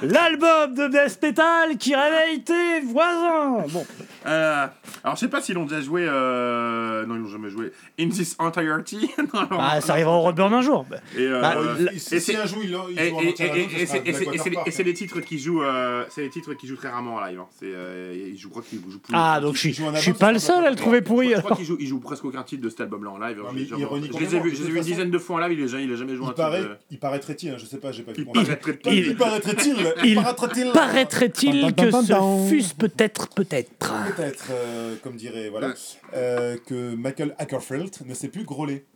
L'album 0.02 0.74
de 0.74 0.88
Death 0.88 1.22
Metal 1.22 1.76
qui 1.78 1.94
réveille 1.94 2.42
tes 2.42 2.80
voisins. 2.80 3.64
Bon, 3.68 3.86
Euh, 4.26 4.66
alors, 5.04 5.14
je 5.16 5.20
sais 5.20 5.28
pas 5.28 5.40
s'ils 5.40 5.54
l'ont 5.54 5.64
déjà 5.66 5.80
joué. 5.80 6.04
Euh... 6.08 7.06
Non, 7.06 7.14
ils 7.14 7.20
l'ont 7.22 7.28
jamais 7.28 7.50
joué. 7.50 7.72
In 7.98 8.08
This 8.08 8.36
Entirety. 8.38 9.10
Non, 9.18 9.40
non, 9.42 9.46
bah, 9.58 9.72
non. 9.76 9.80
ça 9.80 9.92
arrivera 9.92 10.16
au 10.16 10.20
Roadburn 10.20 10.52
un 10.54 10.62
jour. 10.62 10.84
Et, 11.16 11.20
euh, 11.22 11.40
Bah, 11.40 11.54
euh, 11.58 11.88
Et 11.92 11.98
si 11.98 12.20
c'est- 12.20 12.36
un 12.36 12.46
jour 12.46 12.62
et- 12.62 12.98
album, 13.08 13.24
c'est- 13.36 13.86
c'est- 13.86 14.12
c'est- 14.12 14.70
c'est 14.70 14.82
hein. 14.82 14.84
les 14.86 14.94
titres 14.94 15.20
qui 15.20 15.38
jouent, 15.38 15.62
c'est 16.10 16.22
les 16.22 16.30
titres 16.30 16.54
qui 16.54 16.66
jouent 16.66 16.76
très 16.76 16.88
rarement 16.88 17.14
en 17.16 17.20
live. 17.24 17.40
hein. 17.40 17.46
C'est, 17.58 17.66
ils 17.66 18.36
jouent, 18.38 18.48
je 18.48 18.48
crois 18.48 18.62
qu'ils 18.62 18.78
jouent 18.80 18.98
plus. 19.00 19.12
Ah, 19.14 19.40
donc 19.40 19.54
je 19.54 19.60
suis, 19.60 19.72
je 19.74 19.82
album, 19.84 20.14
pas 20.14 20.32
le 20.32 20.38
seul 20.38 20.64
à 20.64 20.70
le 20.70 20.76
trouver 20.76 20.98
Je 20.98 21.04
pourri. 21.04 21.28
crois 21.32 21.42
alors. 21.46 21.56
qu'ils 21.58 21.86
jouent, 21.86 22.00
presque 22.00 22.24
aucun 22.24 22.42
titre 22.42 22.62
de 22.62 22.68
cet 22.68 22.80
album-là 22.82 23.10
en 23.10 23.18
live. 23.18 23.40
Je- 23.54 23.58
je- 23.64 24.12
je 24.12 24.18
les 24.18 24.36
ai 24.36 24.40
vus, 24.40 24.56
je 24.56 24.62
les 24.64 24.68
une 24.76 24.80
dizaine 24.82 25.10
de 25.10 25.18
fois 25.18 25.36
en 25.36 25.46
live. 25.46 25.58
Il 25.58 25.64
a 25.64 25.96
jamais, 25.96 26.16
joué 26.16 26.26
un 26.26 26.30
titre. 26.32 26.78
il 26.90 26.98
paraîtrait-il, 26.98 27.58
je 27.58 27.64
sais 27.66 27.78
pas, 27.78 27.92
j'ai 27.92 28.02
pas 28.02 28.12
vu. 28.12 28.26
Il 28.26 28.32
paraîtrait-il. 28.32 28.92
Il, 28.92 29.06
il 29.08 29.16
paraîtrait-il 29.16 29.76
Il 30.04 30.10
Il 30.10 30.14
paraîtrait-il 30.16 30.72
Paraîtrait-il 30.72 31.74
que 31.74 31.90
ce 31.90 32.48
fût 32.48 32.74
peut-être, 32.78 33.28
peut-être? 33.34 33.92
Peut-être, 34.16 34.46
euh, 34.50 34.96
comme 35.02 35.16
dirait, 35.16 35.48
voilà, 35.50 35.74
euh, 36.14 36.56
que 36.66 36.94
Michael 36.94 37.34
Ackerfeld 37.38 37.90
ne 38.04 38.14
sait 38.14 38.28
plus 38.28 38.44
grôler. 38.44 38.86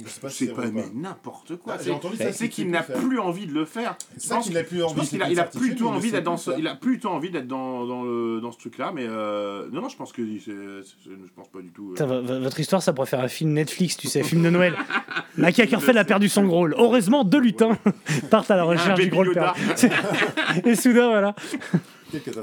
Je 0.00 0.08
sais 0.08 0.20
pas 0.20 0.28
Je 0.28 0.34
si 0.34 0.46
c'est 0.46 0.52
pas, 0.52 0.66
mais 0.72 0.84
n'importe 0.94 1.56
quoi. 1.56 1.72
Ah, 1.74 1.78
j'ai 1.78 1.86
C'est- 1.86 1.90
entendu 1.90 2.16
ça, 2.16 2.26
C'est 2.26 2.32
c'est 2.32 2.48
qu'il 2.48 2.70
n'a 2.70 2.84
plus 2.84 3.18
envie 3.18 3.46
de 3.48 3.52
le 3.52 3.64
faire. 3.64 3.96
C'est 3.98 4.22
Je 4.22 4.28
ça 4.28 4.34
pense 4.36 4.44
qu'il 4.44 4.54
n'a 4.54 4.62
plus 4.62 4.78
Je 4.78 4.82
envie. 4.84 4.94
pense 4.94 5.04
c'est 5.06 5.10
qu'il 5.16 5.22
a, 5.24 5.28
il 5.28 5.40
a 5.40 5.44
plutôt 5.44 5.88
envie 5.88 6.06
le 6.06 6.12
d'être 6.12 6.22
dans 6.24 6.36
ce, 6.36 6.50
faire. 6.52 6.58
il 6.60 6.68
a 6.68 6.76
plutôt 6.76 7.08
envie 7.08 7.30
d'être 7.30 7.48
dans, 7.48 7.84
dans, 7.84 8.04
le, 8.04 8.40
dans 8.40 8.52
ce 8.52 8.58
truc-là, 8.58 8.92
mais 8.94 9.06
euh, 9.08 9.66
non, 9.72 9.80
non, 9.82 9.88
je 9.88 9.96
pense 9.96 10.12
que 10.12 10.22
c'est, 10.38 10.52
c'est- 10.52 11.10
je 11.10 11.32
pense 11.34 11.48
pas 11.48 11.58
du 11.60 11.72
tout. 11.72 11.94
euh. 12.00 12.38
Votre 12.40 12.60
histoire, 12.60 12.80
ça 12.80 12.92
pourrait 12.92 13.08
faire 13.08 13.18
un 13.18 13.26
film 13.26 13.52
Netflix, 13.54 13.96
tu 13.96 14.06
sais, 14.06 14.22
film 14.22 14.44
de 14.44 14.50
Noël. 14.50 14.76
Maki 15.36 15.62
Ackerfeld 15.62 15.98
a 15.98 16.04
perdu 16.04 16.28
son 16.28 16.44
Grawl. 16.46 16.76
Heureusement, 16.78 17.24
deux 17.24 17.40
lutins 17.40 17.76
partent 18.30 18.52
à 18.52 18.56
la 18.56 18.62
a 18.62 18.66
recherche 18.66 19.00
du 19.00 19.10
perdu. 19.10 19.30
Et 20.64 20.76
soudain, 20.76 21.08
voilà. 21.08 21.34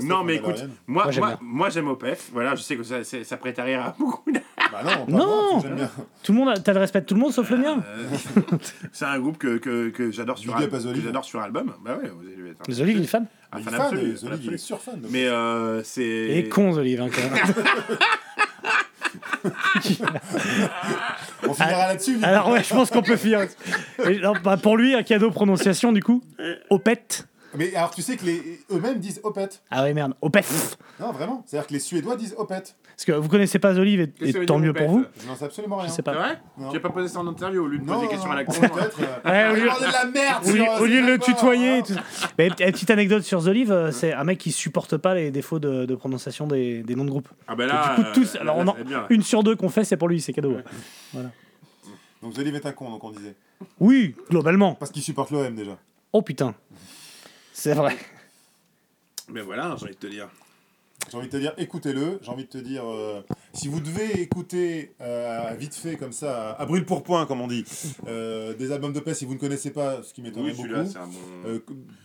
Non, 0.04 0.24
mais 0.24 0.36
écoute, 0.36 0.64
moi, 0.88 1.04
Moi, 1.06 1.12
j'aime 1.12 1.24
moi, 1.24 1.30
bien. 1.32 1.40
moi, 1.42 1.70
j'aime 1.70 1.88
OPEF. 1.88 2.30
Voilà, 2.34 2.56
je 2.56 2.62
sais 2.62 2.76
que 2.78 2.84
ça, 2.84 3.38
prête 3.38 3.58
à 3.60 3.64
rire 3.64 3.82
à 3.82 3.96
beaucoup. 4.00 4.32
de- 4.32 4.40
Bah 4.72 4.82
non, 5.08 5.18
Non. 5.18 5.60
bien. 5.60 5.90
Tout 6.24 6.32
le 6.34 6.38
monde, 6.38 6.50
a- 6.50 6.58
t'as 6.60 6.74
le 6.74 6.80
respect 6.80 7.02
de 7.02 7.06
tout 7.06 7.16
le 7.16 7.20
monde 7.22 7.32
sauf 7.34 7.50
le 7.50 7.58
mien. 7.58 7.84
Euh, 7.88 8.58
c'est 8.92 9.06
un 9.06 9.20
groupe 9.20 9.38
que, 9.38 9.58
que, 9.58 9.90
que 9.90 10.12
j'adore 10.12 10.38
sur, 10.38 10.56
al- 10.56 10.64
Olive. 10.64 11.22
sur 11.24 11.40
album. 11.42 11.74
Bah 11.84 11.98
ouais, 12.02 12.10
vous 12.10 12.22
allez 12.28 12.52
être 12.52 12.62
un- 12.62 12.64
Les 12.68 12.82
Olives, 12.82 12.98
il 12.98 13.04
est 13.04 13.08
fan. 13.08 13.26
un 13.52 13.58
Il 13.58 13.62
est 13.62 13.64
fan 13.64 13.74
fan, 13.74 13.82
absolu, 13.82 14.12
et 14.12 14.16
fan 14.16 14.40
il 14.44 14.54
est 14.54 14.58
surfan. 14.58 14.94
de- 14.98 15.08
Mais 15.10 15.28
euh, 15.28 15.82
c'est. 15.84 16.04
Et 16.04 16.50
con, 16.50 16.72
les 16.72 16.78
Olives, 16.80 17.02
hein, 17.02 17.10
quand 17.14 17.22
même. 17.32 17.44
On 21.48 21.54
finira 21.54 21.88
là-dessus. 21.88 22.14
du 22.16 22.20
coup. 22.20 22.26
Alors, 22.26 22.50
ouais, 22.50 22.64
je 22.64 22.70
pense 22.74 22.90
qu'on 22.90 23.02
peut 23.04 23.16
finir. 23.18 23.42
Et, 24.08 24.20
non, 24.20 24.34
bah, 24.44 24.58
pour 24.58 24.78
lui, 24.78 24.94
un 24.96 25.04
cadeau 25.04 25.32
prononciation, 25.32 25.92
du 25.92 26.02
coup. 26.04 26.24
Opet. 26.70 27.04
Mais 27.58 27.76
alors, 27.76 27.92
tu 27.92 28.02
sais 28.02 28.18
que 28.18 28.26
les 28.26 28.60
eux-mêmes 28.72 29.00
disent 29.00 29.20
Opet. 29.24 29.50
Ah 29.72 29.84
ouais, 29.84 29.94
merde. 29.94 30.14
Opet. 30.22 30.42
Non, 31.00 31.12
vraiment. 31.12 31.44
C'est-à-dire 31.46 31.68
que 31.68 31.74
les 31.74 31.80
Suédois 31.80 32.16
disent 32.16 32.36
Opet. 32.38 32.56
Parce 32.96 33.06
que 33.06 33.12
vous 33.12 33.28
connaissez 33.28 33.60
pas 33.60 33.78
Olive 33.78 34.08
et, 34.22 34.46
tant 34.46 34.58
mieux 34.60 34.74
pour 34.74 34.88
vous. 34.90 35.06
Je 35.22 35.28
n'en 35.28 35.36
sais 35.36 35.46
absolument 35.46 35.76
rien. 35.78 35.86
Je 35.86 35.90
sais 35.92 35.96
C'est 35.98 36.02
pas. 36.04 36.14
vrai. 36.14 36.42
Tu 36.58 36.64
n'as 36.76 36.80
pas 36.80 36.90
posé 36.90 37.08
ça 37.10 37.20
en 37.20 37.28
interview 37.28 37.64
au 37.64 37.68
lieu 37.68 37.80
de 37.80 37.84
Non, 37.84 37.94
poser 37.96 38.00
des 38.02 38.06
non, 38.06 38.12
questions 38.12 38.32
à 38.32 38.36
la 38.36 38.46
con. 38.46 38.54
peut-être. 38.54 39.00
euh, 39.26 39.30
Ouais, 39.30 39.52
au 39.52 39.56
lieu- 39.56 39.70
de 39.88 39.92
la 39.92 40.06
merde 40.14 40.44
Au 40.46 40.52
lieu, 40.52 40.64
sur- 40.64 40.82
au 40.82 40.86
lieu 40.86 41.02
de 41.02 41.08
le 41.08 41.20
tutoyer. 41.20 41.68
et 41.76 41.80
hein. 41.80 41.84
tout 41.86 41.94
ça. 41.94 42.02
Mais 42.38 42.50
petite 42.50 42.90
anecdote 42.90 43.24
sur 43.24 43.44
The 43.44 43.48
Olive, 43.48 43.72
euh, 43.72 43.92
c'est 43.92 44.14
un 44.14 44.24
mec 44.24 44.38
qui 44.38 44.52
supporte 44.52 44.98
pas 44.98 45.14
les 45.14 45.32
défauts 45.32 45.60
de, 45.60 45.86
de 45.86 45.96
prononciation 45.96 46.48
des, 46.48 46.84
des 46.84 46.96
noms 46.96 47.06
de 47.06 47.10
groupe. 47.10 47.28
Ah 47.48 47.56
ben 47.56 47.68
là. 47.68 47.96
du 47.98 48.04
coup, 48.04 48.10
tous, 48.14 48.36
euh, 48.36 48.42
alors 48.42 48.58
on 48.58 48.68
en- 48.68 48.76
bien. 48.86 49.06
une 49.10 49.24
sur 49.24 49.44
deux 49.44 49.56
qu'on 49.56 49.70
fait, 49.70 49.84
c'est 49.84 49.98
pour 49.98 50.08
lui, 50.08 50.22
c'est 50.22 50.32
cadeau. 50.34 50.54
ouais. 51.14 51.22
Donc 52.22 52.34
Zolive 52.34 52.56
est 52.56 52.66
un 52.66 52.72
con, 52.72 52.90
donc 52.90 53.04
on 53.04 53.12
disait. 53.12 53.36
Oui, 53.80 54.16
globalement. 54.30 54.74
Parce 54.76 54.92
qu'il 54.92 55.02
supporte 55.04 55.32
l'OM 55.32 55.54
déjà. 55.56 55.78
Oh 56.14 56.22
putain. 56.22 56.56
C'est 57.58 57.74
vrai. 57.74 57.96
Mais 59.30 59.40
voilà, 59.40 59.76
j'ai 59.80 59.86
envie 59.86 59.94
de 59.96 60.00
te 60.00 60.08
dire. 60.08 60.28
J'ai 61.10 61.18
envie 61.18 61.28
de 61.28 61.32
te 61.32 61.38
dire, 61.38 61.54
écoutez-le. 61.58 62.20
J'ai 62.22 62.30
envie 62.32 62.44
de 62.44 62.50
te 62.50 62.58
dire, 62.58 62.84
euh, 62.86 63.22
si 63.54 63.70
vous 63.70 63.80
devez 63.80 64.22
écouter 64.22 64.94
euh, 65.02 65.52
vite 65.58 65.74
fait 65.74 65.96
comme 65.96 66.12
ça, 66.12 66.52
à 66.60 66.66
brûle 66.66 66.84
pour 66.86 67.02
point, 67.04 67.26
comme 67.26 67.40
on 67.40 67.48
dit, 67.48 67.64
euh, 68.08 68.54
des 68.56 68.74
albums 68.74 68.92
de 68.92 69.00
paix, 69.00 69.14
si 69.14 69.24
vous 69.24 69.36
ne 69.36 69.40
connaissez 69.40 69.72
pas, 69.72 70.04
ce 70.04 70.14
qui 70.14 70.22
m'étonnerait 70.22 70.52
Oui, 70.52 70.68
beaucoup. 70.68 70.86
c'est 70.86 70.98
un 70.98 71.06
bon. 71.08 71.14
Euh, 71.48 71.60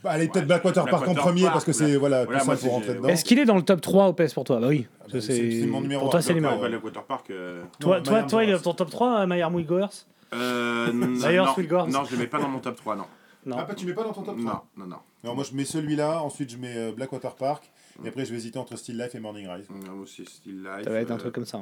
bah, 0.04 0.10
allez 0.10 0.28
peut-être 0.28 0.46
Blackwater 0.46 0.84
Park 0.86 1.08
en 1.08 1.14
premier 1.14 1.42
Park, 1.42 1.54
parce 1.54 1.64
que 1.64 1.72
c'est 1.72 1.96
voilà, 1.96 2.24
Voilà, 2.24 2.40
plus 2.40 2.46
moi, 2.46 2.56
simple 2.56 2.68
pour 2.68 2.68
c'est- 2.68 2.68
rentrer 2.88 2.94
dedans. 2.94 3.08
Est-ce 3.08 3.24
qu'il 3.24 3.38
est 3.40 3.44
dans 3.44 3.56
le 3.56 3.62
top 3.62 3.80
3 3.80 4.06
au 4.06 4.12
PES 4.12 4.32
pour 4.34 4.44
toi? 4.44 4.60
Bah 4.60 4.68
oui. 4.68 4.86
bah, 5.12 5.20
Ça, 5.20 5.32
c'est- 5.32 5.66
mon 5.66 5.80
numéro 5.80 6.02
pour 6.02 6.10
toi, 6.10 6.22
c'est 6.22 6.32
meilleurs. 6.34 6.60
ouais. 6.60 6.68
Blackwater 6.68 7.02
Park. 7.04 7.32
Toi, 7.80 8.00
il 8.04 8.08
est 8.08 8.20
dans 8.22 8.28
Goers. 8.28 8.62
ton 8.62 8.74
top 8.74 8.90
3, 8.90 9.26
Maillard 9.26 9.50
Mouille 9.50 9.64
Goers 9.64 9.88
Euh, 10.32 10.92
D'ailleurs, 11.20 11.56
non, 11.88 12.04
je 12.04 12.12
le 12.12 12.18
mets 12.18 12.26
pas 12.28 12.38
dans 12.38 12.48
mon 12.48 12.60
top 12.60 12.76
3, 12.76 12.94
non. 12.94 13.06
Non. 13.46 13.56
Ah, 13.58 13.64
bah, 13.64 13.74
tu 13.74 13.86
mets 13.86 13.94
pas 13.94 14.04
dans 14.04 14.12
ton 14.12 14.22
top 14.22 14.38
3 14.38 14.44
Non, 14.76 14.84
non, 14.84 14.90
non. 14.90 14.98
Non, 15.24 15.34
moi 15.34 15.44
je 15.44 15.54
mets 15.54 15.64
celui-là, 15.64 16.22
ensuite 16.22 16.50
je 16.50 16.56
mets 16.58 16.76
euh, 16.76 16.92
Blackwater 16.92 17.34
Park, 17.36 17.70
et 18.04 18.08
après 18.08 18.24
je 18.26 18.30
vais 18.32 18.36
hésiter 18.36 18.58
entre 18.58 18.76
Still 18.76 18.98
Life 18.98 19.14
et 19.14 19.20
Morning 19.20 19.48
Rise. 19.48 19.66
Non, 19.70 19.92
moi 19.94 20.02
aussi, 20.02 20.24
Still 20.26 20.62
Life. 20.62 20.84
Ça 20.84 20.90
va 20.90 21.00
être 21.00 21.10
un 21.10 21.14
euh, 21.14 21.18
truc 21.18 21.34
comme 21.34 21.46
ça. 21.46 21.58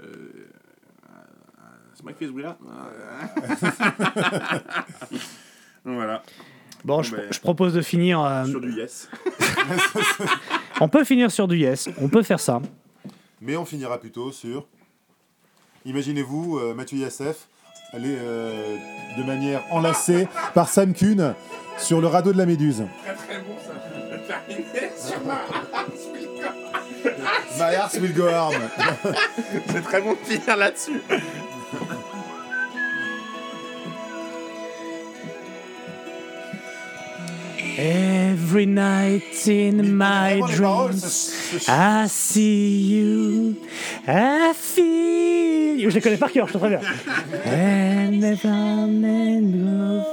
euh, 0.00 0.02
euh, 0.02 1.12
C'est 1.94 2.02
moi 2.04 2.12
qui 2.12 2.18
fais 2.20 2.26
ce 2.26 2.30
bruit-là 2.30 2.56
Voilà, 5.84 6.22
Bon, 6.84 7.02
je, 7.02 7.14
ben, 7.16 7.32
je 7.32 7.40
propose 7.40 7.74
de 7.74 7.80
finir. 7.82 8.20
euh, 8.20 8.44
sur 8.44 8.60
du 8.60 8.72
yes. 8.72 9.08
on 10.80 10.88
peut 10.88 11.04
finir 11.04 11.30
sur 11.30 11.48
du 11.48 11.56
yes, 11.56 11.88
on 12.00 12.08
peut 12.08 12.22
faire 12.22 12.40
ça. 12.40 12.60
Mais 13.40 13.56
on 13.56 13.64
finira 13.64 13.98
plutôt 13.98 14.30
sur. 14.32 14.66
Imaginez-vous 15.84 16.58
euh, 16.58 16.74
Mathieu 16.74 16.98
Yassef 16.98 17.48
aller 17.92 18.16
euh, 18.20 18.76
de 19.16 19.22
manière 19.22 19.62
enlacée 19.70 20.28
par 20.54 20.68
Sam 20.68 20.92
Kuhn 20.92 21.34
sur 21.78 22.00
le 22.00 22.06
radeau 22.06 22.32
de 22.32 22.38
la 22.38 22.46
Méduse. 22.46 22.84
Très 23.04 23.14
très 23.14 23.38
bon 23.40 23.56
ça. 23.64 23.72
Terminé 24.26 24.90
sur 24.96 25.20
ma 25.24 25.42
My 27.58 27.74
heart 27.74 27.94
will 27.94 28.12
go 28.12 28.28
on. 28.28 28.52
C'est 29.72 29.82
très 29.82 30.00
bon 30.02 30.12
de 30.12 30.18
finir 30.18 30.56
là-dessus. 30.56 31.00
Every 37.78 38.64
night 38.64 39.46
in 39.46 39.98
my 39.98 40.40
dreams, 40.54 41.68
I 41.68 42.06
see 42.06 42.78
you, 42.80 43.56
I 44.06 44.54
feel 44.54 45.76
you. 45.78 45.90
Je 45.90 45.94
les 45.96 46.00
connais 46.00 46.16
par 46.16 46.32
cœur, 46.32 46.46
je 46.46 46.54
te 46.54 46.58
préviens. 46.58 46.80
And 47.44 48.24
if 48.24 48.44
I'm 48.46 49.04
in 49.04 49.66
love, 49.66 50.06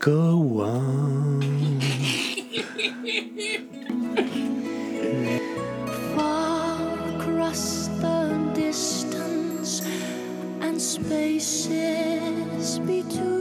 go 0.00 0.62
on. 0.64 1.80
far 6.16 6.98
across 7.14 7.88
the 8.00 8.50
distance 8.54 9.82
and 10.60 10.80
spaces 10.82 12.80
between 12.80 13.33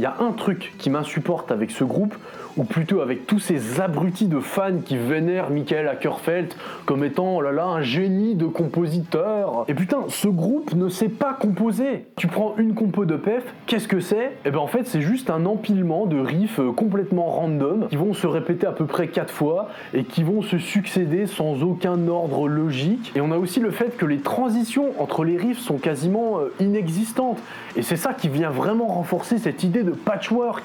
Il 0.00 0.04
y 0.04 0.06
a 0.06 0.16
un 0.18 0.32
truc 0.32 0.72
qui 0.78 0.88
m'insupporte 0.88 1.52
avec 1.52 1.70
ce 1.70 1.84
groupe, 1.84 2.14
ou 2.60 2.64
plutôt 2.64 3.00
avec 3.00 3.26
tous 3.26 3.38
ces 3.38 3.80
abrutis 3.80 4.26
de 4.26 4.38
fans 4.38 4.80
qui 4.84 4.98
vénèrent 4.98 5.48
Michael 5.48 5.88
Ackerfeld 5.88 6.52
comme 6.84 7.04
étant 7.04 7.38
oh 7.38 7.42
un 7.42 7.80
génie 7.80 8.34
de 8.34 8.44
compositeur. 8.44 9.64
Et 9.66 9.72
putain, 9.72 10.00
ce 10.08 10.28
groupe 10.28 10.74
ne 10.74 10.90
sait 10.90 11.08
pas 11.08 11.32
composer. 11.32 12.04
Tu 12.16 12.26
prends 12.26 12.54
une 12.58 12.74
compo 12.74 13.06
de 13.06 13.16
PEF, 13.16 13.44
qu'est-ce 13.66 13.88
que 13.88 14.00
c'est? 14.00 14.36
Et 14.44 14.50
ben 14.50 14.58
en 14.58 14.66
fait, 14.66 14.86
c'est 14.86 15.00
juste 15.00 15.30
un 15.30 15.46
empilement 15.46 16.04
de 16.04 16.18
riffs 16.18 16.60
euh, 16.60 16.70
complètement 16.70 17.30
random 17.30 17.88
qui 17.88 17.96
vont 17.96 18.12
se 18.12 18.26
répéter 18.26 18.66
à 18.66 18.72
peu 18.72 18.84
près 18.84 19.08
quatre 19.08 19.32
fois 19.32 19.70
et 19.94 20.04
qui 20.04 20.22
vont 20.22 20.42
se 20.42 20.58
succéder 20.58 21.26
sans 21.26 21.62
aucun 21.62 22.08
ordre 22.08 22.46
logique. 22.46 23.10
Et 23.16 23.22
on 23.22 23.32
a 23.32 23.38
aussi 23.38 23.60
le 23.60 23.70
fait 23.70 23.96
que 23.96 24.04
les 24.04 24.18
transitions 24.18 24.92
entre 24.98 25.24
les 25.24 25.38
riffs 25.38 25.60
sont 25.60 25.78
quasiment 25.78 26.40
euh, 26.40 26.52
inexistantes. 26.60 27.38
Et 27.74 27.80
c'est 27.80 27.96
ça 27.96 28.12
qui 28.12 28.28
vient 28.28 28.50
vraiment 28.50 28.88
renforcer 28.88 29.38
cette 29.38 29.64
idée 29.64 29.82
de 29.82 29.92
patchwork. 29.92 30.62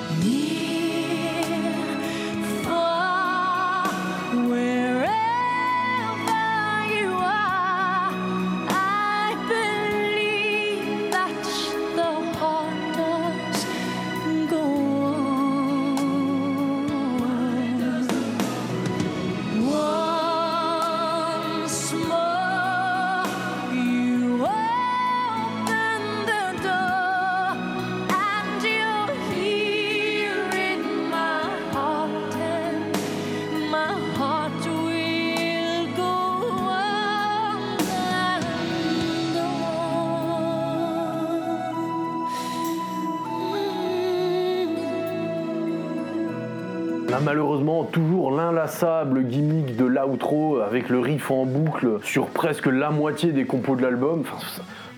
Malheureusement 47.25 47.85
toujours 47.85 48.31
l'inlassable 48.31 49.23
gimmick 49.23 49.75
de 49.75 49.85
l'outro 49.85 50.59
avec 50.59 50.89
le 50.89 50.99
riff 50.99 51.31
en 51.31 51.47
boucle 51.47 51.97
sur 52.03 52.27
presque 52.27 52.67
la 52.67 52.91
moitié 52.91 53.31
des 53.31 53.45
compos 53.45 53.75
de 53.75 53.81
l'album. 53.81 54.23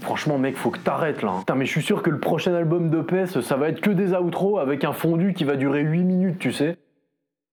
Franchement, 0.02 0.38
mec, 0.38 0.58
faut 0.58 0.70
que 0.70 0.80
t'arrêtes 0.80 1.22
là. 1.22 1.36
Putain, 1.40 1.56
mais 1.56 1.66
je 1.66 1.72
suis 1.72 1.82
sûr 1.82 2.04
que 2.04 2.10
le 2.10 2.20
prochain 2.20 2.54
album 2.54 2.90
de 2.90 3.02
PES, 3.02 3.40
ça 3.42 3.56
va 3.56 3.70
être 3.70 3.80
que 3.80 3.92
des 3.92 4.13
outros 4.13 4.60
avec 4.60 4.84
un 4.84 4.92
fondu 4.92 5.34
qui 5.34 5.46
va 5.46 5.56
durer 5.56 5.82
8 5.82 6.04
minutes, 6.04 6.40
tu 6.40 6.52
sais. 6.52 6.78